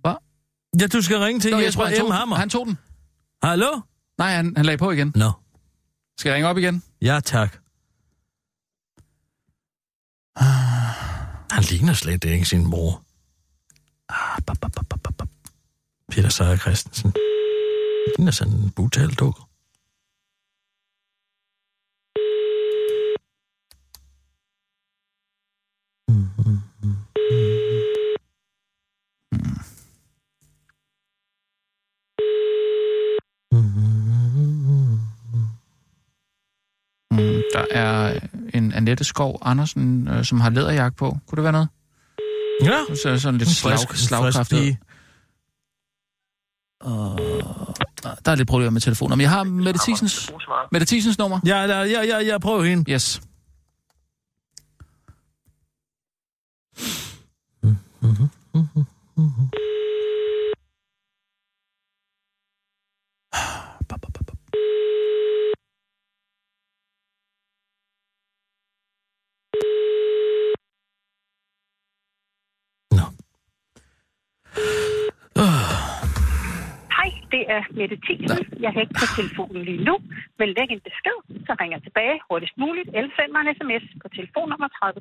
Hvad? 0.00 0.14
Ja, 0.80 0.86
du 0.86 1.02
skal 1.02 1.18
ringe 1.18 1.40
til 1.40 1.50
Nå, 1.50 1.58
Jesper 1.58 1.84
han 1.84 1.96
tog, 1.98 2.08
M. 2.08 2.12
Hammer. 2.12 2.36
den. 2.36 2.40
Han 2.40 2.50
tog 2.50 2.66
den. 2.66 2.78
Hallo? 3.42 3.80
Nej, 4.18 4.32
han, 4.34 4.52
han 4.56 4.66
lagde 4.66 4.78
på 4.78 4.90
igen. 4.90 5.12
Nå. 5.16 5.32
Skal 6.18 6.30
jeg 6.30 6.34
ringe 6.36 6.48
op 6.48 6.58
igen? 6.58 6.82
Ja, 7.02 7.20
tak. 7.24 7.58
Han 11.50 11.62
ligner 11.70 11.94
slet 11.94 12.24
ikke 12.24 12.44
sin 12.44 12.66
mor. 12.66 13.02
Ah, 14.08 14.38
bap, 14.46 14.58
bap, 14.60 14.72
bap, 14.72 14.88
bap, 14.88 15.14
bap. 15.18 15.28
Peter 16.08 16.28
Seier 16.28 16.56
Christensen. 16.56 17.12
Han 17.12 18.12
ligner 18.16 18.32
sådan 18.32 18.52
en 18.52 18.70
brutal. 18.70 19.10
Mm, 37.10 37.42
der 37.52 37.66
er 37.70 38.20
en 38.54 38.72
Annette 38.72 39.04
Skov 39.04 39.38
Andersen, 39.42 40.08
øh, 40.08 40.24
som 40.24 40.40
har 40.40 40.50
læderjagt 40.50 40.96
på. 40.96 41.18
Kunne 41.26 41.36
det 41.36 41.42
være 41.42 41.52
noget? 41.52 41.68
Ja, 42.62 42.78
Hun 42.88 42.96
ser 42.96 43.16
sådan 43.16 43.38
lidt 43.38 43.48
en 43.48 43.54
slag, 43.54 43.78
slagkraftig 43.78 44.58
pige. 44.58 44.78
Uh, 46.84 46.90
der 48.24 48.32
er 48.32 48.34
lidt 48.34 48.48
problemer 48.48 48.70
med 48.70 48.80
telefonen. 48.80 49.18
Men 49.18 49.22
jeg 49.22 49.30
har 49.30 49.44
Mette 49.44 49.80
Thiesens, 49.84 50.32
Mette 50.72 50.86
Thiesens 50.86 51.18
nummer. 51.18 51.40
Ja, 51.46 51.62
ja, 51.62 51.82
ja, 51.82 52.02
ja, 52.02 52.18
ja, 52.18 52.38
prøv 52.38 52.64
hende. 52.64 52.92
Yes. 52.92 53.20
Nå. 72.98 73.06
Hej, 76.98 77.10
det 77.34 77.42
er 77.54 77.60
Mette 77.78 77.96
Thielsen. 78.04 78.42
Jeg 78.64 78.70
kan 78.72 78.80
ikke 78.84 78.96
tage 79.00 79.12
telefonen 79.20 79.60
lige 79.68 79.82
nu, 79.88 79.94
men 80.38 80.46
læg 80.56 80.68
en 80.76 80.82
besked, 80.88 81.18
så 81.46 81.52
ringer 81.60 81.74
jeg 81.78 81.82
tilbage 81.88 82.14
hurtigst 82.28 82.56
muligt, 82.64 82.88
eller 82.96 83.10
send 83.18 83.30
mig 83.34 83.40
en 83.44 83.50
sms 83.58 83.84
på 84.02 84.06
telefonnummer 84.18 84.68
30. 84.68 85.00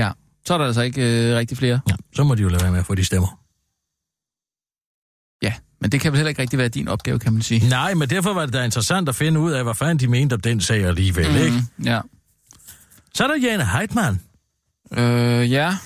Ja, 0.00 0.08
så 0.44 0.54
er 0.54 0.58
der 0.58 0.66
altså 0.70 0.82
ikke 0.88 1.02
øh, 1.10 1.36
rigtig 1.40 1.56
flere. 1.62 1.80
Ja, 1.90 1.96
så 2.16 2.24
må 2.24 2.34
de 2.34 2.42
jo 2.42 2.48
lade 2.48 2.62
være 2.64 2.72
med 2.76 2.80
at 2.84 2.86
få 2.86 2.94
de 2.94 3.04
stemmer. 3.04 3.30
Ja, 5.42 5.54
men 5.80 5.92
det 5.92 6.00
kan 6.00 6.12
vel 6.12 6.16
heller 6.18 6.28
ikke 6.28 6.42
rigtig 6.42 6.58
være 6.58 6.68
din 6.68 6.88
opgave, 6.88 7.18
kan 7.18 7.32
man 7.32 7.42
sige. 7.42 7.68
Nej, 7.68 7.94
men 7.94 8.08
derfor 8.10 8.32
var 8.34 8.44
det 8.46 8.54
da 8.54 8.64
interessant 8.64 9.08
at 9.08 9.14
finde 9.14 9.40
ud 9.40 9.52
af, 9.52 9.64
hvad 9.64 9.74
fanden 9.74 9.98
de 9.98 10.08
mente 10.08 10.34
om 10.34 10.40
den 10.40 10.60
sag 10.60 10.84
alligevel, 10.84 11.30
mm. 11.30 11.44
ikke? 11.46 11.58
Ja. 11.84 12.00
Så 13.14 13.24
er 13.24 13.28
der 13.28 13.36
Jane 13.36 13.64
Heitmann. 13.66 14.20
Øh, 14.96 15.52
ja. 15.52 15.76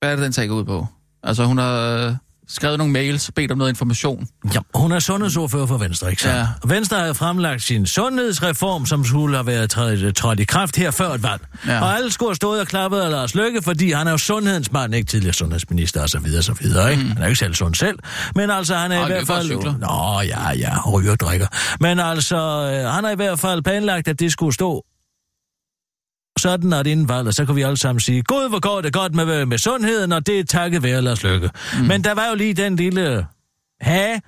Hvad 0.00 0.10
er 0.10 0.16
det, 0.16 0.24
den 0.24 0.32
sag 0.32 0.48
går 0.48 0.54
ud 0.54 0.64
på? 0.64 0.86
Altså, 1.22 1.44
hun 1.44 1.58
har 1.58 1.80
øh, 1.80 2.14
skrevet 2.48 2.78
nogle 2.78 2.92
mails, 2.92 3.30
bedt 3.36 3.52
om 3.52 3.58
noget 3.58 3.70
information. 3.70 4.28
Ja, 4.54 4.60
hun 4.74 4.92
er 4.92 4.98
sundhedsordfører 4.98 5.66
for 5.66 5.78
Venstre, 5.78 6.10
ikke 6.10 6.22
så? 6.22 6.28
Ja. 6.28 6.46
Venstre 6.66 7.00
har 7.00 7.12
fremlagt 7.12 7.62
sin 7.62 7.86
sundhedsreform, 7.86 8.86
som 8.86 9.04
skulle 9.04 9.36
have 9.36 9.46
været 9.46 9.70
trådt, 9.70 10.16
trådt 10.16 10.40
i 10.40 10.44
kraft 10.44 10.76
her 10.76 10.90
før 10.90 11.10
et 11.10 11.22
valg. 11.22 11.42
Ja. 11.66 11.80
Og 11.80 11.96
alle 11.96 12.12
skulle 12.12 12.28
have 12.28 12.36
stået 12.36 12.60
og 12.60 12.66
klappet 12.66 13.00
af 13.00 13.10
Lars 13.10 13.34
Løkke, 13.34 13.62
fordi 13.62 13.92
han 13.92 14.06
er 14.06 14.10
jo 14.10 14.18
sundhedens 14.18 14.72
mand, 14.72 14.94
ikke 14.94 15.06
tidligere 15.06 15.34
sundhedsminister 15.34 16.02
og 16.02 16.08
så 16.08 16.18
videre, 16.18 16.42
så 16.42 16.52
videre, 16.52 16.90
ikke? 16.90 17.02
Mm. 17.02 17.08
Han 17.08 17.18
er 17.18 17.22
jo 17.22 17.28
ikke 17.28 17.38
selv 17.38 17.54
sund 17.54 17.74
selv, 17.74 17.98
men 18.34 18.50
altså 18.50 18.74
han 18.76 18.92
er 18.92 18.98
Og 18.98 19.08
i 19.08 19.12
hvert 19.12 19.20
løber 19.20 19.34
og 19.34 19.38
fald... 19.38 19.48
cykler. 19.48 19.78
Nå, 19.78 20.20
ja, 20.20 20.50
ja, 20.50 20.90
ryger 20.90 21.12
og 21.12 21.20
drikker. 21.20 21.46
Men 21.80 22.00
altså, 22.00 22.36
øh, 22.36 22.90
han 22.92 23.04
har 23.04 23.10
i 23.10 23.16
hvert 23.16 23.38
fald 23.38 23.62
planlagt, 23.62 24.08
at 24.08 24.20
det 24.20 24.32
skulle 24.32 24.54
stå 24.54 24.84
sådan 26.38 26.72
at 26.72 26.86
inden 26.86 27.08
valget, 27.08 27.34
så 27.34 27.46
kan 27.46 27.56
vi 27.56 27.62
alle 27.62 27.76
sammen 27.76 28.00
sige, 28.00 28.22
Gud, 28.22 28.48
hvor 28.48 28.60
går 28.60 28.80
det 28.80 28.92
godt 28.92 29.14
med, 29.14 29.46
med 29.46 29.58
sundheden, 29.58 30.12
og 30.12 30.26
det 30.26 30.40
er 30.40 30.44
takket 30.44 30.82
være 30.82 31.02
Lars 31.02 31.22
Løkke. 31.22 31.50
Mm. 31.78 31.84
Men 31.84 32.04
der 32.04 32.14
var 32.14 32.28
jo 32.28 32.34
lige 32.34 32.54
den 32.54 32.76
lille 32.76 33.26
ha, 33.80 34.18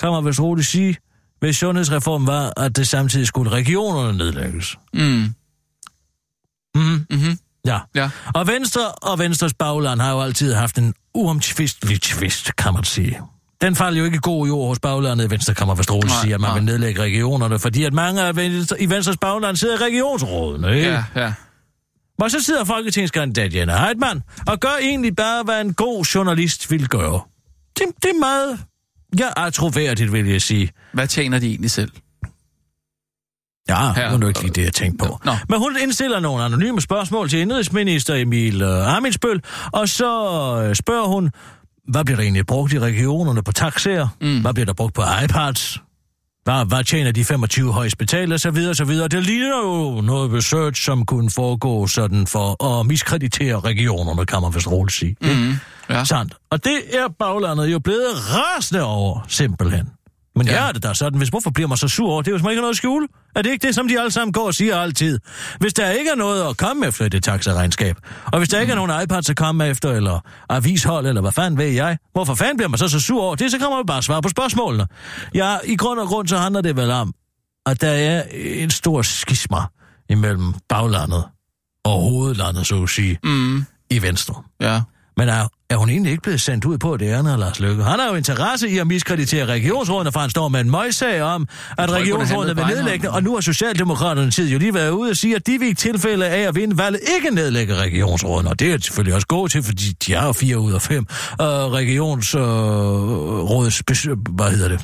kan 0.00 0.10
man 0.10 0.26
vist 0.26 0.40
roligt 0.40 0.66
sige, 0.66 0.96
ved 1.40 1.52
sundhedsreformen 1.52 2.26
var, 2.26 2.52
at 2.56 2.76
det 2.76 2.88
samtidig 2.88 3.26
skulle 3.26 3.50
regionerne 3.50 4.18
nedlægges. 4.18 4.78
Mm. 4.94 5.34
Mm. 6.74 7.06
Mm-hmm. 7.10 7.38
Ja. 7.66 7.78
Ja. 7.94 8.10
Og 8.34 8.46
Venstre 8.46 8.92
og 8.92 9.18
Venstres 9.18 9.54
bagland 9.54 10.00
har 10.00 10.12
jo 10.12 10.20
altid 10.20 10.54
haft 10.54 10.78
en 10.78 10.94
uomtvistelig 11.14 12.02
tvist, 12.02 12.56
kan 12.56 12.74
man 12.74 12.84
sige. 12.84 13.20
Den 13.60 13.76
faldt 13.76 13.98
jo 13.98 14.04
ikke 14.04 14.14
i 14.16 14.20
god 14.22 14.46
jord 14.46 14.68
hos 14.68 14.78
baglandet 14.78 15.24
i 15.26 15.30
Venstre, 15.30 15.54
kan 15.54 15.66
man 15.66 15.76
forstå, 15.76 16.00
Nej, 16.00 16.14
sige, 16.22 16.34
at 16.34 16.40
man 16.40 16.48
nej. 16.50 16.54
vil 16.58 16.64
nedlægge 16.64 17.02
regionerne, 17.02 17.58
fordi 17.58 17.84
at 17.84 17.92
mange 17.92 18.22
af 18.22 18.36
Venstre, 18.36 18.82
i 18.82 18.90
Venstres 18.90 19.16
bagland 19.16 19.56
sidder 19.56 19.74
i 19.74 19.84
regionsrådene, 19.84 20.76
ikke? 20.76 20.90
Ja, 20.90 21.04
ja. 21.16 21.32
Og 22.20 22.30
så 22.30 22.40
sidder 22.42 22.64
folketingskandidat 22.64 23.54
Jenne 23.54 23.78
Heitmann 23.78 24.22
og 24.46 24.60
gør 24.60 24.76
egentlig 24.82 25.16
bare, 25.16 25.42
hvad 25.42 25.60
en 25.60 25.74
god 25.74 26.04
journalist 26.04 26.70
vil 26.70 26.88
gøre. 26.88 27.20
Det, 27.78 27.84
det 28.02 28.10
er 28.10 28.18
meget... 28.20 28.58
Ja, 29.18 29.28
er 29.36 29.50
troværdigt, 29.50 30.12
vil 30.12 30.26
jeg 30.26 30.42
sige. 30.42 30.70
Hvad 30.92 31.08
tjener 31.08 31.38
de 31.38 31.46
egentlig 31.46 31.70
selv? 31.70 31.90
Ja, 33.68 33.92
Her- 33.92 34.02
det 34.02 34.12
var 34.12 34.18
nu 34.18 34.28
ikke 34.28 34.40
lige 34.40 34.52
det, 34.52 34.64
jeg 34.64 34.74
tænkte 34.74 35.06
på. 35.06 35.20
Nå. 35.24 35.32
Men 35.48 35.58
hun 35.58 35.76
indstiller 35.82 36.20
nogle 36.20 36.44
anonyme 36.44 36.80
spørgsmål 36.80 37.28
til 37.28 37.38
indrigsminister 37.38 38.14
Emil 38.14 38.62
uh, 38.62 38.96
Amitsbøl, 38.96 39.42
og 39.72 39.88
så 39.88 40.30
uh, 40.68 40.74
spørger 40.74 41.06
hun, 41.06 41.30
hvad 41.88 42.04
bliver 42.04 42.16
der 42.16 42.22
egentlig 42.22 42.46
brugt 42.46 42.72
i 42.72 42.78
regionerne 42.78 43.42
på 43.42 43.52
taxaer? 43.52 44.08
Mm. 44.20 44.40
Hvad 44.40 44.54
bliver 44.54 44.66
der 44.66 44.72
brugt 44.72 44.94
på 44.94 45.02
iPads? 45.24 45.80
Hvad, 46.44 46.66
hvad 46.68 46.84
tjener 46.84 47.12
de 47.12 47.24
25 47.24 47.72
højst 47.72 47.98
betalte, 47.98 48.34
og 48.34 48.40
så 48.40 48.50
videre, 48.50 48.74
så 48.74 48.84
videre. 48.84 49.08
Det 49.08 49.24
ligner 49.24 49.58
jo 49.58 50.00
noget 50.00 50.32
research, 50.32 50.84
som 50.84 51.06
kunne 51.06 51.30
foregå 51.30 51.86
sådan 51.86 52.26
for 52.26 52.64
at 52.64 52.86
miskreditere 52.86 53.60
regionerne, 53.60 54.26
kan 54.26 54.42
man 54.42 54.54
vist 54.54 54.70
roligt 54.70 54.96
sige. 54.96 55.16
Mm. 55.20 55.52
Ja. 55.90 56.04
Sandt. 56.04 56.34
Og 56.50 56.64
det 56.64 56.78
er 56.92 57.08
baglandet 57.18 57.72
jo 57.72 57.78
blevet 57.78 58.14
rasende 58.34 58.82
over, 58.82 59.24
simpelthen. 59.28 59.88
Men 60.38 60.46
ja. 60.46 60.52
Jeg 60.60 60.68
er 60.68 60.72
det 60.72 60.82
da 60.82 60.94
sådan, 60.94 61.18
hvis 61.18 61.28
hvorfor 61.28 61.50
bliver 61.50 61.68
man 61.68 61.76
så 61.76 61.88
sur 61.88 62.10
over? 62.10 62.22
Det 62.22 62.34
er 62.34 62.38
jo 62.38 62.48
ikke 62.48 62.60
noget 62.60 62.70
at 62.72 62.76
skjule. 62.76 63.08
Er 63.36 63.42
det 63.42 63.50
ikke 63.50 63.66
det, 63.66 63.74
som 63.74 63.88
de 63.88 63.98
alle 64.00 64.10
sammen 64.10 64.32
går 64.32 64.46
og 64.46 64.54
siger 64.54 64.76
altid? 64.76 65.18
Hvis 65.60 65.74
der 65.74 65.90
ikke 65.90 66.10
er 66.10 66.14
noget 66.14 66.48
at 66.48 66.56
komme 66.56 66.86
efter 66.86 67.04
i 67.04 67.08
det 67.08 67.24
taxaregnskab, 67.24 67.96
og 68.32 68.38
hvis 68.38 68.48
der 68.48 68.56
mm. 68.56 68.60
ikke 68.60 68.70
er 68.70 68.76
nogen 68.76 69.02
iPads 69.02 69.30
at 69.30 69.36
komme 69.36 69.66
efter, 69.66 69.90
eller 69.90 70.20
avishold, 70.48 71.06
eller 71.06 71.20
hvad 71.20 71.32
fanden 71.32 71.58
ved 71.58 71.66
jeg, 71.68 71.98
hvorfor 72.12 72.34
fanden 72.34 72.56
bliver 72.56 72.68
man 72.68 72.78
så 72.78 72.88
så 72.88 73.00
sur 73.00 73.22
over 73.22 73.34
det? 73.34 73.50
Så 73.50 73.58
kan 73.58 73.66
man 73.70 73.78
jo 73.78 73.84
bare 73.86 74.02
svare 74.02 74.22
på 74.22 74.28
spørgsmålene. 74.28 74.86
Ja, 75.34 75.56
i 75.64 75.76
grund 75.76 76.00
og 76.00 76.06
grund 76.06 76.28
så 76.28 76.38
handler 76.38 76.60
det 76.60 76.76
vel 76.76 76.90
om, 76.90 77.14
at 77.66 77.80
der 77.80 77.90
er 77.90 78.22
en 78.32 78.70
stor 78.70 79.02
skisma 79.02 79.58
imellem 80.10 80.54
baglandet 80.68 81.24
og 81.84 82.00
hovedlandet, 82.00 82.66
så 82.66 82.82
at 82.82 82.88
sige, 82.88 83.18
Mm. 83.24 83.64
i 83.90 84.02
Venstre. 84.02 84.42
Ja. 84.60 84.82
Men 85.16 85.28
er, 85.28 85.48
er 85.70 85.76
hun 85.76 85.88
egentlig 85.90 86.10
ikke 86.10 86.22
blevet 86.22 86.40
sendt 86.40 86.64
ud 86.64 86.78
på 86.78 86.96
det 86.96 87.06
andet 87.08 87.32
af 87.32 87.38
Lars 87.38 87.60
Løkke? 87.60 87.82
Han 87.84 87.98
har 87.98 88.08
jo 88.08 88.14
interesse 88.14 88.68
i 88.68 88.78
at 88.78 88.86
miskreditere 88.86 89.46
regionsrådene, 89.46 90.12
for 90.12 90.20
han 90.20 90.30
står 90.30 90.48
med 90.48 90.60
en 90.60 90.70
møgssag 90.70 91.22
om, 91.22 91.48
at 91.78 91.84
ikke, 91.88 91.94
regionsrådene 91.94 92.56
vil 92.56 92.66
nedlægge, 92.66 93.10
og 93.10 93.22
nu 93.22 93.34
har 93.34 93.40
Socialdemokraterne 93.40 94.30
tid 94.30 94.48
jo 94.50 94.58
lige 94.58 94.74
været 94.74 94.90
ude 94.90 95.10
og 95.10 95.16
sige, 95.16 95.36
at 95.36 95.46
de 95.46 95.58
vil 95.58 95.68
i 95.68 95.74
tilfælde 95.74 96.26
af 96.26 96.40
at 96.48 96.54
vinde 96.54 96.78
valget 96.78 97.00
ikke 97.16 97.34
nedlægge 97.34 97.74
regionsrådene. 97.74 98.50
Og 98.50 98.58
det 98.58 98.72
er 98.72 98.78
selvfølgelig 98.80 99.14
også 99.14 99.26
gode 99.26 99.52
til, 99.52 99.62
fordi 99.62 99.92
de 100.06 100.14
har 100.14 100.32
fire 100.32 100.58
ud 100.58 100.72
af 100.72 100.82
fem 100.82 101.06
øh, 101.40 101.46
regionsråds... 101.46 103.82
Øh, 104.06 104.16
hvad 104.30 104.50
hedder 104.50 104.68
det? 104.68 104.80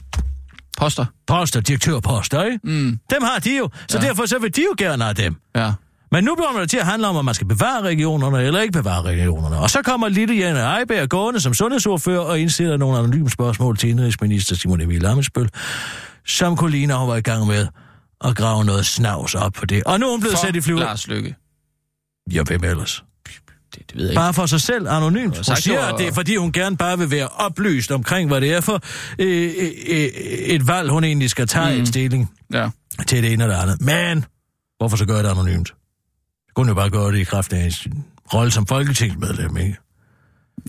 Poster. 0.79 1.05
Poster, 1.27 1.61
direktørposter, 1.61 2.43
ikke? 2.45 2.59
Mm. 2.65 2.99
Dem 3.11 3.23
har 3.23 3.39
de 3.39 3.57
jo, 3.59 3.69
så 3.89 3.99
Ja. 3.99 4.05
derfor 4.07 4.27
så 4.27 4.39
vil 4.39 4.57
de 4.57 4.61
jo 4.63 4.75
gerne 4.79 5.05
have 5.05 5.15
dem. 5.15 5.37
Ja. 5.57 5.73
Men 6.15 6.25
nu 6.25 6.35
bliver 6.35 6.61
det 6.61 6.71
til 6.71 6.77
at 6.77 6.87
handle 6.87 7.09
om, 7.09 7.17
at 7.17 7.25
man 7.25 7.35
skal 7.35 7.47
bevare 7.47 7.83
regionerne 7.83 8.43
eller 8.43 8.61
ikke 8.61 8.73
bevare 8.73 9.03
regionerne. 9.03 9.57
Og 9.57 9.71
så 9.71 9.83
kommer 9.83 10.09
Lille 10.09 10.35
Jane 10.35 10.61
Ejberg 10.61 11.09
gående 11.09 11.41
som 11.41 11.55
sundhedsordfører 11.55 12.21
og 12.21 12.41
indstiller 12.41 12.77
nogle 12.77 12.99
anonyme 12.99 13.31
spørgsmål 13.31 13.77
til 13.77 13.89
indrigsminister 13.91 14.57
Simon 14.57 14.81
Emil 14.81 15.07
Amitsbøl, 15.07 15.49
som 16.27 16.57
Colina 16.57 16.97
har 16.97 17.07
været 17.07 17.19
i 17.19 17.23
gang 17.23 17.47
med 17.47 17.67
at 18.25 18.37
grave 18.37 18.65
noget 18.65 18.87
snavs 18.87 19.35
op 19.35 19.53
på 19.53 19.67
det. 19.67 19.83
Og 19.85 20.01
nu 20.01 20.07
er 20.07 20.11
hun 20.11 20.21
blevet 20.21 20.39
For 20.39 20.47
sat 20.47 20.57
i 20.57 20.61
flyver. 20.61 20.81
Lars 20.81 21.09
Lykke. 21.09 21.35
Ja, 22.33 22.43
hvem 22.43 22.65
ellers? 22.65 23.05
Det, 23.75 23.91
det 23.91 23.97
ved 23.97 24.03
jeg 24.03 24.11
ikke. 24.11 24.21
Bare 24.21 24.35
for 24.35 24.47
sig 24.47 24.61
selv, 24.61 24.89
anonymt. 24.89 25.37
Hun 25.37 25.57
siger, 25.57 25.81
at 25.81 25.99
det 25.99 26.09
er, 26.09 26.13
fordi 26.13 26.37
hun 26.37 26.53
gerne 26.53 26.77
bare 26.77 26.99
vil 26.99 27.11
være 27.11 27.29
oplyst 27.29 27.91
omkring, 27.91 28.29
hvad 28.29 28.41
det 28.41 28.55
er 28.55 28.61
for 28.61 28.81
øh, 29.19 29.53
øh, 29.59 29.71
øh, 29.89 30.07
et 30.29 30.67
valg, 30.67 30.91
hun 30.91 31.05
egentlig 31.05 31.31
skal 31.31 31.47
tage 31.47 31.75
mm. 31.75 31.81
en 31.81 31.87
stilling 31.87 32.31
Ja. 32.53 32.69
til 33.07 33.23
det 33.23 33.33
ene 33.33 33.45
og 33.45 33.51
det 33.51 33.57
andet. 33.57 33.81
Men, 33.81 34.25
hvorfor 34.79 34.97
så 34.97 35.07
gøre 35.07 35.23
det 35.23 35.29
anonymt? 35.29 35.75
Kunne 36.55 36.69
jo 36.69 36.75
bare 36.75 36.91
gøre 36.91 37.13
det 37.13 37.19
i 37.19 37.25
kraft 37.25 37.53
af 37.53 37.73
sin 37.73 38.05
rolle 38.35 38.51
som 38.53 38.67
folketingsmedlem, 38.67 39.57
ikke? 39.57 39.77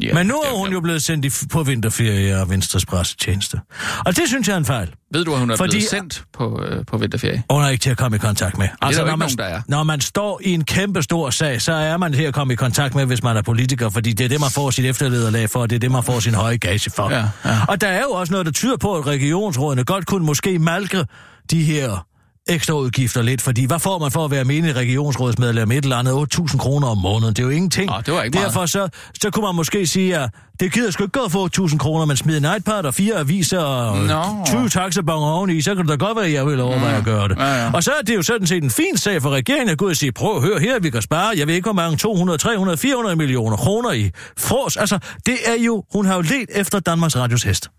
ja. 0.01 0.13
Men 0.13 0.27
nu 0.27 0.33
er 0.35 0.49
det 0.49 0.57
hun 0.59 0.71
jo 0.73 0.79
blevet 0.81 1.03
sendt 1.03 1.25
i, 1.25 1.47
på 1.51 1.63
vinterferie 1.63 2.35
af 2.35 2.49
Venstres 2.49 2.85
pressetjeneste. 2.85 3.59
Og 4.05 4.15
det 4.15 4.23
synes 4.27 4.47
jeg 4.47 4.53
er 4.53 4.57
en 4.57 4.65
fejl. 4.65 4.93
Ved 5.11 5.25
du, 5.25 5.33
at 5.33 5.39
hun 5.39 5.51
er 5.51 5.55
Fordi- 5.57 5.69
blevet 5.71 5.89
sendt 5.89 6.23
på, 6.33 6.61
øh, 6.63 6.85
på 6.85 6.97
vinterferie? 6.97 7.43
Hun 7.51 7.61
er 7.63 7.67
ikke 7.69 7.81
til 7.81 7.89
at 7.89 7.97
komme 7.97 8.15
i 8.15 8.19
kontakt 8.19 8.57
med. 8.57 8.67
Altså, 8.81 9.01
der 9.01 9.11
jo 9.11 9.17
når, 9.17 9.25
ikke 9.25 9.35
man, 9.37 9.45
nogen, 9.45 9.51
der 9.53 9.57
er. 9.57 9.61
når 9.67 9.83
man 9.83 10.01
står 10.01 10.41
i 10.43 10.49
en 10.53 10.63
kæmpe 10.63 11.01
stor 11.03 11.29
sag, 11.29 11.61
så 11.61 11.73
er 11.73 11.97
man 11.97 12.13
til 12.13 12.23
at 12.23 12.33
komme 12.33 12.53
i 12.53 12.55
kontakt 12.55 12.95
med, 12.95 13.05
hvis 13.05 13.23
man 13.23 13.37
er 13.37 13.41
politiker, 13.41 13.89
fordi 13.89 14.13
det 14.13 14.23
er 14.23 14.29
det, 14.29 14.39
man 14.39 14.49
får 14.51 14.69
sit 14.71 14.85
efterlederlag 14.85 15.49
for, 15.49 15.59
og 15.59 15.69
det 15.69 15.75
er 15.75 15.79
det, 15.79 15.91
man 15.91 16.03
får 16.03 16.19
sin 16.19 16.33
høje 16.33 16.57
gage 16.57 16.89
for. 16.89 17.09
Ja, 17.09 17.25
ja. 17.45 17.57
Og 17.67 17.81
der 17.81 17.87
er 17.87 18.01
jo 18.01 18.09
også 18.11 18.31
noget, 18.33 18.45
der 18.45 18.51
tyder 18.51 18.77
på, 18.77 18.95
at 18.97 19.07
regionsrådene 19.07 19.83
godt 19.83 20.05
kunne 20.05 20.25
måske 20.25 20.59
malke 20.59 21.05
de 21.51 21.63
her 21.63 22.05
ekstra 22.47 22.73
udgifter 22.73 23.21
lidt, 23.21 23.41
fordi 23.41 23.65
hvad 23.65 23.79
får 23.79 23.99
man 23.99 24.11
for 24.11 24.25
at 24.25 24.31
være 24.31 24.43
menig 24.43 24.75
regionsrådsmedlem 24.75 25.71
et 25.71 25.83
eller 25.83 25.97
andet 25.97 26.35
8.000 26.35 26.57
kroner 26.57 26.87
om 26.87 26.97
måneden? 26.97 27.33
Det 27.33 27.39
er 27.39 27.43
jo 27.43 27.49
ingenting. 27.49 27.87
Nå, 27.87 27.95
det 28.05 28.13
var 28.13 28.23
ikke 28.23 28.35
meget. 28.35 28.47
Derfor 28.47 28.65
så, 28.65 28.89
så 29.21 29.29
kunne 29.29 29.45
man 29.45 29.55
måske 29.55 29.87
sige, 29.87 30.17
at 30.17 30.29
det 30.59 30.73
gider 30.73 30.91
sgu 30.91 31.03
ikke 31.03 31.19
godt 31.19 31.31
få 31.31 31.49
8.000 31.67 31.77
kroner, 31.77 32.05
men 32.05 32.17
smid 32.17 32.37
en 32.37 32.45
iPad 32.57 32.83
og 32.85 32.93
fire 32.93 33.15
aviser 33.15 33.59
og 33.59 33.97
Nå. 33.97 34.23
20 34.45 34.69
taxabonger 34.69 35.27
oveni, 35.27 35.61
så 35.61 35.75
kan 35.75 35.87
det 35.87 35.99
da 35.99 36.05
godt 36.05 36.17
være, 36.17 36.25
at 36.25 36.33
jeg 36.33 36.45
vil 36.45 36.61
overveje 36.61 36.97
at 36.97 37.03
gøre 37.05 37.27
det. 37.27 37.37
Ja, 37.37 37.63
ja. 37.63 37.71
Og 37.73 37.83
så 37.83 37.91
er 37.91 38.01
det 38.01 38.15
jo 38.15 38.21
sådan 38.21 38.47
set 38.47 38.63
en 38.63 38.71
fin 38.71 38.97
sag 38.97 39.21
for 39.21 39.29
regeringen 39.29 39.69
at 39.69 39.77
gå 39.77 39.85
ud 39.85 39.89
og 39.89 39.95
sige, 39.95 40.11
prøv 40.11 40.35
at 40.35 40.41
høre 40.41 40.59
her, 40.59 40.79
vi 40.79 40.89
kan 40.89 41.01
spare, 41.01 41.33
jeg 41.37 41.47
ved 41.47 41.53
ikke, 41.53 41.65
hvor 41.65 41.73
mange, 41.73 41.97
200, 41.97 42.37
300, 42.37 42.77
400 42.77 43.15
millioner 43.15 43.57
kroner 43.57 43.91
i 43.91 44.11
fros. 44.37 44.77
Altså, 44.77 44.99
det 45.25 45.37
er 45.45 45.63
jo, 45.63 45.83
hun 45.93 46.05
har 46.05 46.15
jo 46.15 46.21
let 46.21 46.49
efter 46.49 46.79
Danmarks 46.79 47.17
Radios 47.17 47.43
hest. 47.43 47.69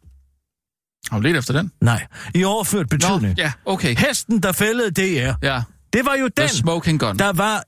Har 1.10 1.18
du 1.18 1.22
let 1.28 1.36
efter 1.36 1.52
den? 1.54 1.70
Nej, 1.80 2.06
i 2.34 2.44
overført 2.44 2.88
betydning. 2.88 3.38
ja, 3.38 3.52
okay. 3.64 3.96
Hesten, 3.98 4.42
der 4.42 4.52
fældede 4.52 4.90
DR, 4.90 5.32
Ja, 5.42 5.62
det 5.92 6.04
var 6.06 6.14
jo 6.14 6.28
the 6.36 6.42
den, 6.46 6.48
smoking 6.54 7.00
gun. 7.00 7.18
der 7.18 7.32
var... 7.32 7.62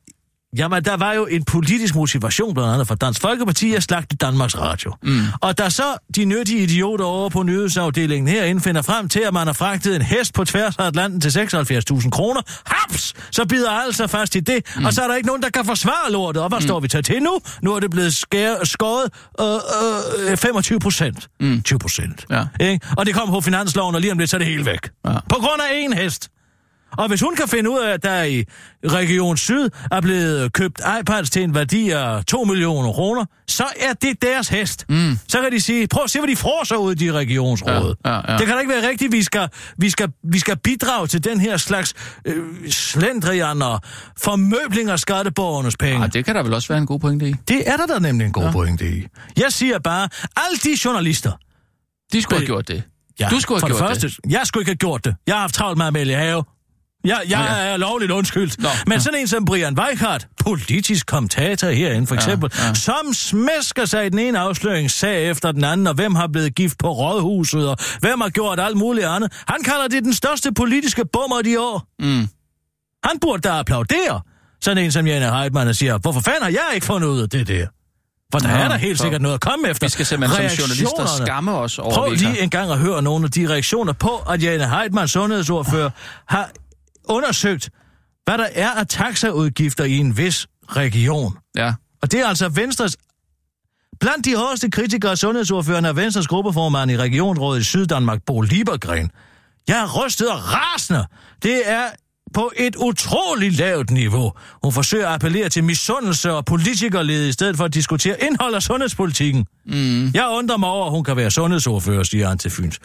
Jamen, 0.56 0.84
der 0.84 0.96
var 0.96 1.12
jo 1.12 1.26
en 1.26 1.44
politisk 1.44 1.94
motivation, 1.94 2.54
blandt 2.54 2.72
andet 2.72 2.88
fra 2.88 2.94
Dansk 2.94 3.20
Folkeparti, 3.20 3.74
at 3.74 3.82
slagte 3.82 4.16
Danmarks 4.16 4.58
Radio. 4.58 4.94
Mm. 5.02 5.20
Og 5.40 5.58
da 5.58 5.70
så 5.70 5.82
de 6.16 6.24
nyttige 6.24 6.62
idioter 6.62 7.04
over 7.04 7.28
på 7.28 7.42
nyhedsafdelingen 7.42 8.28
herinde 8.28 8.60
finder 8.60 8.82
frem 8.82 9.08
til, 9.08 9.20
at 9.20 9.34
man 9.34 9.46
har 9.46 9.54
fragtet 9.54 9.96
en 9.96 10.02
hest 10.02 10.34
på 10.34 10.44
tværs 10.44 10.76
af 10.76 10.86
Atlanten 10.86 11.20
til 11.20 11.28
76.000 11.28 12.10
kroner, 12.10 12.40
haps, 12.66 13.14
så 13.30 13.46
bider 13.46 13.92
sig 13.92 14.10
fast 14.10 14.36
i 14.36 14.40
det, 14.40 14.62
mm. 14.76 14.84
og 14.84 14.92
så 14.92 15.02
er 15.02 15.08
der 15.08 15.14
ikke 15.14 15.26
nogen, 15.26 15.42
der 15.42 15.50
kan 15.50 15.64
forsvare 15.64 16.12
lortet. 16.12 16.42
Og 16.42 16.48
hvad 16.48 16.58
mm. 16.58 16.66
står 16.66 16.80
vi 16.80 16.88
til 16.88 17.02
til 17.02 17.22
nu? 17.22 17.40
Nu 17.62 17.74
er 17.74 17.80
det 17.80 17.90
blevet 17.90 18.14
skær, 18.14 18.64
skåret 18.64 19.10
øh, 19.40 20.30
øh, 20.30 20.36
25 20.36 20.78
procent. 20.80 21.28
Mm. 21.40 21.62
20 21.62 21.78
procent. 21.78 22.26
Ja. 22.30 22.44
Ikke? 22.60 22.86
Og 22.96 23.06
det 23.06 23.14
kommer 23.14 23.34
på 23.34 23.40
finansloven, 23.40 23.94
og 23.94 24.00
lige 24.00 24.12
om 24.12 24.18
lidt, 24.18 24.30
så 24.30 24.36
er 24.36 24.38
det 24.38 24.48
hele 24.48 24.66
væk. 24.66 24.90
Ja. 25.06 25.12
På 25.28 25.36
grund 25.36 25.60
af 25.70 25.86
én 25.86 26.02
hest. 26.02 26.30
Og 26.98 27.08
hvis 27.08 27.20
hun 27.20 27.34
kan 27.36 27.48
finde 27.48 27.70
ud 27.70 27.78
af, 27.78 27.92
at 27.92 28.02
der 28.02 28.22
i 28.22 28.44
Region 28.86 29.36
Syd 29.36 29.68
er 29.92 30.00
blevet 30.00 30.52
købt 30.52 30.80
iPads 31.00 31.30
til 31.30 31.42
en 31.42 31.54
værdi 31.54 31.90
af 31.90 32.24
2 32.24 32.44
millioner 32.44 32.92
kroner, 32.92 33.24
så 33.48 33.64
er 33.80 33.92
det 33.92 34.22
deres 34.22 34.48
hest. 34.48 34.84
Mm. 34.88 35.18
Så 35.28 35.40
kan 35.40 35.52
de 35.52 35.60
sige, 35.60 35.86
prøv 35.88 36.04
at 36.04 36.10
se, 36.10 36.18
hvad 36.20 36.28
de 36.28 36.36
får 36.36 36.76
ud 36.76 36.92
i 36.92 36.94
de 36.94 37.12
regionsråd. 37.12 37.94
Ja, 38.04 38.10
ja, 38.10 38.32
ja. 38.32 38.36
Det 38.38 38.46
kan 38.46 38.54
da 38.54 38.60
ikke 38.60 38.72
være 38.72 38.88
rigtigt, 38.88 39.12
vi 39.12 39.22
skal, 39.22 39.48
vi 39.78 39.90
skal, 39.90 40.08
vi 40.32 40.38
skal 40.38 40.56
bidrage 40.58 41.06
til 41.06 41.24
den 41.24 41.40
her 41.40 41.56
slags 41.56 41.94
øh, 42.24 42.44
slendrian 42.70 43.62
og 43.62 43.80
formøbling 44.18 44.90
af 44.90 44.98
skatteborgernes 44.98 45.76
penge. 45.76 46.04
Ah, 46.04 46.12
det 46.12 46.24
kan 46.24 46.34
der 46.34 46.42
vel 46.42 46.54
også 46.54 46.68
være 46.68 46.78
en 46.78 46.86
god 46.86 47.00
pointe 47.00 47.28
i. 47.28 47.34
Det 47.48 47.62
er 47.68 47.76
der 47.76 47.86
da 47.86 47.98
nemlig 47.98 48.24
en 48.24 48.32
god 48.32 48.44
ja. 48.44 48.50
pointe 48.52 48.90
i. 48.96 49.06
Jeg 49.36 49.52
siger 49.52 49.78
bare, 49.78 50.08
alle 50.36 50.56
de 50.64 50.78
journalister, 50.84 51.32
De 52.12 52.22
skulle 52.22 52.36
have 52.36 52.40
Det- 52.40 52.46
gjort 52.48 52.68
det. 52.68 52.82
Ja, 53.20 53.28
Du 53.30 53.40
skulle 53.40 53.60
have 53.60 53.68
gjort 53.68 53.90
det 53.90 54.00
første, 54.00 54.22
Jeg 54.30 54.40
skulle 54.44 54.62
ikke 54.62 54.70
have 54.70 54.76
gjort 54.76 55.04
det. 55.04 55.16
Jeg 55.26 55.34
har 55.34 55.40
haft 55.40 55.54
travlt 55.54 55.78
med 55.78 55.86
Amelie 55.86 56.14
Have. 56.16 56.44
Jeg, 57.04 57.20
jeg 57.28 57.40
Okay. 57.40 57.72
er 57.72 57.76
lovligt 57.76 58.10
undskyldt. 58.10 58.62
Nå, 58.62 58.68
Men 58.86 58.92
ja. 58.92 58.98
sådan 58.98 59.20
en 59.20 59.28
som 59.28 59.44
Brian 59.44 59.78
Weikart, 59.78 60.26
politisk 60.44 61.06
kommentator 61.06 61.68
herinde 61.70 62.06
for 62.06 62.14
eksempel, 62.14 62.50
ja. 62.58 62.74
som 62.74 63.12
smæsker 63.12 63.84
sig 63.84 64.06
i 64.06 64.08
den 64.08 64.18
ene 64.18 64.38
afsløringssag 64.38 65.30
efter 65.30 65.52
den 65.52 65.64
anden, 65.64 65.86
og 65.86 65.94
hvem 65.94 66.14
har 66.14 66.26
blevet 66.26 66.54
gift 66.54 66.78
på 66.78 66.92
rådhuset, 66.92 67.68
og 67.68 67.76
hvem 68.00 68.20
har 68.20 68.28
gjort 68.28 68.60
alt 68.60 68.76
muligt 68.76 69.06
andet. 69.06 69.32
Han 69.48 69.62
kalder 69.62 69.88
det 69.88 70.04
den 70.04 70.14
største 70.14 70.52
politiske 70.52 71.04
bummer 71.12 71.40
i 71.46 71.56
år. 71.56 71.86
Mm. 71.98 72.28
Han 73.04 73.18
burde 73.20 73.42
da 73.42 73.48
applaudere. 73.58 74.20
Sådan 74.62 74.84
en 74.84 74.92
som 74.92 75.06
Jane 75.06 75.30
Heidmann 75.36 75.68
og 75.68 75.74
siger, 75.76 75.98
hvorfor 75.98 76.20
fanden 76.20 76.42
har 76.42 76.50
jeg 76.50 76.68
ikke 76.74 76.86
fundet 76.86 77.08
ud 77.08 77.20
af 77.20 77.28
det 77.28 77.48
der? 77.48 77.66
For 78.32 78.38
der 78.38 78.48
Nå, 78.48 78.54
er 78.54 78.68
der 78.68 78.76
helt 78.76 79.00
sikkert 79.00 79.22
noget 79.22 79.34
at 79.34 79.40
komme 79.40 79.68
efter. 79.68 79.86
Vi 79.86 79.90
skal 79.90 80.06
simpelthen 80.06 80.50
som 80.50 80.58
journalister 80.58 81.24
skamme 81.24 81.52
os 81.52 81.78
over, 81.78 81.94
Prøv 81.94 82.10
lige 82.12 82.40
en 82.42 82.50
gang 82.50 82.70
at 82.72 82.78
høre 82.78 83.02
nogle 83.02 83.24
af 83.24 83.30
de 83.30 83.48
reaktioner 83.48 83.92
på, 83.92 84.16
at 84.30 84.42
Jane 84.42 84.68
Heidmann, 84.70 85.08
sundhedsordfører, 85.08 85.90
har 86.28 86.50
undersøgt, 87.08 87.70
hvad 88.24 88.38
der 88.38 88.48
er 88.54 88.70
af 88.70 88.86
taxaudgifter 88.86 89.84
i 89.84 89.96
en 89.96 90.16
vis 90.16 90.46
region. 90.68 91.36
Ja. 91.56 91.74
Og 92.02 92.12
det 92.12 92.20
er 92.20 92.26
altså 92.26 92.48
Venstres... 92.48 92.96
Blandt 94.00 94.24
de 94.24 94.36
hårdeste 94.36 94.70
kritikere 94.70 95.10
af 95.10 95.18
sundhedsordførerne 95.18 95.88
er 95.88 95.92
Venstres 95.92 96.26
gruppeformand 96.26 96.90
i 96.90 96.96
regionsrådet 96.96 97.60
i 97.60 97.64
Syddanmark, 97.64 98.18
Bo 98.26 98.40
Liebergren. 98.40 99.10
Jeg 99.68 99.78
er 99.78 100.04
rystet 100.04 100.28
og 100.28 100.38
rasende. 100.54 101.06
Det 101.42 101.70
er 101.70 101.84
på 102.34 102.52
et 102.56 102.76
utroligt 102.76 103.56
lavt 103.56 103.90
niveau. 103.90 104.32
Hun 104.62 104.72
forsøger 104.72 105.08
at 105.08 105.14
appellere 105.14 105.48
til 105.48 105.64
misundelse 105.64 106.32
og 106.32 106.44
politikerled 106.44 107.28
i 107.28 107.32
stedet 107.32 107.56
for 107.56 107.64
at 107.64 107.74
diskutere 107.74 108.22
indhold 108.22 108.54
af 108.54 108.62
sundhedspolitikken. 108.62 109.46
Mm. 109.66 110.10
Jeg 110.14 110.28
undrer 110.30 110.56
mig 110.56 110.68
over, 110.68 110.86
at 110.86 110.92
hun 110.92 111.04
kan 111.04 111.16
være 111.16 111.30
sundhedsordfører, 111.30 112.02
siger 112.02 112.28
han 112.28 112.38
til 112.38 112.50
Fyns. 112.50 112.78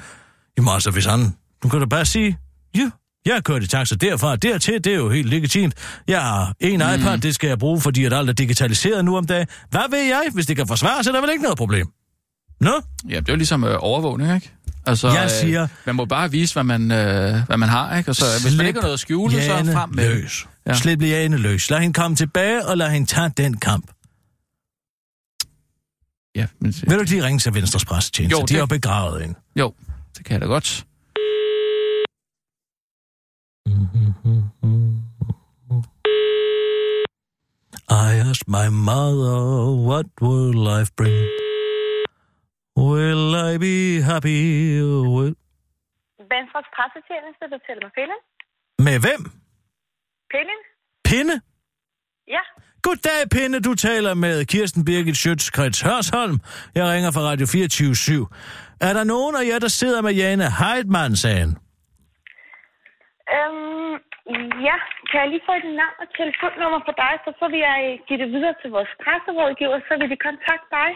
Jamen 0.57 0.73
altså, 0.73 0.91
hvis 0.91 1.05
han... 1.05 1.35
Du 1.63 1.69
kan 1.69 1.79
da 1.79 1.85
bare 1.85 2.05
sige, 2.05 2.37
ja, 2.75 2.91
jeg 3.25 3.33
har 3.33 3.41
kørt 3.41 3.63
i 3.63 3.67
taxa 3.67 3.95
derfra, 3.95 4.35
dertil, 4.35 4.73
det 4.83 4.87
er 4.93 4.95
jo 4.97 5.09
helt 5.09 5.29
legitimt. 5.29 5.73
Jeg 6.07 6.21
har 6.21 6.53
en 6.59 6.71
mm. 6.79 7.01
iPad, 7.01 7.17
det 7.17 7.35
skal 7.35 7.47
jeg 7.47 7.59
bruge, 7.59 7.81
fordi 7.81 8.05
at 8.05 8.13
alt 8.13 8.29
er 8.29 8.33
digitaliseret 8.33 9.05
nu 9.05 9.17
om 9.17 9.27
dagen. 9.27 9.47
Hvad 9.69 9.81
ved 9.89 9.99
jeg? 10.03 10.23
Hvis 10.33 10.45
det 10.45 10.55
kan 10.55 10.67
forsvare, 10.67 11.03
så 11.03 11.09
er 11.09 11.13
der 11.13 11.21
vel 11.21 11.29
ikke 11.31 11.43
noget 11.43 11.57
problem. 11.57 11.87
Nå? 12.59 12.81
Ja, 13.09 13.15
det 13.19 13.29
er 13.29 13.33
jo 13.33 13.37
ligesom 13.37 13.63
øh, 13.63 13.75
overvågning, 13.79 14.35
ikke? 14.35 14.51
Altså, 14.85 15.07
Jeg 15.09 15.31
siger- 15.31 15.63
Øh, 15.63 15.69
man 15.85 15.95
må 15.95 16.05
bare 16.05 16.31
vise, 16.31 16.53
hvad 16.53 16.63
man, 16.63 16.91
øh, 16.91 17.45
hvad 17.47 17.57
man 17.57 17.69
har, 17.69 17.97
ikke? 17.97 18.11
Og 18.11 18.15
så, 18.15 18.25
hvis 18.43 18.57
man 18.57 18.65
ikke 18.65 18.77
har 18.77 18.81
noget 18.81 18.93
at 18.93 18.99
skjule, 18.99 19.41
så 19.43 19.49
frem 19.73 19.89
med 19.89 20.09
løs. 20.15 20.47
Ja. 20.67 20.73
Slip 20.73 21.01
Jane 21.01 21.37
løs. 21.37 21.69
Lad 21.69 21.79
hende 21.79 21.93
komme 21.93 22.15
tilbage, 22.17 22.65
og 22.67 22.77
lad 22.77 22.89
hende 22.89 23.07
tage 23.09 23.31
den 23.37 23.57
kamp. 23.57 23.85
Ja, 26.35 26.45
men, 26.59 26.73
Vil 26.81 26.95
du 26.95 26.99
ikke 26.99 27.11
lige 27.11 27.23
ringe 27.23 27.39
til 27.39 27.53
Venstres 27.53 27.85
pressetjeneste? 27.85 28.37
Jo, 28.37 28.41
De 28.41 28.47
det- 28.47 28.51
har 28.55 28.59
jo 28.59 28.65
begravet 28.65 29.21
hende. 29.21 29.39
jo, 29.59 29.73
det 30.17 30.25
kan 30.25 30.33
jeg 30.33 30.41
da 30.41 30.45
godt. 30.45 30.85
I 37.89 38.09
asked 38.29 38.47
my 38.47 38.67
mother, 38.69 39.39
what 39.87 40.05
will 40.21 40.53
life 40.53 40.91
bring? 40.95 41.27
Will 42.75 43.35
I 43.35 43.57
be 43.57 44.01
happy? 44.01 44.81
Will... 45.15 45.35
Venstres 46.33 46.67
pressetjeneste, 46.75 47.43
du 47.53 47.57
taler 47.67 47.81
med 47.87 47.91
Pelle. 47.97 48.15
Med 48.79 48.99
hvem? 48.99 49.21
Pelle? 50.33 50.55
Pinde? 51.05 51.41
Ja. 52.27 52.43
Goddag, 52.81 53.29
Pinde. 53.31 53.59
Du 53.59 53.73
taler 53.73 54.13
med 54.13 54.45
Kirsten 54.45 54.85
Birgit 54.85 55.15
Schøtz-Krets 55.17 55.83
Hørsholm. 55.85 56.39
Jeg 56.75 56.85
ringer 56.93 57.11
fra 57.11 57.21
Radio 57.21 57.45
24 57.47 58.27
Er 58.81 58.93
der 58.93 59.03
nogen 59.03 59.35
af 59.35 59.47
jer, 59.47 59.59
der 59.59 59.67
sidder 59.67 60.01
med 60.01 60.13
Jane 60.13 60.51
Heidmann-sagen? 60.51 61.57
Øhm, 63.35 63.93
ja, 64.67 64.77
kan 65.09 65.17
jeg 65.21 65.27
lige 65.33 65.45
få 65.47 65.53
et 65.61 65.67
navn 65.81 65.97
og 66.03 66.07
telefonnummer 66.19 66.81
på 66.87 66.93
dig, 67.01 67.13
så 67.25 67.29
får 67.39 67.49
vi 67.53 67.59
jeg 67.69 67.77
give 68.07 68.19
det 68.23 68.29
videre 68.35 68.55
til 68.61 68.69
vores 68.75 68.91
presserådgiver, 69.03 69.77
så 69.87 69.93
vil 69.99 70.07
de 70.13 70.17
kontakte 70.27 70.69
dig 70.77 70.89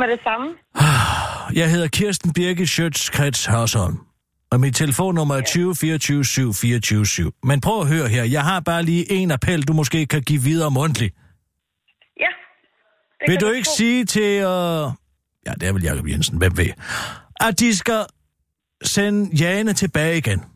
med 0.00 0.06
det 0.12 0.20
samme. 0.26 0.46
Jeg 1.60 1.66
hedder 1.72 1.88
Kirsten 1.98 2.30
Birgit 2.32 2.70
Schøtz-Krets 2.74 3.42
Hørsholm. 3.52 3.98
Og 4.52 4.60
mit 4.60 4.74
telefonnummer 4.76 5.34
er 5.34 5.40
20 5.40 5.74
24 5.74 6.24
7 6.24 6.54
24 6.54 7.06
7. 7.06 7.34
Men 7.42 7.60
prøv 7.60 7.80
at 7.80 7.88
høre 7.88 8.08
her. 8.08 8.24
Jeg 8.24 8.42
har 8.42 8.60
bare 8.60 8.82
lige 8.82 9.12
en 9.12 9.30
appel, 9.30 9.62
du 9.62 9.72
måske 9.72 10.06
kan 10.06 10.22
give 10.22 10.42
videre 10.42 10.70
mundtligt. 10.70 11.14
Ja. 12.20 12.30
Vil 13.28 13.40
du 13.40 13.50
ikke 13.50 13.68
få. 13.68 13.76
sige 13.76 14.04
til... 14.04 14.30
Uh... 14.36 14.92
Ja, 15.46 15.52
det 15.60 15.68
er 15.68 15.72
vel 15.72 15.82
Jacob 15.82 16.06
Jensen. 16.08 16.38
Hvem 16.38 16.56
ved? 16.56 16.70
At 17.40 17.60
de 17.60 17.76
skal 17.76 18.04
sende 18.82 19.36
Jane 19.36 19.72
tilbage 19.72 20.18
igen. 20.18 20.53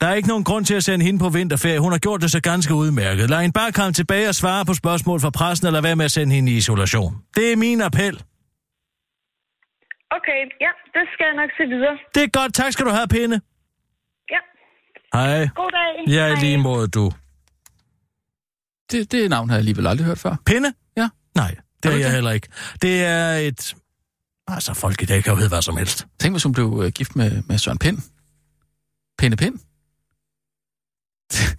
Der 0.00 0.06
er 0.06 0.14
ikke 0.14 0.28
nogen 0.28 0.44
grund 0.44 0.64
til 0.64 0.74
at 0.74 0.84
sende 0.84 1.04
hende 1.04 1.18
på 1.18 1.28
vinterferie. 1.28 1.78
Hun 1.80 1.92
har 1.92 1.98
gjort 1.98 2.20
det 2.22 2.30
så 2.30 2.40
ganske 2.40 2.74
udmærket. 2.74 3.30
Lad 3.30 3.40
hende 3.40 3.52
bare 3.52 3.72
komme 3.72 3.92
tilbage 3.92 4.28
og 4.28 4.34
svare 4.34 4.64
på 4.64 4.74
spørgsmål 4.74 5.20
fra 5.20 5.30
pressen, 5.30 5.66
eller 5.66 5.80
hvad 5.80 5.96
med 5.96 6.04
at 6.04 6.10
sende 6.10 6.34
hende 6.34 6.52
i 6.52 6.56
isolation. 6.56 7.22
Det 7.36 7.52
er 7.52 7.56
min 7.56 7.80
appel. 7.80 8.14
Okay, 10.10 10.40
ja, 10.60 10.70
det 10.94 11.04
skal 11.14 11.24
jeg 11.30 11.34
nok 11.36 11.50
se 11.58 11.64
videre. 11.74 11.98
Det 12.14 12.22
er 12.22 12.28
godt. 12.40 12.54
Tak 12.54 12.72
skal 12.72 12.84
du 12.86 12.90
have, 12.90 13.08
Pinde. 13.08 13.40
Ja, 14.30 14.38
Hej. 15.18 15.48
god 15.54 15.70
dag. 15.70 16.14
Ja, 16.14 16.26
i 16.26 16.30
Hej. 16.30 16.40
lige 16.40 16.58
måde, 16.58 16.88
du. 16.88 17.12
Det, 18.90 19.12
det 19.12 19.30
navn 19.30 19.48
har 19.48 19.56
jeg 19.56 19.58
alligevel 19.58 19.86
aldrig 19.86 20.06
hørt 20.06 20.18
før. 20.18 20.36
Pinde? 20.46 20.72
Ja. 20.96 21.08
Nej, 21.34 21.54
det 21.82 21.88
Er 21.88 21.94
er 21.94 21.96
jeg 21.98 22.04
det? 22.06 22.14
heller 22.14 22.30
ikke. 22.30 22.48
Det 22.82 23.04
er 23.04 23.28
et... 23.36 23.74
Altså, 24.48 24.74
folk 24.74 25.02
i 25.02 25.04
dag 25.04 25.24
kan 25.24 25.30
jo 25.32 25.36
hedde 25.36 25.48
hvad 25.48 25.62
som 25.62 25.76
helst. 25.76 26.06
Tænk, 26.20 26.34
hvis 26.34 26.42
hun 26.42 26.52
blev 26.52 26.82
øh, 26.84 26.92
gift 26.92 27.16
med, 27.16 27.42
med 27.42 27.58
Søren 27.58 27.78
Pind. 27.78 27.98
Pinde 29.18 29.36
Pind 29.36 29.58
det, 31.32 31.58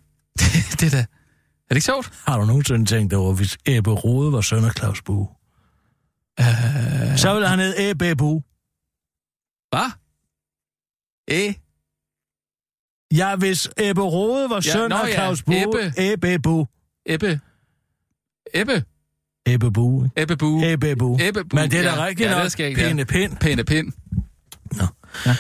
det 0.80 0.84
er 0.84 0.90
da... 0.90 0.98
Er 1.00 1.70
det 1.70 1.76
ikke 1.76 1.86
sjovt? 1.86 2.14
Har 2.28 2.38
du 2.40 2.46
nogensinde 2.46 2.86
tænkt 2.86 3.14
over, 3.14 3.34
hvis 3.34 3.58
Ebbe 3.66 3.92
Rode 3.92 4.32
var 4.34 4.42
søn 4.42 4.66
af 4.66 4.72
Claus 4.78 5.02
Bue? 5.02 5.28
Uh, 6.40 6.46
Så 7.18 7.34
ville 7.34 7.48
han 7.48 7.60
hedde 7.60 7.90
Ebbe 7.90 8.16
Bue. 8.16 8.42
hvad? 9.72 9.92
E? 11.28 11.54
Ja, 13.16 13.36
hvis 13.36 13.70
Ebbe 13.78 14.02
Rode 14.02 14.50
var 14.50 14.56
Ja, 14.56 14.62
søn 14.62 14.90
nå 14.90 14.96
af 14.96 15.08
ja, 15.08 15.14
Claus 15.14 15.44
Bue, 15.44 15.62
Ebbe. 15.62 15.94
Ebbe 15.98 16.40
Bue. 16.40 16.68
Ebbe? 17.06 17.40
Ebbe? 18.54 18.84
Ebbe 19.46 19.72
Bue. 19.72 20.10
Ebbe 20.18 20.38
Bu. 20.38 20.62
Ebbe 20.64 20.96
Bue. 20.96 21.28
Ebbe 21.28 21.44
Bue, 21.44 21.62
Men 21.62 21.72
det 21.72 21.80
er 21.80 21.84
da 21.84 21.96
ja. 21.96 22.06
rigtigt 22.06 22.30
Ja, 22.30 22.36
nok. 22.36 22.44
det 22.44 22.52
skal 22.52 22.64
jeg 22.64 22.70
ikke, 22.70 22.82
ja. 22.82 23.64
Pind. 23.64 23.94
Nå. 24.72 24.86
Ja. 25.26 25.36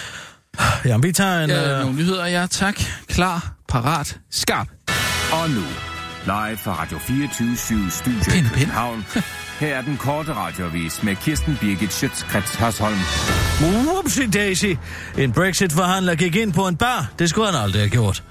Jamen, 0.86 1.04
vi 1.04 1.12
tager 1.12 1.44
en... 1.44 1.50
Ja, 1.50 1.74
øh, 1.74 1.80
nogle 1.82 1.96
nyheder, 1.96 2.26
ja, 2.26 2.48
tak. 2.52 2.76
Klar, 3.08 3.55
parat, 3.68 4.20
skarp. 4.32 4.68
Og 5.32 5.50
nu, 5.50 5.64
live 6.26 6.58
fra 6.58 6.82
Radio 6.82 6.98
24 6.98 7.90
Studio 7.90 8.20
i 8.20 8.24
Pind, 8.24 8.34
pind. 8.34 8.48
København. 8.54 9.06
Her 9.60 9.76
er 9.76 9.82
den 9.82 9.98
korte 9.98 10.34
radiovis 10.34 11.04
med 11.04 11.16
Kirsten 11.16 11.58
Birgit 11.62 11.94
Schøtzgrads 11.94 12.56
Hasholm. 12.56 12.98
Whoopsie 13.62 14.32
daisy. 14.32 14.74
En 15.18 15.32
Brexit-forhandler 15.32 16.16
gik 16.16 16.36
ind 16.36 16.54
på 16.54 16.68
en 16.68 16.76
bar. 16.76 17.12
Det 17.20 17.30
skulle 17.30 17.52
han 17.52 17.62
aldrig 17.62 17.82
have 17.82 17.90
gjort. 17.90 18.24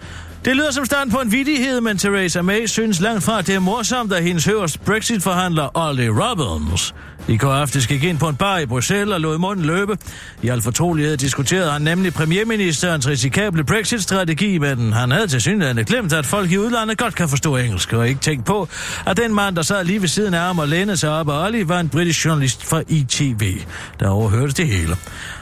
Det 0.45 0.57
lyder 0.57 0.71
som 0.71 0.85
stand 0.85 1.11
på 1.11 1.19
en 1.19 1.33
vidighed, 1.33 1.81
men 1.81 1.99
Theresa 1.99 2.43
May 2.43 2.67
synes 2.67 3.01
langt 3.01 3.23
fra, 3.25 3.39
at 3.39 3.47
det 3.47 3.55
er 3.55 3.59
morsomt, 3.59 4.13
at 4.13 4.23
hendes 4.23 4.45
højeste 4.45 4.79
Brexit-forhandler, 4.79 5.69
Ollie 5.75 6.11
Robbins, 6.11 6.95
i 7.29 7.37
går 7.37 7.53
aftes 7.53 7.87
gik 7.87 8.05
ind 8.05 8.19
på 8.19 8.29
en 8.29 8.37
bar 8.37 8.59
i 8.59 8.67
Bruxelles 8.67 9.15
og 9.15 9.21
lod 9.21 9.39
munden 9.39 9.65
løbe. 9.65 9.99
I 10.43 10.49
al 10.49 10.63
fortrolighed 10.63 11.17
diskuterede 11.17 11.71
han 11.71 11.83
nemlig 11.83 12.15
premierministerens 12.15 13.09
risikable 13.09 13.65
Brexit-strategi, 13.65 14.59
men 14.59 14.93
han 14.93 15.11
havde 15.11 15.27
til 15.27 15.41
synligheden 15.41 15.85
glemt, 15.85 16.13
at 16.13 16.27
folk 16.27 16.51
i 16.51 16.59
udlandet 16.59 16.99
godt 16.99 17.15
kan 17.15 17.29
forstå 17.29 17.57
engelsk, 17.57 17.93
og 17.93 18.09
ikke 18.09 18.21
tænkt 18.21 18.45
på, 18.45 18.69
at 19.07 19.17
den 19.17 19.35
mand, 19.35 19.57
der 19.57 19.63
sad 19.63 19.85
lige 19.85 20.01
ved 20.01 20.09
siden 20.09 20.35
af 20.35 20.41
ham 20.41 20.59
og 20.59 20.69
lænede 20.69 20.97
sig 20.97 21.11
op 21.11 21.29
af 21.29 21.47
Ollie, 21.47 21.69
var 21.69 21.81
en 21.81 21.89
britisk 21.89 22.25
journalist 22.25 22.65
fra 22.65 22.83
ITV, 22.89 23.61
der 24.01 24.09
overhørte 24.09 24.53
det 24.53 24.67
hele. 24.67 24.97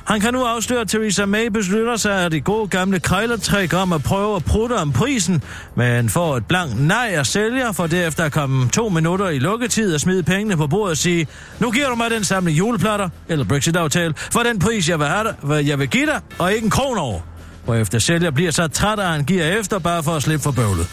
Han 0.05 0.21
kan 0.21 0.35
nu 0.35 0.45
afsløre, 0.45 0.81
at 0.81 0.89
Theresa 0.89 1.27
May 1.27 1.47
beslutter 1.47 1.97
sig 1.97 2.25
af 2.25 2.31
det 2.31 2.45
gode 2.45 2.69
gamle 2.69 3.01
krejlertræk 3.01 3.75
om 3.75 3.93
at 3.93 4.03
prøve 4.03 4.37
at 4.37 4.45
prutte 4.45 4.75
om 4.75 4.93
prisen, 4.93 5.43
men 5.77 6.09
får 6.09 6.37
et 6.37 6.47
blank 6.47 6.81
nej 6.81 7.11
af 7.13 7.27
sælger, 7.27 7.73
for 7.73 7.87
derefter 7.87 8.25
at 8.25 8.33
komme 8.33 8.69
to 8.69 8.89
minutter 8.89 9.29
i 9.29 9.39
lukketid 9.39 9.95
og 9.95 10.01
smide 10.01 10.23
pengene 10.23 10.57
på 10.57 10.67
bordet 10.67 10.91
og 10.91 10.97
sige, 10.97 11.27
nu 11.61 11.71
giver 11.71 11.89
du 11.89 11.95
mig 11.95 12.11
den 12.11 12.25
samling 12.25 12.59
juleplatter, 12.59 13.09
eller 13.29 13.45
Brexit-aftale, 13.45 14.15
for 14.17 14.41
den 14.41 14.59
pris, 14.59 14.89
jeg 14.89 14.99
vil, 14.99 15.07
have 15.07 15.25
dig, 15.25 15.67
jeg 15.67 15.79
vil 15.79 15.89
give 15.89 16.07
dig, 16.07 16.21
og 16.39 16.53
ikke 16.53 16.65
en 16.65 16.71
kron 16.71 16.99
over. 16.99 17.21
Hvorefter 17.65 17.99
sælger 17.99 18.31
bliver 18.31 18.51
så 18.51 18.69
træt, 18.69 18.99
at 18.99 19.07
han 19.07 19.25
giver 19.25 19.45
efter 19.45 19.79
bare 19.79 20.03
for 20.03 20.13
at 20.13 20.23
slippe 20.23 20.43
for 20.43 20.51
bøvlet. 20.51 20.87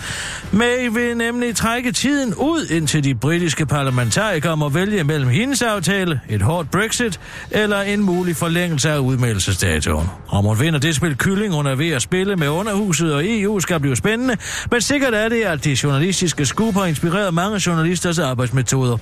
May 0.52 0.88
vil 0.88 1.18
nemlig 1.18 1.56
trække 1.56 1.92
tiden 1.92 2.34
ud, 2.36 2.66
indtil 2.66 3.04
de 3.04 3.16
britiske 3.16 3.66
parlamentarikere 3.66 4.58
må 4.58 4.70
vælge 4.70 5.04
mellem 5.04 5.30
hendes 5.30 5.62
aftale, 5.62 6.22
et 6.30 6.42
hårdt 6.42 6.72
Brexit, 6.72 7.20
eller 7.52 7.82
en 7.82 8.04
mulig 8.04 8.36
forlængelse 8.36 8.90
af 8.90 8.98
udmeldelsesdatoen. 8.98 10.08
Om 10.28 10.46
hun 10.46 10.60
vinder 10.60 10.80
det 10.80 10.96
spil 10.96 11.16
kylling, 11.18 11.54
hun 11.54 11.68
er 11.68 11.76
ved 11.76 11.90
at 11.90 12.02
spille 12.02 12.36
med 12.36 12.48
underhuset 12.48 13.14
og 13.14 13.22
EU, 13.26 13.60
skal 13.60 13.80
blive 13.80 13.96
spændende, 13.96 14.38
men 14.72 14.82
sikkert 14.82 15.14
er 15.14 15.30
det, 15.30 15.42
at 15.42 15.64
de 15.64 15.78
journalistiske 15.84 16.46
scoop 16.46 16.74
har 16.74 16.86
inspireret 16.86 17.34
mange 17.34 17.62
journalisters 17.66 18.20
arbejdsmetoder. 18.20 18.98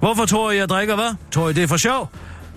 Hvorfor 0.00 0.24
tror 0.24 0.50
I, 0.50 0.56
jeg 0.56 0.68
drikker 0.68 0.94
hvad? 0.94 1.14
Tror 1.30 1.48
I, 1.48 1.52
det 1.52 1.62
er 1.62 1.66
for 1.66 1.76
sjov? 1.76 2.10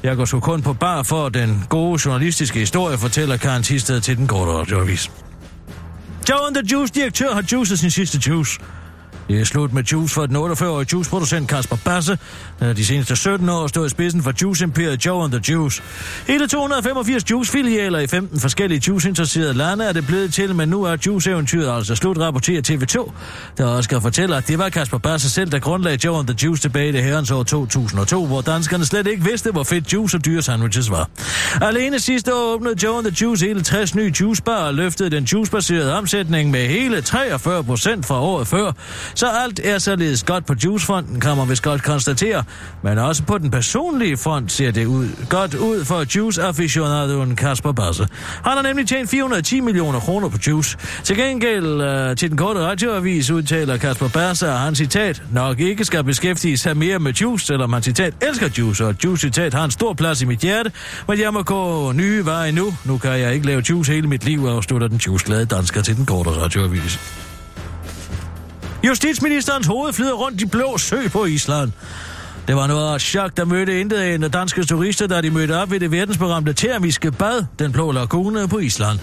Jeg 0.06 0.16
går 0.16 0.26
sgu 0.26 0.40
kun 0.40 0.62
på 0.62 0.74
bar 0.74 1.04
for 1.04 1.30
den 1.30 1.64
gode 1.70 2.00
journalistiske 2.06 2.60
historie, 2.60 2.98
fortæller 2.98 3.38
Karen 3.38 3.64
Tisted 3.64 4.02
til 4.02 4.18
den 4.18 4.28
korte 4.28 4.52
radioavis. 4.52 5.12
Joe 6.30 6.48
and 6.48 6.56
the 6.56 6.64
Juice 6.72 6.94
direktør 6.94 7.34
har 7.34 7.44
juicet 7.52 7.80
sin 7.80 7.92
sidste 7.92 8.20
juice. 8.28 8.60
Det 9.28 9.42
er 9.42 9.44
slut 9.46 9.74
med 9.74 9.84
juice 9.84 10.14
for 10.14 10.26
den 10.26 10.36
48-årige 10.36 10.88
juiceproducent 10.94 11.50
Kasper 11.50 11.78
Basse, 11.86 12.18
der 12.60 12.74
de 12.74 12.86
seneste 12.86 13.16
17 13.16 13.50
år 13.50 13.68
stod 13.68 13.86
i 13.86 13.90
spidsen 13.90 14.24
for 14.24 14.34
juice-imperiet 14.42 15.06
Joe 15.06 15.24
and 15.24 15.32
the 15.32 15.54
Juice. 15.54 15.82
Hele 16.28 16.48
285 16.48 17.32
juice-filialer 17.32 18.00
i 18.00 18.08
15 18.08 18.40
forskellige 18.40 18.82
juice-interesserede 18.88 19.54
lande 19.54 19.86
er 19.86 19.94
det 19.94 20.08
blevet 20.08 20.34
til, 20.34 20.56
men 20.56 20.70
nu 20.70 20.84
er 20.84 20.98
juice-eventyret 21.06 21.78
altså 21.78 21.96
slut, 21.96 22.18
rapporterer 22.18 22.62
TV2, 22.62 23.12
der 23.58 23.66
også 23.66 23.84
skal 23.84 24.02
fortælle, 24.02 24.38
at 24.38 24.48
det 24.48 24.60
var 24.60 24.70
Kasper 24.70 24.98
Basse 24.98 25.30
selv, 25.30 25.52
der 25.52 25.60
grundlagde 25.60 26.06
Joe 26.06 26.20
and 26.20 26.28
the 26.28 26.38
Juice 26.44 26.62
tilbage 26.62 26.90
i 26.90 26.92
det 26.92 27.04
herrens 27.04 27.32
år 27.32 27.44
2002, 27.44 28.26
hvor 28.26 28.42
danskerne 28.42 28.86
slet 28.86 29.08
ikke 29.08 29.24
vidste, 29.24 29.52
hvor 29.52 29.64
fedt 29.64 29.94
juice 29.94 30.18
og 30.18 30.26
dyre 30.26 30.42
sandwiches 30.42 30.92
var. 30.92 31.10
Alene 31.62 32.00
sidste 32.00 32.34
år 32.34 32.54
åbnede 32.54 32.84
Joe 32.84 32.98
and 32.98 33.06
the 33.06 33.26
Juice 33.26 33.46
hele 33.48 33.62
60 33.62 33.96
nye 33.96 34.14
juicebarer 34.22 34.68
og 34.68 34.74
løftede 34.74 35.10
den 35.10 35.24
juicebaserede 35.24 35.94
omsætning 35.94 36.52
med 36.52 36.68
hele 36.68 37.02
43 37.02 37.64
procent 37.64 38.06
fra 38.06 38.22
året 38.22 38.48
før. 38.48 38.72
Så 39.16 39.28
alt 39.28 39.60
er 39.64 39.78
således 39.78 40.24
godt 40.24 40.46
på 40.46 40.54
Juicefonden, 40.64 41.20
kan 41.20 41.38
man 41.38 41.50
vist 41.50 41.64
godt 41.64 41.84
konstatere. 41.84 42.44
Men 42.82 42.98
også 42.98 43.24
på 43.24 43.38
den 43.38 43.52
personlige 43.52 44.18
front 44.18 44.52
ser 44.52 44.72
det 44.72 44.86
ud 44.86 45.10
godt 45.30 45.54
ud 45.54 45.86
for 45.86 46.16
Juice-aficionadoen 46.16 47.36
Kasper 47.36 47.72
Basse. 47.72 48.08
Han 48.44 48.54
har 48.54 48.62
nemlig 48.62 48.88
tjent 48.88 49.10
410 49.10 49.60
millioner 49.60 50.00
kroner 50.00 50.30
på 50.30 50.38
Juice. 50.48 50.78
Til 51.04 51.18
gengæld 51.18 51.82
øh, 51.82 52.16
til 52.16 52.30
den 52.30 52.38
korte 52.38 52.60
radioavis 52.60 53.32
udtaler 53.32 53.78
Kasper 53.78 54.08
Basse, 54.08 54.48
at 54.48 54.58
han 54.58 54.76
citat 54.76 55.24
nok 55.32 55.60
ikke 55.60 55.86
skal 55.86 56.04
beskæftige 56.04 56.58
sig 56.58 56.78
mere 56.78 57.00
med 57.00 57.14
Juice, 57.14 57.46
selvom 57.46 57.74
han 57.74 57.84
citat 57.84 58.14
elsker 58.22 58.50
Juice, 58.58 58.86
og 58.86 58.96
Juice 59.04 59.22
citat 59.22 59.54
har 59.54 59.66
en 59.66 59.72
stor 59.72 59.94
plads 59.94 60.22
i 60.22 60.26
mit 60.26 60.40
hjerte, 60.40 60.72
men 61.08 61.20
jeg 61.20 61.34
må 61.34 61.44
gå 61.44 61.92
nye 61.92 62.26
veje 62.26 62.52
nu. 62.52 62.74
Nu 62.86 62.98
kan 62.98 63.12
jeg 63.12 63.34
ikke 63.34 63.46
lave 63.46 63.64
Juice 63.70 63.94
hele 63.94 64.08
mit 64.08 64.26
liv, 64.26 64.46
afslutter 64.46 64.88
den 64.88 64.98
Juice-glade 64.98 65.46
dansker 65.46 65.82
til 65.82 65.96
den 65.96 66.06
korte 66.06 66.30
radioavis. 66.30 67.00
Justitsministerens 68.86 69.68
hoved 69.68 69.94
flyder 69.94 70.14
rundt 70.14 70.42
i 70.42 70.46
blå 70.46 70.78
sø 70.78 71.08
på 71.08 71.26
Island. 71.26 71.72
Det 72.48 72.56
var 72.56 72.68
noget 72.68 72.94
af 72.94 73.02
chok, 73.02 73.38
der 73.38 73.46
mødte 73.46 73.80
intet 73.80 74.14
end 74.14 74.26
danske 74.26 74.64
turister, 74.64 75.08
da 75.08 75.22
de 75.22 75.30
mødte 75.30 75.58
op 75.58 75.72
ved 75.72 75.80
det 75.80 75.92
verdensberømte 75.92 76.54
termiske 76.54 77.12
bad, 77.12 77.46
den 77.60 77.72
blå 77.72 77.92
lagune 77.92 78.48
på 78.48 78.60
Island. 78.60 79.00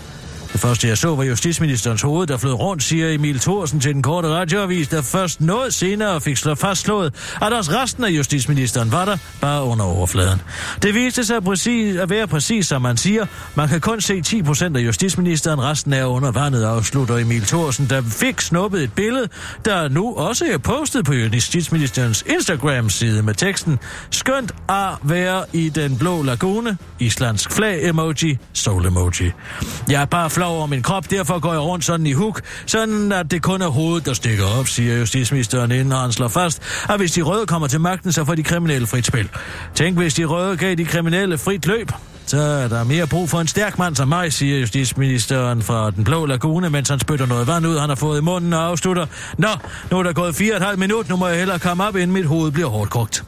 Det 0.53 0.61
første, 0.61 0.89
jeg 0.89 0.99
så, 0.99 1.15
var 1.15 1.23
justitsministerens 1.25 2.03
hoved, 2.03 2.27
der 2.27 2.37
flød 2.37 2.53
rundt, 2.53 2.83
siger 2.83 3.15
Emil 3.15 3.39
Thorsen 3.39 3.81
til 3.81 3.95
den 3.95 4.03
korte 4.03 4.29
radioavis, 4.29 4.89
der 4.89 5.03
først 5.03 5.41
noget 5.41 5.75
senere 5.75 6.21
fik 6.21 6.37
slået 6.37 6.59
fastslået, 6.59 7.15
at 7.43 7.53
også 7.53 7.71
resten 7.71 8.05
af 8.05 8.11
justitsministeren 8.11 8.93
var 8.93 9.05
der, 9.05 9.17
bare 9.41 9.65
under 9.65 9.85
overfladen. 9.85 10.41
Det 10.83 10.95
viste 10.95 11.25
sig 11.25 11.45
præcis, 11.45 11.97
at 11.97 12.11
være 12.11 12.27
præcis, 12.27 12.67
som 12.67 12.83
man 12.83 12.97
siger. 12.97 13.27
Man 13.55 13.69
kan 13.69 13.81
kun 13.81 14.01
se 14.01 14.21
10 14.21 14.43
procent 14.43 14.77
af 14.77 14.81
justitsministeren, 14.81 15.63
resten 15.63 15.93
er 15.93 16.05
under 16.05 16.31
vandet, 16.31 16.65
afslutter 16.65 17.19
Emil 17.19 17.43
Thorsen, 17.43 17.87
der 17.91 18.03
fik 18.03 18.41
snuppet 18.41 18.83
et 18.83 18.93
billede, 18.93 19.29
der 19.65 19.89
nu 19.89 20.15
også 20.15 20.45
er 20.53 20.59
postet 20.59 21.05
på 21.05 21.13
justitsministerens 21.13 22.25
Instagram-side 22.27 23.23
med 23.23 23.35
teksten 23.35 23.79
Skønt 24.11 24.53
at 24.69 24.91
være 25.03 25.45
i 25.53 25.69
den 25.69 25.99
blå 25.99 26.23
lagune, 26.23 26.79
islandsk 26.99 27.53
flag-emoji, 27.53 28.39
sol-emoji. 28.53 29.31
Jeg 29.89 30.03
er 30.03 30.07
bare 30.07 30.31
flov 30.43 30.57
over 30.57 30.67
min 30.67 30.83
krop, 30.83 31.11
derfor 31.11 31.39
går 31.39 31.53
jeg 31.53 31.61
rundt 31.61 31.85
sådan 31.85 32.07
i 32.07 32.13
huk, 32.13 32.41
sådan 32.67 33.13
at 33.13 33.31
det 33.31 33.43
kun 33.43 33.63
er 33.63 33.67
hovedet, 33.67 34.07
der 34.07 34.15
stikker 34.15 34.45
op, 34.59 34.69
siger 34.69 34.99
justitsministeren, 34.99 35.73
inden 35.73 35.93
han 35.93 36.13
slår 36.13 36.29
fast, 36.29 36.63
at 36.89 36.97
hvis 36.97 37.13
de 37.13 37.23
røde 37.23 37.47
kommer 37.47 37.69
til 37.69 37.81
magten, 37.81 38.13
så 38.13 38.25
får 38.25 38.35
de 38.35 38.43
kriminelle 38.43 38.87
frit 38.87 39.07
spil. 39.07 39.29
Tænk, 39.75 39.97
hvis 39.97 40.15
de 40.15 40.25
røde 40.25 40.57
gav 40.57 40.75
de 40.75 40.85
kriminelle 40.85 41.39
frit 41.39 41.67
løb. 41.67 41.93
Så 42.27 42.39
er 42.39 42.69
der 42.69 42.85
mere 42.85 43.07
brug 43.07 43.31
for 43.31 43.41
en 43.41 43.47
stærk 43.47 43.79
mand 43.79 43.97
som 43.97 44.09
mig, 44.09 44.33
siger 44.33 44.59
justitsministeren 44.59 45.63
fra 45.63 45.91
Den 45.91 46.05
Blå 46.05 46.27
Lagune, 46.27 46.71
mens 46.71 46.89
han 46.89 46.99
spytter 46.99 47.27
noget 47.27 47.47
vand 47.47 47.67
ud, 47.67 47.79
han 47.79 47.89
har 47.89 47.97
fået 47.97 48.19
i 48.19 48.23
munden 48.23 48.53
og 48.53 48.67
afslutter. 48.67 49.07
Nå, 49.39 49.49
nu 49.91 49.99
er 49.99 50.03
der 50.03 50.13
gået 50.13 50.35
fire 50.35 50.53
og 50.53 50.57
et 50.57 50.63
halvt 50.63 50.79
minut, 50.79 51.09
nu 51.09 51.17
må 51.17 51.29
jeg 51.29 51.39
hellere 51.39 51.59
komme 51.59 51.85
op, 51.85 51.97
inden 51.97 52.13
mit 52.13 52.27
hoved 52.27 52.51
bliver 52.53 52.69
hårdt 52.69 52.91
kogt. 52.91 53.25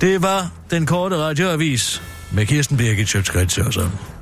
Det 0.00 0.22
var 0.22 0.50
den 0.70 0.86
korte 0.86 1.16
radioavis 1.16 2.02
med 2.32 2.46
Kirsten 2.46 2.76
Birgit 2.76 3.08
Sjøtskrets 3.08 3.58
og 3.58 3.72
sådan. 3.72 4.17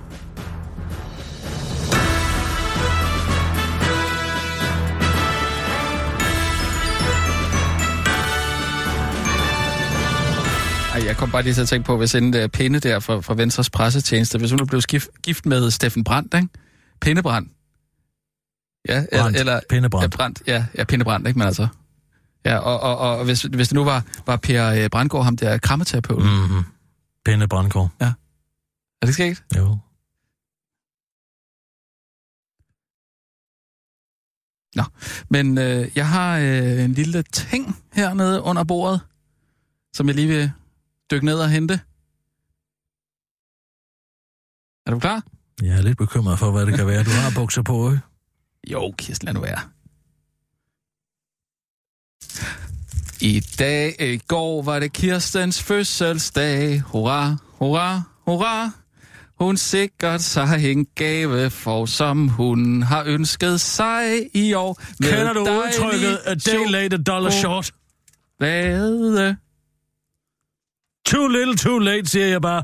Ej, 10.96 11.06
jeg 11.06 11.16
kom 11.16 11.30
bare 11.30 11.42
lige 11.42 11.54
til 11.54 11.60
at 11.60 11.68
tænke 11.68 11.86
på, 11.86 11.96
hvis 11.96 12.14
en 12.14 12.34
uh, 12.34 12.46
pinde 12.46 12.80
der 12.80 13.00
fra, 13.00 13.20
fra 13.20 13.34
Venstres 13.34 13.70
pressetjeneste, 13.70 14.38
hvis 14.38 14.50
hun 14.50 14.58
nu 14.58 14.64
blev 14.64 14.80
gift, 14.80 15.08
gift 15.22 15.46
med 15.46 15.70
Steffen 15.70 16.04
Brandt, 16.04 16.34
ikke? 16.34 16.48
Pindebrand. 17.00 17.46
Ja, 18.88 19.04
Brandt. 19.12 19.38
eller... 19.38 19.60
Pindebrand. 19.70 20.02
Ja, 20.02 20.16
Brandt, 20.16 20.42
ja, 20.46 20.66
ja, 20.78 20.84
Pindebrand, 20.84 21.28
ikke? 21.28 21.38
Men 21.38 21.46
altså... 21.46 21.68
Ja, 22.44 22.58
og, 22.58 22.80
og, 22.80 22.98
og 22.98 23.24
hvis, 23.24 23.42
hvis 23.42 23.68
det 23.68 23.74
nu 23.74 23.84
var, 23.84 24.04
var 24.26 24.36
Per 24.36 24.70
øh, 24.70 24.90
Brandgaard, 24.90 25.24
ham 25.24 25.36
der 25.36 25.58
krammeterapeuten. 25.58 26.30
Mm. 26.30 26.36
Mm-hmm. 26.36 26.64
Pinde 27.24 27.48
Brandgaard. 27.48 27.90
Er 28.00 28.12
det 29.06 29.14
sket? 29.14 29.42
Jo. 29.56 29.78
Men 35.28 35.58
øh, 35.58 35.88
jeg 35.94 36.08
har 36.08 36.38
øh, 36.38 36.84
en 36.84 36.92
lille 36.92 37.22
ting 37.22 37.76
hernede 37.92 38.42
under 38.42 38.64
bordet, 38.64 39.00
som 39.92 40.06
jeg 40.06 40.14
lige 40.14 40.28
vil 40.28 40.52
dykke 41.10 41.26
ned 41.26 41.38
og 41.38 41.50
hente. 41.50 41.80
Er 44.86 44.90
du 44.90 44.98
klar? 44.98 45.22
Jeg 45.62 45.78
er 45.78 45.82
lidt 45.82 45.98
bekymret 45.98 46.38
for, 46.38 46.50
hvad 46.50 46.66
det 46.66 46.74
kan 46.74 46.86
være. 46.86 47.04
Du 47.04 47.10
har 47.10 47.32
bukser 47.34 47.62
på, 47.62 47.90
ikke? 47.90 48.02
Jo, 48.70 48.94
Kirsten, 48.98 49.26
lad 49.26 49.34
nu 49.34 49.40
være. 49.40 49.60
I 53.20 53.40
dag, 53.40 53.96
i 54.00 54.16
går, 54.16 54.62
var 54.62 54.78
det 54.78 54.92
Kirstens 54.92 55.62
fødselsdag. 55.62 56.80
Hurra, 56.80 57.36
hurra, 57.42 58.02
hurra. 58.26 58.70
Hun 59.40 59.56
sikkert 59.56 60.22
sig 60.22 60.72
en 60.72 60.86
gave 60.94 61.50
for, 61.50 61.86
som 61.86 62.28
hun 62.28 62.82
har 62.82 63.04
ønsket 63.06 63.60
sig 63.60 64.30
i 64.34 64.54
år. 64.54 64.80
Kender 65.02 65.32
du 65.32 65.40
udtrykket 65.40 66.18
a 66.24 66.34
day 66.34 66.70
late, 66.70 66.94
a 66.94 66.98
dollar 66.98 67.30
short? 67.30 67.72
chokolade. 68.36 69.36
Too 71.06 71.28
little, 71.28 71.56
too 71.56 71.78
late, 71.78 72.06
siger 72.06 72.26
jeg 72.26 72.42
bare. 72.42 72.62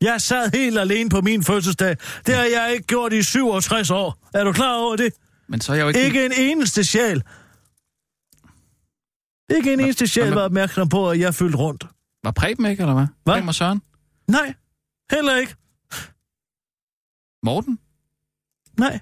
Jeg 0.00 0.20
sad 0.20 0.50
helt 0.54 0.78
alene 0.78 1.10
på 1.10 1.20
min 1.20 1.44
fødselsdag. 1.44 1.96
Det 2.26 2.34
har 2.34 2.44
jeg 2.44 2.72
ikke 2.72 2.86
gjort 2.86 3.12
i 3.12 3.22
67 3.22 3.90
år. 3.90 4.28
Er 4.34 4.44
du 4.44 4.52
klar 4.52 4.76
over 4.76 4.96
det? 4.96 5.12
Men 5.48 5.60
så 5.60 5.72
er 5.72 5.76
jeg 5.76 5.82
jo 5.82 5.88
ikke... 5.88 6.04
Ikke 6.04 6.26
en 6.26 6.32
eneste 6.32 6.84
sjæl. 6.84 7.22
Ikke 9.56 9.72
en 9.72 9.80
eneste 9.80 10.06
sjæl 10.06 10.32
var 10.32 10.42
opmærksom 10.42 10.88
på, 10.88 11.10
at 11.10 11.20
jeg 11.20 11.34
fyldte 11.34 11.58
rundt. 11.58 11.86
Var 12.24 12.30
Preben 12.30 12.66
ikke, 12.66 12.80
eller 12.80 12.94
hvad? 12.94 13.06
Hvad? 13.24 13.34
Preben 13.34 13.48
og 13.48 13.54
Søren? 13.54 13.82
Nej, 14.28 14.54
heller 15.10 15.36
ikke. 15.36 15.54
Morten? 17.42 17.78
Nej. 18.78 19.00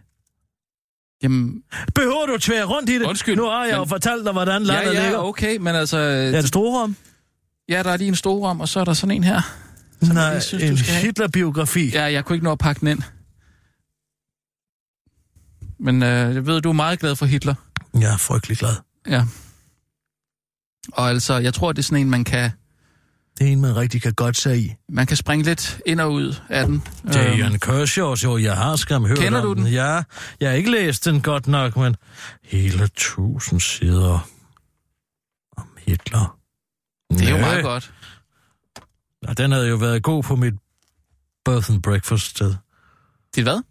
Jamen, 1.22 1.62
Behøver 1.94 2.26
du 2.26 2.34
at 2.34 2.40
tvære 2.40 2.64
rundt 2.64 2.90
i 2.90 2.98
det? 2.98 3.02
Undskyld, 3.06 3.36
Nu 3.36 3.44
har 3.44 3.64
jeg 3.64 3.74
jo 3.76 3.78
men- 3.80 3.88
fortalt 3.88 4.24
dig, 4.24 4.32
hvordan 4.32 4.62
ja, 4.62 4.68
landet 4.68 4.94
ja, 4.94 5.02
ligger. 5.02 5.18
okay, 5.18 5.56
men 5.56 5.74
altså... 5.74 5.98
Er 5.98 6.30
det 6.30 6.48
store 6.48 6.82
om? 6.82 6.96
Ja, 7.68 7.82
der 7.82 7.90
er 7.90 7.96
lige 7.96 8.08
en 8.08 8.14
stor 8.14 8.48
om, 8.48 8.60
og 8.60 8.68
så 8.68 8.80
er 8.80 8.84
der 8.84 8.92
sådan 8.92 9.16
en 9.16 9.24
her. 9.24 9.40
Som 10.02 10.14
Nej, 10.14 10.24
jeg 10.24 10.42
synes, 10.42 10.62
en 10.64 10.70
du 10.70 10.76
skal 10.78 10.92
have. 10.94 11.02
Hitler-biografi. 11.06 11.88
Ja, 11.90 12.02
jeg 12.04 12.24
kunne 12.24 12.36
ikke 12.36 12.44
nå 12.44 12.52
at 12.52 12.58
pakke 12.58 12.80
den 12.80 12.88
ind. 12.88 13.02
Men 15.78 16.02
øh, 16.02 16.34
jeg 16.34 16.46
ved, 16.46 16.60
du 16.60 16.68
er 16.68 16.72
meget 16.72 16.98
glad 17.00 17.16
for 17.16 17.26
Hitler. 17.26 17.54
Jeg 17.94 18.12
er 18.12 18.16
frygtelig 18.16 18.58
glad. 18.58 18.74
Ja. 19.08 19.24
Og 20.92 21.08
altså, 21.08 21.38
jeg 21.38 21.54
tror, 21.54 21.72
det 21.72 21.78
er 21.78 21.82
sådan 21.82 21.98
en, 22.04 22.10
man 22.10 22.24
kan, 22.24 22.50
Det 23.38 23.48
er 23.48 23.52
en, 23.52 23.60
man 23.60 23.76
rigtig 23.76 24.02
kan 24.02 24.12
godt 24.14 24.36
sig 24.36 24.58
i. 24.58 24.74
man 24.88 25.06
kan 25.06 25.16
springe 25.16 25.44
lidt 25.44 25.80
ind 25.86 26.00
og 26.00 26.12
ud 26.12 26.34
af 26.48 26.66
den. 26.66 26.82
Det 27.06 27.16
er 27.16 27.30
Øhm, 27.30 27.38
Jan 27.38 27.58
Kershaw, 27.58 28.14
jo, 28.24 28.38
jeg 28.38 28.56
har 28.56 28.76
skam 28.76 29.04
hørt 29.04 29.18
Kender 29.18 29.42
du 29.42 29.52
den? 29.54 29.66
Ja, 29.66 30.02
jeg 30.40 30.50
har 30.50 30.56
ikke 30.56 30.70
læst 30.70 31.04
den 31.04 31.20
godt 31.22 31.46
nok, 31.46 31.76
men 31.76 31.96
hele 32.42 32.88
tusind 32.88 33.60
sider 33.60 34.28
om 35.56 35.66
Hitler. 35.78 36.38
Det 37.10 37.22
er 37.22 37.30
jo 37.30 37.36
meget 37.38 37.62
godt. 37.64 37.94
Ja, 39.28 39.32
den 39.32 39.52
havde 39.52 39.68
jo 39.68 39.76
været 39.76 40.02
god 40.02 40.22
på 40.22 40.36
mit 40.36 40.54
birth 41.44 41.70
and 41.70 41.82
breakfast 41.82 42.26
sted. 42.26 42.54
Dit 43.36 43.44
hvad? 43.44 43.62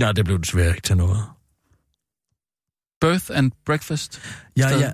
Ja, 0.00 0.12
det 0.12 0.24
blev 0.24 0.38
desværre 0.40 0.68
ikke 0.68 0.80
til 0.80 0.96
noget. 0.96 1.24
Birth 3.00 3.24
and 3.30 3.52
breakfast. 3.66 4.20
Ja, 4.56 4.68
Sted. 4.68 4.80
ja. 4.80 4.92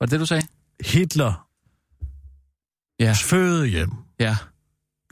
Var 0.00 0.06
det 0.06 0.10
det, 0.10 0.20
du 0.20 0.26
sagde? 0.26 0.46
Hitler 0.86 1.47
Ja. 3.00 3.12
fødehjem. 3.12 3.90
Ja. 4.20 4.36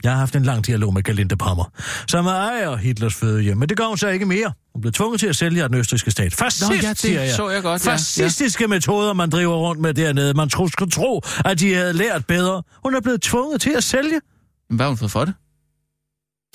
Jeg 0.03 0.11
har 0.11 0.19
haft 0.19 0.35
en 0.35 0.43
lang 0.43 0.67
dialog 0.67 0.93
med 0.93 1.03
Galinde 1.03 1.37
Palmer, 1.37 1.71
som 2.07 2.27
ejer 2.27 2.75
Hitlers 2.75 3.15
fødehjem, 3.15 3.57
men 3.57 3.69
det 3.69 3.77
gør 3.77 3.85
hun 3.85 3.97
så 3.97 4.07
ikke 4.07 4.25
mere. 4.25 4.53
Hun 4.73 4.81
blev 4.81 4.91
tvunget 4.93 5.19
til 5.19 5.27
at 5.27 5.35
sælge 5.35 5.63
af 5.63 5.69
den 5.69 5.77
østrigske 5.77 6.11
stat. 6.11 6.35
Fascist, 6.35 6.69
Nå, 6.69 6.75
ja, 6.75 6.89
det 6.89 6.97
siger 6.97 7.21
jeg. 7.21 7.35
så 7.35 7.49
jeg 7.49 7.61
godt. 7.63 7.81
Fascistiske 7.81 8.63
ja. 8.63 8.67
metoder, 8.67 9.13
man 9.13 9.29
driver 9.29 9.55
rundt 9.55 9.81
med 9.81 9.93
dernede. 9.93 10.33
Man 10.33 10.49
skulle 10.49 10.91
tro, 10.91 11.21
at 11.45 11.59
de 11.59 11.73
havde 11.73 11.93
lært 11.93 12.25
bedre. 12.25 12.63
Hun 12.83 12.95
er 12.95 13.01
blevet 13.01 13.21
tvunget 13.21 13.61
til 13.61 13.71
at 13.77 13.83
sælge. 13.83 14.21
Men 14.69 14.75
hvad 14.75 14.85
har 14.85 14.89
hun 14.89 14.97
fået 14.97 15.11
for 15.11 15.25
det? 15.25 15.33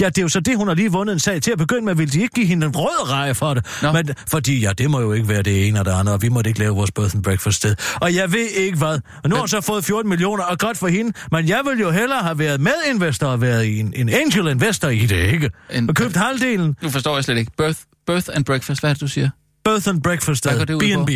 Ja, 0.03 0.07
det 0.09 0.18
er 0.18 0.22
jo 0.22 0.28
så 0.28 0.40
det, 0.40 0.57
hun 0.57 0.68
har 0.68 0.74
lige 0.74 0.92
vundet 0.92 1.12
en 1.12 1.18
sag 1.18 1.42
til 1.42 1.50
at 1.50 1.59
begynde 1.59 1.84
med. 1.84 1.94
Vil 1.94 2.12
de 2.12 2.20
ikke 2.22 2.34
give 2.34 2.46
hende 2.46 2.66
en 2.66 2.72
rød 2.76 3.11
reje 3.11 3.34
for 3.34 3.55
det? 3.55 3.66
Nå. 3.82 3.92
Men, 3.92 4.11
fordi 4.28 4.61
ja, 4.61 4.72
det 4.78 4.90
må 4.90 5.00
jo 5.00 5.12
ikke 5.12 5.28
være 5.28 5.42
det 5.42 5.68
ene 5.68 5.78
og 5.80 5.84
det 5.84 5.90
andet, 5.92 6.14
og 6.14 6.22
vi 6.22 6.28
måtte 6.28 6.48
ikke 6.50 6.61
lave 6.61 6.74
vores 6.74 6.90
birth 6.90 7.14
and 7.14 7.22
breakfast 7.24 7.57
sted. 7.57 7.74
Og 8.00 8.14
jeg 8.14 8.32
ved 8.32 8.46
ikke 8.48 8.78
hvad. 8.78 9.00
Og 9.24 9.28
nu 9.30 9.34
har 9.34 9.40
hun 9.40 9.48
så 9.48 9.61
fået 9.61 9.84
14 9.84 10.09
millioner, 10.09 10.44
og 10.44 10.59
godt 10.59 10.78
for 10.78 10.88
hende. 10.88 11.12
Men 11.32 11.48
jeg 11.48 11.61
vil 11.70 11.80
jo 11.80 11.90
hellere 11.90 12.18
have 12.22 12.38
været 12.38 12.61
medinvestor 12.61 13.26
og 13.26 13.40
været 13.40 13.78
en, 13.80 13.92
en 13.96 14.09
angel 14.09 14.46
investor 14.48 14.88
i 14.88 15.07
det, 15.07 15.32
ikke? 15.32 15.50
En- 15.70 15.88
og 15.88 15.94
købt 15.94 16.16
halvdelen. 16.16 16.76
Nu 16.82 16.90
forstår 16.90 17.14
jeg 17.16 17.24
slet 17.24 17.38
ikke. 17.38 17.53
Birth, 17.59 17.78
birth 18.07 18.26
and 18.32 18.44
breakfast, 18.44 18.80
hvad 18.80 18.90
er 18.90 18.94
det, 18.94 19.00
du 19.00 19.09
siger? 19.09 19.30
Birth 19.64 19.88
and 19.88 20.03
breakfast? 20.03 20.46
B&B. 20.66 21.11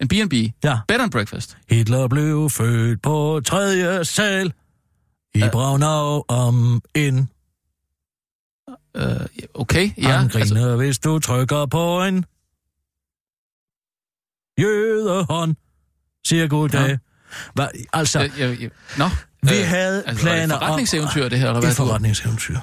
En 0.00 0.08
B&B? 0.08 0.32
Ja. 0.64 0.78
Bed 0.88 1.00
and 1.00 1.10
breakfast? 1.10 1.56
Hitler 1.70 2.08
blev 2.08 2.50
født 2.50 3.02
på 3.02 3.40
tredje 3.46 4.04
sal 4.04 4.52
i 5.34 5.42
Braunau 5.52 6.22
om 6.28 6.80
en. 6.94 7.28
Øh, 8.96 9.06
okay, 9.54 9.90
ja. 9.98 10.08
Han 10.18 10.28
griner, 10.28 10.40
Altså, 10.40 10.76
hvis 10.76 10.98
du 10.98 11.18
trykker 11.18 11.66
på 11.66 12.04
en 12.04 12.24
jødehånd, 14.60 15.56
siger 16.26 16.46
goddag. 16.48 16.88
Ja. 16.88 16.96
Hva, 17.54 17.68
altså, 17.92 18.20
Jeg, 18.20 18.30
jeg, 18.38 18.60
jeg, 18.60 18.70
nå, 18.98 19.08
vi 19.42 19.58
øh, 19.60 19.66
havde 19.66 20.04
altså, 20.06 20.22
planer 20.22 20.54
et 20.54 20.60
forretningseventyr, 20.60 21.28
det 21.28 21.38
her, 21.38 21.46
eller 21.46 21.56
om... 21.56 21.62
hvad? 21.62 21.70
Et 21.70 21.76
forretningseventyr. 21.76 22.58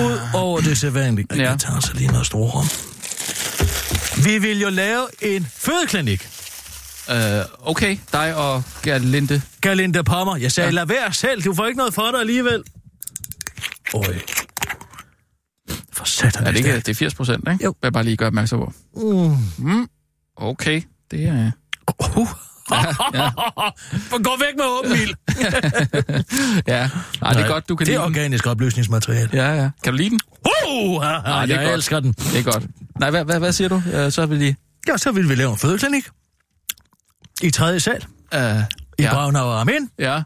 Udover 0.00 0.60
det 0.60 0.78
sædvanlige. 0.78 1.26
Ja. 1.36 1.50
Jeg 1.50 1.58
tager 1.58 1.80
så 1.80 1.94
lige 1.94 2.08
noget 2.08 2.26
strorum. 2.26 2.66
Vi 4.24 4.38
vil 4.38 4.60
jo 4.60 4.68
lave 4.68 5.06
en 5.22 5.44
fødeklinik. 5.44 6.28
Øh, 7.10 7.16
okay, 7.60 7.98
dig 8.12 8.34
og 8.34 8.62
Gerlinde. 8.82 9.42
Galinde 9.60 10.04
Pommer. 10.04 10.36
Jeg 10.36 10.52
sagde, 10.52 10.68
Ja. 10.68 10.74
lad 10.74 10.86
være 10.86 11.12
selv. 11.12 11.42
Du 11.42 11.54
får 11.54 11.66
ikke 11.66 11.78
noget 11.78 11.94
for 11.94 12.10
dig 12.10 12.20
alligevel. 12.20 12.62
Øj. 13.94 14.18
For 15.92 16.04
satan. 16.04 16.46
Er 16.46 16.50
det 16.50 16.58
ikke 16.58 16.76
det 16.76 16.88
er 16.88 16.94
80 16.94 17.14
procent, 17.14 17.48
ikke? 17.52 17.64
Jo. 17.64 17.70
Vil 17.70 17.86
jeg 17.86 17.92
bare 17.92 18.04
lige 18.04 18.16
gøre 18.16 18.26
opmærksom 18.26 18.58
på. 18.58 18.72
Mm. 18.96 19.36
Mm, 19.70 19.88
okay, 20.36 20.82
det 21.10 21.24
er... 21.28 21.50
Uh. 22.16 22.28
ja. 23.14 23.30
Gå 24.10 24.30
væk 24.40 24.56
med 24.56 24.64
åben 24.64 24.92
ild. 24.92 25.14
ja, 26.74 26.90
Ej, 27.22 27.32
det 27.32 27.42
er 27.42 27.48
godt, 27.48 27.68
du 27.68 27.76
kan 27.76 27.86
Det 27.86 27.94
er 27.94 27.98
lide 27.98 28.04
den. 28.06 28.16
organisk 28.16 28.46
opløsningsmateriale. 28.46 29.30
Ja, 29.32 29.54
ja. 29.62 29.70
Kan 29.84 29.92
du 29.92 29.96
lide 29.96 30.10
den? 30.10 30.20
Uh, 30.68 31.00
Nej, 31.02 31.46
det 31.46 31.54
er 31.54 31.60
jeg 31.60 31.66
godt. 31.66 31.74
elsker 31.76 32.00
den. 32.00 32.12
Det 32.12 32.38
er 32.38 32.42
godt. 32.42 32.66
Nej, 33.00 33.10
hvad, 33.10 33.24
hvad, 33.24 33.38
hvad 33.38 33.52
siger 33.52 33.68
du? 33.68 33.82
Så 34.10 34.26
vil 34.26 34.40
de... 34.40 34.54
Ja, 34.88 34.96
så 34.96 35.12
vil 35.12 35.28
vi 35.28 35.34
lave 35.34 35.50
en 35.52 35.58
fødeklinik. 35.58 36.08
I 37.42 37.50
tredje 37.50 37.80
sal. 37.80 38.06
Uh, 38.34 38.38
I 38.38 38.42
ja. 38.42 38.64
ja. 38.98 39.12
Braunau 39.14 39.44
og 39.44 39.60
Amen. 39.60 39.90
ja, 39.98 40.22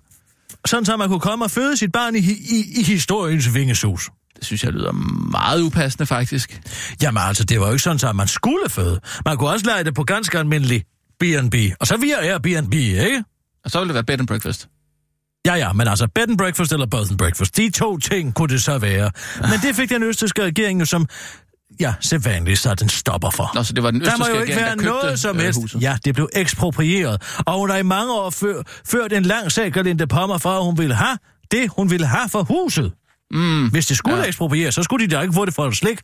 Sådan 0.66 0.84
så 0.84 0.96
man 0.96 1.08
kunne 1.08 1.20
komme 1.20 1.44
og 1.44 1.50
føde 1.50 1.76
sit 1.76 1.92
barn 1.92 2.14
i, 2.16 2.18
i, 2.18 2.64
i 2.80 2.82
historiens 2.82 3.54
vingesus. 3.54 4.10
Det 4.36 4.44
synes 4.46 4.64
jeg 4.64 4.72
lyder 4.72 4.92
meget 5.30 5.62
upassende, 5.62 6.06
faktisk. 6.06 6.60
Jamen 7.02 7.22
altså, 7.22 7.44
det 7.44 7.60
var 7.60 7.66
jo 7.66 7.72
ikke 7.72 7.82
sådan, 7.82 7.98
så 7.98 8.12
man 8.12 8.28
skulle 8.28 8.68
føde. 8.70 9.00
Man 9.24 9.36
kunne 9.36 9.50
også 9.50 9.66
lade 9.66 9.84
det 9.84 9.94
på 9.94 10.02
ganske 10.04 10.38
almindelig 10.38 10.84
B&B. 11.20 11.54
Og 11.80 11.86
så 11.86 11.96
via 11.96 12.16
Airbnb, 12.32 12.74
ikke? 12.74 13.24
Og 13.64 13.70
så 13.70 13.78
vil 13.78 13.88
det 13.88 13.94
være 13.94 14.04
bed 14.04 14.18
and 14.18 14.26
breakfast. 14.28 14.68
Ja, 15.46 15.54
ja, 15.54 15.72
men 15.72 15.88
altså 15.88 16.08
bed 16.14 16.28
and 16.28 16.38
breakfast 16.38 16.72
eller 16.72 16.86
both 16.86 17.10
and 17.10 17.18
breakfast. 17.18 17.56
De 17.56 17.70
to 17.70 17.98
ting 17.98 18.34
kunne 18.34 18.48
det 18.48 18.62
så 18.62 18.78
være. 18.78 19.10
Men 19.40 19.60
det 19.62 19.76
fik 19.76 19.90
den 19.90 20.02
østrigske 20.02 20.42
regering 20.44 20.80
jo 20.80 20.84
som, 20.84 21.06
ja, 21.80 21.94
sædvanligt 22.00 22.58
sat 22.58 22.82
en 22.82 22.88
stopper 22.88 23.30
for. 23.30 23.50
Nå, 23.54 23.62
så 23.62 23.72
det 23.72 23.82
var 23.82 23.90
den 23.90 24.00
Der 24.00 24.06
må 24.06 24.24
østrigske 24.24 24.36
jo 24.36 24.42
ikke 24.42 24.56
være 24.56 24.76
noget 24.76 25.18
som 25.18 25.36
øh, 25.36 25.42
helst. 25.42 25.60
huset. 25.60 25.82
Ja, 25.82 25.98
det 26.04 26.14
blev 26.14 26.28
eksproprieret. 26.32 27.22
Og 27.46 27.58
hun 27.58 27.70
har 27.70 27.76
i 27.76 27.82
mange 27.82 28.12
år 28.12 28.30
før, 28.30 28.62
ført 28.86 29.12
en 29.12 29.22
lang 29.22 29.52
sag, 29.52 29.72
Galinde 29.72 30.06
Pommer, 30.06 30.38
for 30.38 30.50
at 30.58 30.64
hun 30.64 30.78
ville 30.78 30.94
have 30.94 31.18
det, 31.50 31.70
hun 31.76 31.90
ville 31.90 32.06
have 32.06 32.28
for 32.28 32.42
huset. 32.42 32.92
Mm, 33.30 33.68
Hvis 33.70 33.86
det 33.86 33.96
skulle 33.96 34.16
Ja. 34.16 34.24
eksproprieres, 34.26 34.74
så 34.74 34.82
skulle 34.82 35.06
de 35.08 35.14
da 35.16 35.20
ikke 35.20 35.34
få 35.34 35.44
det 35.44 35.54
for 35.54 35.66
et 35.66 35.76
slik. 35.76 35.98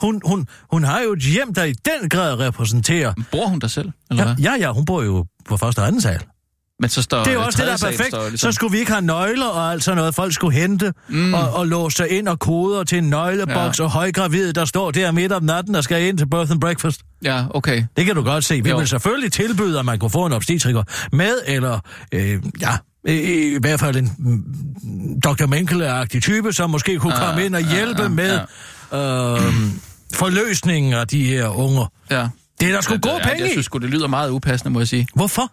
Hun, 0.00 0.20
hun, 0.24 0.46
hun 0.72 0.84
har 0.84 1.00
jo 1.00 1.12
et 1.12 1.18
hjem, 1.22 1.54
der 1.54 1.64
i 1.64 1.72
den 1.72 2.08
grad 2.08 2.38
repræsenterer... 2.38 3.12
bor 3.32 3.46
hun 3.46 3.58
der 3.58 3.68
selv, 3.68 3.90
eller 4.10 4.22
Ja, 4.28 4.34
hvad? 4.34 4.44
ja, 4.44 4.54
ja, 4.66 4.72
hun 4.72 4.84
bor 4.84 5.02
jo 5.02 5.24
på 5.48 5.56
første 5.56 5.78
og 5.78 5.86
anden 5.86 6.00
sal. 6.00 6.20
Men 6.80 6.90
så 6.90 7.02
står 7.02 7.18
Det 7.24 7.30
er 7.30 7.34
jo 7.34 7.42
også 7.42 7.56
det, 7.58 7.66
der 7.66 7.72
er 7.86 7.90
perfekt. 7.90 8.08
står 8.08 8.28
ligesom- 8.28 8.52
Så 8.52 8.54
skulle 8.56 8.72
vi 8.72 8.78
ikke 8.78 8.90
have 8.92 9.02
nøgler 9.02 9.46
og 9.46 9.72
alt 9.72 9.84
sådan 9.84 9.96
noget. 9.96 10.14
Folk 10.14 10.32
skulle 10.34 10.58
hente 10.58 10.92
mm. 11.08 11.34
og, 11.34 11.52
og 11.54 11.66
låse 11.66 11.96
sig 11.96 12.10
ind 12.10 12.28
og 12.28 12.38
koder 12.38 12.84
til 12.84 12.98
en 12.98 13.10
nøgleboks 13.10 13.78
ja. 13.78 13.84
og 13.84 13.90
højgravide, 13.90 14.52
der 14.52 14.64
står 14.64 14.90
der 14.90 15.12
midt 15.12 15.32
om 15.32 15.42
natten 15.42 15.74
og 15.74 15.84
skal 15.84 16.02
ind 16.02 16.18
til 16.18 16.26
birth 16.30 16.50
and 16.50 16.60
breakfast. 16.60 17.00
Ja, 17.24 17.44
okay. 17.50 17.84
Det 17.96 18.06
kan 18.06 18.14
du 18.14 18.22
godt 18.22 18.44
se. 18.44 18.62
Vi 18.62 18.70
Jo. 18.70 18.76
vil 18.78 18.88
selvfølgelig 18.88 19.32
tilbyde, 19.32 19.78
at 19.78 19.84
man 19.84 19.98
kunne 19.98 20.10
få 20.10 20.26
en 20.26 20.32
obstetriker 20.32 20.82
med, 21.12 21.32
eller 21.46 21.78
øh, 22.12 22.42
ja, 22.60 22.76
i, 23.06 23.54
i 23.54 23.58
hvert 23.60 23.80
fald 23.80 23.96
en 23.96 24.12
mm, 24.18 25.20
Dr. 25.20 25.46
Menkele-agtig 25.46 26.20
type, 26.22 26.52
som 26.52 26.70
måske 26.70 26.98
kunne 26.98 27.12
komme 27.16 27.44
ind 27.44 27.54
og 27.54 27.70
hjælpe 27.72 28.02
ah, 28.02 28.10
med 28.10 28.34
øh, 28.92 29.42
forløsningen 30.14 30.92
af 30.92 31.06
de 31.08 31.24
her 31.24 31.48
unger. 31.48 31.92
Ja. 32.10 32.28
Det 32.60 32.68
er 32.68 32.72
der 32.72 32.80
sgu 32.80 32.94
Ja, 32.94 32.98
gode 33.00 33.14
det- 33.14 33.22
penge 33.22 33.42
Jeg 33.42 33.50
synes 33.50 33.68
det 33.72 33.82
lyder 33.82 34.06
meget 34.06 34.30
upassende, 34.30 34.72
må 34.72 34.80
jeg 34.80 34.88
sige. 34.88 35.08
Hvorfor? 35.14 35.52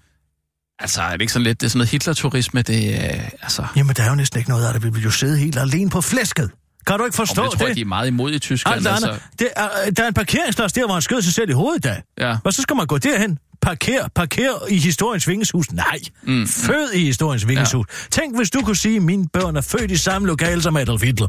Altså, 0.80 1.01
er 1.01 1.12
det 1.12 1.22
ikke 1.22 1.34
sådan 1.34 1.43
lidt, 1.43 1.62
det 1.62 1.66
er 1.66 1.70
sådan 1.70 1.78
noget 1.78 1.89
Hitler-turisme, 1.89 2.62
det 2.62 3.06
er, 3.06 3.22
altså... 3.41 3.66
Jamen, 3.76 3.95
der 3.95 4.04
er 4.04 4.10
jo 4.10 4.16
næsten 4.16 4.38
ikke 4.39 4.49
noget 4.49 4.66
af 4.68 4.74
det. 4.74 4.84
Vi 4.84 4.89
vil 4.89 5.04
jo 5.04 5.12
sidde 5.12 5.38
helt 5.38 5.58
alene 5.58 5.89
på 5.89 6.01
flæsket. 6.01 6.51
Kan 6.88 6.97
du 6.99 7.06
ikke 7.06 7.20
Om 7.20 7.28
forstå 7.28 7.43
det 7.43 7.51
tror 7.51 7.60
jeg, 7.60 7.68
det? 7.68 7.76
de 7.76 7.82
er 7.82 7.86
meget 7.86 8.08
imod 8.08 8.32
i 8.34 8.39
Tyskland. 8.39 8.76
Altså, 8.76 8.89
altså... 9.08 9.20
det 9.39 9.47
er, 9.56 9.68
der 9.97 10.04
er 10.04 10.08
en 10.08 10.14
parkeringsplads 10.14 10.74
der, 10.74 10.86
hvor 10.86 10.93
han 10.93 11.01
skød 11.01 11.22
sig 11.22 11.34
selv 11.34 11.49
i 11.49 11.54
hovedet 11.54 11.84
da. 11.84 12.01
ja. 12.20 12.38
Og 12.43 12.54
så 12.54 12.62
skal 12.62 12.76
man 12.76 12.86
gå 12.88 12.97
derhen. 12.97 13.38
Parker, 13.64 14.07
parker 14.16 14.68
i 14.70 14.78
historiens 14.78 15.28
vingeshus. 15.28 15.72
Nej, 15.72 15.99
mm. 16.24 16.47
fød 16.47 16.91
i 16.93 17.05
historiens 17.05 17.47
vingeshus. 17.47 17.86
Ja. 17.89 18.07
Tænk, 18.22 18.36
hvis 18.36 18.49
du 18.49 18.61
kunne 18.61 18.76
sige, 18.76 18.95
at 18.95 19.01
mine 19.03 19.28
børn 19.34 19.55
er 19.55 19.61
født 19.61 19.91
i 19.91 19.97
samme 19.97 20.28
lokale 20.28 20.61
som 20.61 20.78
Adolf 20.78 21.03
Hitler. 21.03 21.28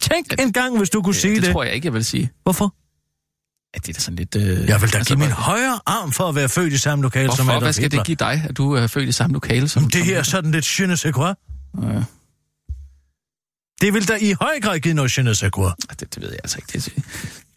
Tænk 0.00 0.26
Ja, 0.38 0.42
en 0.44 0.52
gang, 0.52 0.78
hvis 0.78 0.90
du 0.90 1.02
kunne 1.02 1.14
sige 1.14 1.34
det, 1.34 1.42
det. 1.42 1.52
tror 1.52 1.64
jeg 1.64 1.74
ikke, 1.74 1.86
jeg 1.86 1.94
vil 1.94 2.04
sige. 2.04 2.30
Hvorfor? 2.42 2.74
Ja, 3.74 3.78
det 3.78 3.88
er 3.88 3.92
da 3.92 4.00
sådan 4.00 4.16
lidt... 4.16 4.36
Øh, 4.36 4.42
Jeg 4.68 4.80
vil 4.82 4.92
da 4.92 4.98
altså, 4.98 5.14
give 5.14 5.18
min 5.18 5.30
højre 5.32 5.80
arm 5.86 6.12
for 6.12 6.28
at 6.28 6.34
være 6.34 6.48
født 6.48 6.72
i 6.72 6.78
samme 6.78 7.02
lokale 7.02 7.26
som 7.32 7.36
Hvorfor? 7.36 7.50
Adolf 7.52 7.62
Hvad 7.64 7.72
skal 7.72 7.82
Hitler. 7.84 7.98
det 8.00 8.06
give 8.06 8.16
dig, 8.16 8.44
at 8.48 8.56
du 8.56 8.72
er 8.72 8.86
født 8.86 9.08
i 9.08 9.12
samme 9.12 9.34
lokale 9.34 9.68
som... 9.68 9.82
Det 9.84 9.92
som 9.94 10.02
her 10.02 10.18
er 10.18 10.22
sådan 10.22 10.50
lidt 10.50 10.80
je 10.80 10.86
ne 10.86 10.96
sais 10.96 11.14
quoi. 11.14 11.34
Ja, 11.82 12.02
Det 13.80 13.94
vil 13.94 14.08
da 14.08 14.16
i 14.20 14.32
høj 14.40 14.60
grad 14.60 14.78
give 14.78 14.94
noget 14.94 15.18
je 15.18 15.22
ne 15.22 15.34
sais 15.34 15.50
quoi. 15.52 15.70
det, 16.00 16.14
det 16.14 16.22
ved 16.22 16.28
jeg 16.30 16.38
altså 16.44 16.58
ikke. 16.58 16.72
Det, 16.72 16.94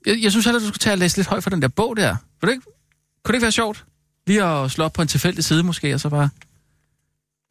jeg, 0.06 0.20
jeg 0.22 0.32
synes 0.32 0.46
heller, 0.46 0.60
du 0.60 0.68
skulle 0.68 0.80
tage 0.80 0.94
og 0.94 0.98
læse 0.98 1.18
lidt 1.18 1.28
højt 1.28 1.44
for 1.44 1.50
den 1.50 1.62
der 1.62 1.68
bog 1.68 1.98
der. 1.98 2.16
Vil 2.42 2.48
det 2.48 2.54
ikke, 2.56 2.66
kunne 3.24 3.34
det 3.34 3.38
ikke 3.38 3.44
være 3.44 3.52
sjovt? 3.52 3.86
Lige 4.28 4.44
at 4.44 4.72
slå 4.72 4.84
op 4.86 4.94
på 4.94 5.02
en 5.02 5.08
tilfældig 5.08 5.44
side 5.44 5.64
måske, 5.64 5.94
og 5.94 6.00
så 6.00 6.10
bare... 6.10 6.30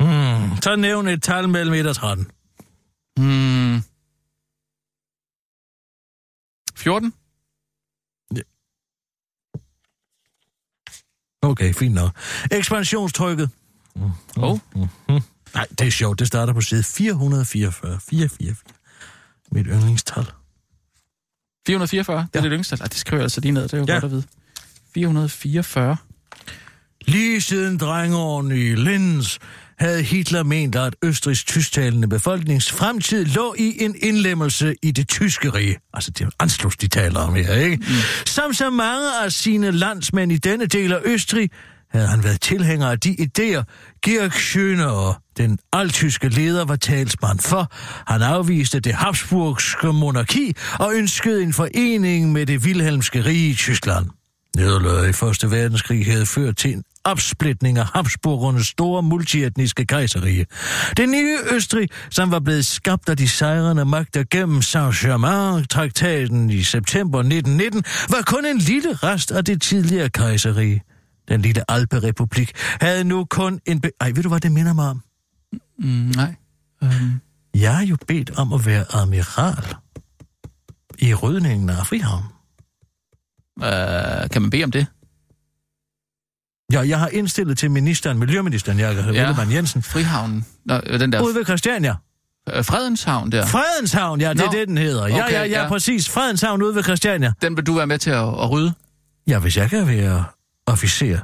Mm. 0.01 0.63
Så 0.63 0.77
nævn 0.77 1.09
et 1.09 1.23
tal 1.23 1.49
mellem 1.49 1.75
1 1.75 1.87
og 1.87 1.97
13. 1.97 2.31
Hmm, 3.17 3.83
14? 6.77 7.13
Okay, 11.43 11.75
fint 11.75 11.95
nok. 11.95 12.11
Ekspansionstrykket. 12.51 13.51
Oh. 14.37 14.59
Nej, 15.55 15.67
det 15.79 15.87
er 15.87 15.91
sjovt. 15.91 16.19
Det 16.19 16.27
starter 16.27 16.53
på 16.53 16.61
side 16.61 16.83
444. 16.83 18.01
444. 18.01 18.55
Mit 19.53 19.67
yndlingstal. 19.67 20.25
444? 21.67 22.19
Det 22.33 22.39
er 22.39 22.43
Ja. 22.43 22.49
det 22.49 22.57
yngste. 22.57 22.77
Ej, 22.81 22.87
det 22.87 22.97
skriver 22.97 23.19
jeg 23.21 23.25
altså 23.25 23.41
lige 23.41 23.53
ned, 23.53 23.63
det 23.63 23.73
er 23.73 23.79
jo 23.79 23.85
Ja. 23.89 23.93
godt 23.93 24.05
at 24.05 24.11
vide. 24.11 24.23
444. 24.95 25.97
Lige 27.07 27.41
siden 27.41 27.79
drengeårene 27.79 28.61
i 28.61 28.75
Linz 28.75 29.39
havde 29.79 30.03
Hitler 30.03 30.43
ment, 30.43 30.77
at 30.77 30.97
Østrigs 31.05 31.45
tysktalende 31.45 32.09
befolknings 32.09 32.73
fremtid 32.73 33.25
lå 33.25 33.55
i 33.59 33.77
en 33.81 33.95
indlemmelse 34.03 34.75
i 34.83 34.91
det 34.91 35.09
tyske 35.09 35.51
rige. 35.51 35.77
Altså, 35.95 36.11
det 36.11 36.25
er 36.25 36.31
Anschluss, 36.41 36.77
de 36.77 36.89
taler 36.89 37.21
om 37.21 37.35
her, 37.35 37.55
ikke? 37.55 37.77
Mm. 37.77 37.85
Som 38.27 38.53
så 38.53 38.71
mange 38.71 39.25
af 39.25 39.33
sine 39.33 39.71
landsmænd 39.71 40.33
i 40.33 40.37
denne 40.37 40.67
del 40.67 40.93
af 40.93 40.99
Østrig, 41.05 41.51
havde 41.91 42.07
han 42.07 42.25
været 42.25 42.41
tilhænger 42.41 42.91
af 42.91 43.01
de 43.01 43.17
idéer, 43.21 43.63
Georg 44.05 44.33
Schöner, 44.33 45.21
den 45.37 45.59
altyske 45.73 46.29
leder, 46.29 46.65
var 46.65 46.77
talsmand 46.77 47.39
for. 47.39 47.73
Han 48.13 48.23
afviste 48.23 48.81
det 48.81 48.95
Habsburgske 48.95 49.93
monarki 49.93 50.53
og 50.79 50.95
ønskede 50.95 51.43
en 51.43 51.53
forening 51.53 52.33
med 52.33 52.47
det 52.47 52.61
Wilhelmske 52.61 53.25
rige 53.25 53.51
i 53.51 53.55
Tyskland. 53.55 54.07
Nederlaget 54.57 55.09
i 55.09 55.13
Første 55.13 55.51
Verdenskrig 55.51 56.07
havde 56.07 56.27
ført 56.27 56.57
til 56.57 56.73
en 56.73 56.85
opsplitning 57.05 57.79
af 57.79 57.87
Habsburgernes 57.95 58.67
store 58.67 59.03
multietniske 59.03 59.87
kejserige. 59.87 60.47
Det 60.97 61.09
nye 61.09 61.39
Østrig, 61.53 61.89
som 62.11 62.31
var 62.31 62.39
blevet 62.41 62.67
skabt 62.67 63.09
af 63.09 63.17
de 63.17 63.29
sejrende 63.29 63.85
magter 63.85 64.25
gennem 64.31 64.63
Saint-Germain-traktaten 64.63 66.51
i 66.51 66.63
september 66.63 67.19
1919, 67.19 67.85
var 68.11 68.23
kun 68.27 68.45
en 68.47 68.59
lille 68.59 68.95
rest 68.95 69.31
af 69.31 69.45
det 69.45 69.63
tidligere 69.63 70.09
kejserige. 70.09 70.83
Den 71.29 71.43
lille 71.43 71.71
Alperepublik 71.71 72.53
havde 72.81 73.05
nu 73.05 73.25
kun 73.25 73.61
en... 73.67 73.81
Be- 73.81 73.91
Ej, 74.01 74.11
ved 74.11 74.23
du, 74.23 74.29
hvad 74.29 74.41
det 74.41 74.53
minder 74.53 74.73
mig 74.73 74.89
om? 74.89 75.03
Mm, 75.79 75.87
nej. 76.17 76.35
Um, 76.83 77.21
Jeg 77.55 77.83
er 77.83 77.87
jo 77.87 77.97
bedt 78.09 78.31
om 78.39 78.53
at 78.53 78.67
være 78.67 78.85
admiral 78.95 79.75
i 80.99 81.15
rydningen 81.15 81.71
af 81.71 81.87
Frihavn. 81.87 82.25
Uh, 83.63 84.29
kan 84.33 84.43
man 84.43 84.51
bede 84.51 84.65
om 84.65 84.71
det? 84.71 84.87
Ja, 86.73 86.81
jeg 86.81 86.99
har 86.99 87.09
indstillet 87.09 87.59
til 87.59 87.71
ministeren, 87.71 88.19
Miljøministeren, 88.19 88.79
Jakob 88.79 89.15
ja. 89.15 89.23
Ellemann 89.23 89.53
Jensen, 89.53 89.83
Frihavnen. 89.83 90.47
Nå, 90.65 90.81
den 90.81 91.13
der 91.13 91.21
ude 91.23 91.35
ved 91.35 91.45
Christiania. 91.45 91.95
øh, 92.55 92.65
Fredenshavn 92.65 93.33
der. 93.33 93.47
Fredenshavn, 93.47 94.21
ja, 94.21 94.33
det 94.33 94.41
er 94.41 94.45
Nå. 94.47 94.53
det, 94.53 94.69
den 94.69 94.79
hedder. 94.79 95.07
Ja, 95.07 95.25
Okay, 95.25 95.33
ja, 95.35 95.45
ja, 95.45 95.63
ja. 95.63 95.69
præcis. 95.69 96.09
Fredenshavn 96.09 96.63
ude 96.63 96.75
ved 96.75 96.83
Christiania. 96.83 97.33
Den 97.43 97.57
vil 97.57 97.67
du 97.67 97.75
være 97.75 97.87
med 97.87 97.99
til 97.99 98.11
at, 98.11 98.17
at 98.29 98.51
rydde? 98.51 98.73
Ja, 99.27 99.39
hvis 99.39 99.57
jeg 99.57 99.71
kan 99.71 99.87
være 99.89 100.25
officer, 100.67 101.19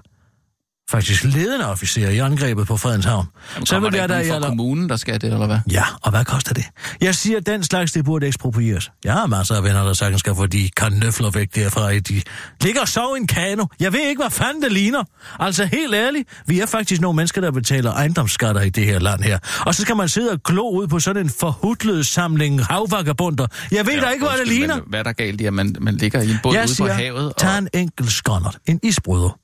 faktisk 0.91 1.25
ledende 1.25 1.67
officer 1.67 2.09
i 2.09 2.19
angrebet 2.19 2.67
på 2.67 2.77
Fredenshavn, 2.77 3.27
Jamen, 3.55 3.67
så 3.67 3.81
vil 3.81 3.93
der 3.93 3.99
jeg 3.99 4.09
da... 4.09 4.15
Jeg, 4.15 4.43
kommunen, 4.43 4.89
der 4.89 4.97
skal 4.97 5.21
det, 5.21 5.33
eller 5.33 5.47
hvad? 5.47 5.59
ja, 5.71 5.85
og 6.03 6.11
hvad 6.11 6.25
koster 6.25 6.55
det? 6.55 6.65
Jeg 7.01 7.15
siger, 7.15 7.37
at 7.37 7.47
den 7.47 7.63
slags, 7.63 7.93
det 7.93 8.05
burde 8.05 8.27
eksproprieres. 8.27 8.91
Jeg 9.05 9.13
har 9.13 9.27
masser 9.27 9.55
af 9.55 9.65
venner, 9.65 9.85
der 9.85 9.93
sagtens 9.93 10.21
skal 10.21 10.35
få 10.35 10.47
de 10.47 10.69
kanøfler 10.77 11.31
væk 11.31 11.55
derfra. 11.55 11.91
i 11.91 12.01
De 12.01 12.23
ligger 12.63 12.81
og 12.81 12.89
sover 12.89 13.17
i 13.17 13.19
en 13.19 13.27
kano. 13.27 13.67
Jeg 13.81 13.93
ved 13.93 14.01
ikke, 14.01 14.23
hvad 14.23 14.31
fanden 14.31 14.63
det 14.63 14.73
ligner. 14.73 15.05
Altså, 15.39 15.65
helt 15.65 15.95
ærligt, 15.95 16.29
vi 16.47 16.61
er 16.61 16.67
faktisk 16.67 17.01
nogle 17.01 17.17
mennesker, 17.17 17.41
der 17.41 17.51
betaler 17.51 17.93
ejendomsskatter 17.93 18.61
i 18.61 18.71
det 18.71 18.87
her 18.87 18.99
land 18.99 19.23
her. 19.23 19.39
Og 19.67 19.75
så 19.75 19.83
skal 19.83 19.97
man 19.97 20.09
sidde 20.09 20.31
og 20.31 20.43
glo 20.43 20.71
ud 20.71 20.87
på 20.87 21.01
sådan 21.01 21.23
en 21.23 21.31
forhudlet 21.41 22.07
samling 22.07 22.65
havvagabunder. 22.65 23.47
Jeg 23.71 23.87
ved 23.87 23.95
ja, 23.95 24.01
da 24.01 24.09
ikke, 24.09 24.27
hvad 24.27 24.39
det 24.39 24.49
ligner. 24.49 24.75
Men, 24.75 24.85
hvad 24.87 24.99
er 24.99 25.03
der 25.03 25.13
galt 25.13 25.41
i, 25.41 25.45
at 25.45 25.53
man, 25.55 25.77
man 25.81 25.97
ligger 25.97 26.21
i 26.21 26.31
en 26.31 26.39
båd 26.43 26.57
ude 26.59 26.69
siger, 26.69 26.89
på 26.89 26.93
havet? 26.93 27.33
tag 27.37 27.59
en 27.59 27.69
enkelt 27.75 28.13
skåndert, 28.13 28.59
en 28.67 28.81
isbryder. 28.83 29.39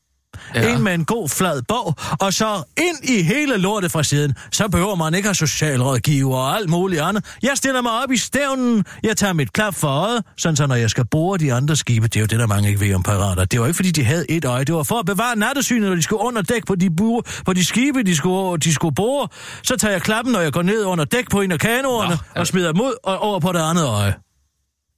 Ja. 0.54 0.74
En 0.74 0.82
med 0.82 0.94
en 0.94 1.04
god 1.04 1.28
flad 1.28 1.62
bog, 1.62 1.94
og 2.20 2.32
så 2.32 2.62
ind 2.78 3.10
i 3.10 3.22
hele 3.22 3.56
lortet 3.56 3.92
fra 3.92 4.02
siden. 4.02 4.34
Så 4.52 4.68
behøver 4.68 4.94
man 4.94 5.14
ikke 5.14 5.26
have 5.28 5.34
socialrådgiver 5.34 6.36
og 6.36 6.56
alt 6.56 6.70
muligt 6.70 7.02
andet. 7.02 7.24
Jeg 7.42 7.52
stiller 7.54 7.82
mig 7.82 7.92
op 8.02 8.12
i 8.12 8.16
stævnen, 8.16 8.84
jeg 9.02 9.16
tager 9.16 9.32
mit 9.32 9.52
klap 9.52 9.74
for 9.74 9.88
øjet, 9.88 10.22
sådan 10.38 10.56
så 10.56 10.66
når 10.66 10.74
jeg 10.74 10.90
skal 10.90 11.04
bore 11.10 11.38
de 11.38 11.52
andre 11.52 11.76
skibe, 11.76 12.08
det 12.08 12.16
er 12.16 12.20
jo 12.20 12.26
det, 12.26 12.38
der 12.38 12.46
mange 12.46 12.68
ikke 12.68 12.80
ved 12.80 12.94
om 12.94 13.02
pirater. 13.02 13.44
Det 13.44 13.60
var 13.60 13.66
ikke, 13.66 13.76
fordi 13.76 13.90
de 13.90 14.04
havde 14.04 14.30
et 14.30 14.44
øje, 14.44 14.64
det 14.64 14.74
var 14.74 14.82
for 14.82 14.98
at 14.98 15.06
bevare 15.06 15.36
nattesynet, 15.36 15.88
når 15.88 15.96
de 15.96 16.02
skulle 16.02 16.24
under 16.24 16.42
dæk 16.42 16.66
på 16.66 16.74
de, 16.74 16.90
bure, 16.90 17.22
på 17.46 17.52
de 17.52 17.64
skibe, 17.64 18.02
de 18.02 18.16
skulle, 18.16 18.58
de 18.58 18.74
skulle 18.74 18.94
bore. 18.94 19.28
Så 19.62 19.76
tager 19.76 19.92
jeg 19.92 20.02
klappen, 20.02 20.32
når 20.32 20.40
jeg 20.40 20.52
går 20.52 20.62
ned 20.62 20.84
under 20.84 21.04
dæk 21.04 21.30
på 21.30 21.40
en 21.40 21.52
af 21.52 21.58
kanoerne, 21.58 22.10
Nå, 22.10 22.40
og 22.40 22.46
smider 22.46 22.72
ud 22.72 22.94
og 23.02 23.18
over 23.18 23.40
på 23.40 23.52
det 23.52 23.58
andet 23.58 23.86
øje. 23.86 24.14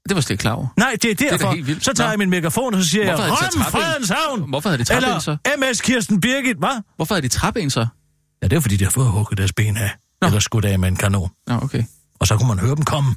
Det 0.08 0.14
var 0.14 0.20
slet 0.20 0.30
ikke 0.30 0.40
klar 0.40 0.52
over. 0.52 0.66
Nej, 0.76 0.96
det 1.02 1.10
er 1.10 1.14
derfor. 1.30 1.52
helt 1.52 1.66
vildt. 1.66 1.84
så 1.84 1.92
tager 1.92 2.08
Nå. 2.08 2.10
jeg 2.10 2.18
min 2.18 2.30
megafon, 2.30 2.74
og 2.74 2.82
så 2.82 2.88
siger 2.88 3.04
Hvorfor 3.04 3.22
jeg, 3.22 3.32
Røm 3.32 3.38
trappen? 3.38 3.80
Fredens 3.80 4.08
Havn! 4.08 4.48
Hvorfor 4.48 4.68
havde 4.68 4.78
de 4.78 4.84
trappen 4.84 5.20
så? 5.20 5.36
MS 5.58 5.80
Kirsten 5.80 6.20
Birgit, 6.20 6.56
hvad? 6.56 6.82
Hvorfor 6.96 7.14
havde 7.14 7.22
de 7.22 7.28
trappe 7.28 7.70
så? 7.70 7.86
Ja, 8.42 8.48
det 8.48 8.56
er 8.56 8.60
fordi, 8.60 8.76
de 8.76 8.84
har 8.84 8.90
fået 8.90 9.08
hugget 9.08 9.38
deres 9.38 9.52
ben 9.52 9.76
af. 9.76 9.90
Nå. 10.20 10.26
Eller 10.26 10.40
skudt 10.40 10.64
af 10.64 10.78
med 10.78 10.88
en 10.88 10.96
kanon. 10.96 11.30
Nå, 11.46 11.54
okay. 11.62 11.84
Og 12.20 12.26
så 12.26 12.36
kunne 12.36 12.48
man 12.48 12.58
høre 12.58 12.76
dem 12.76 12.84
komme. 12.84 13.14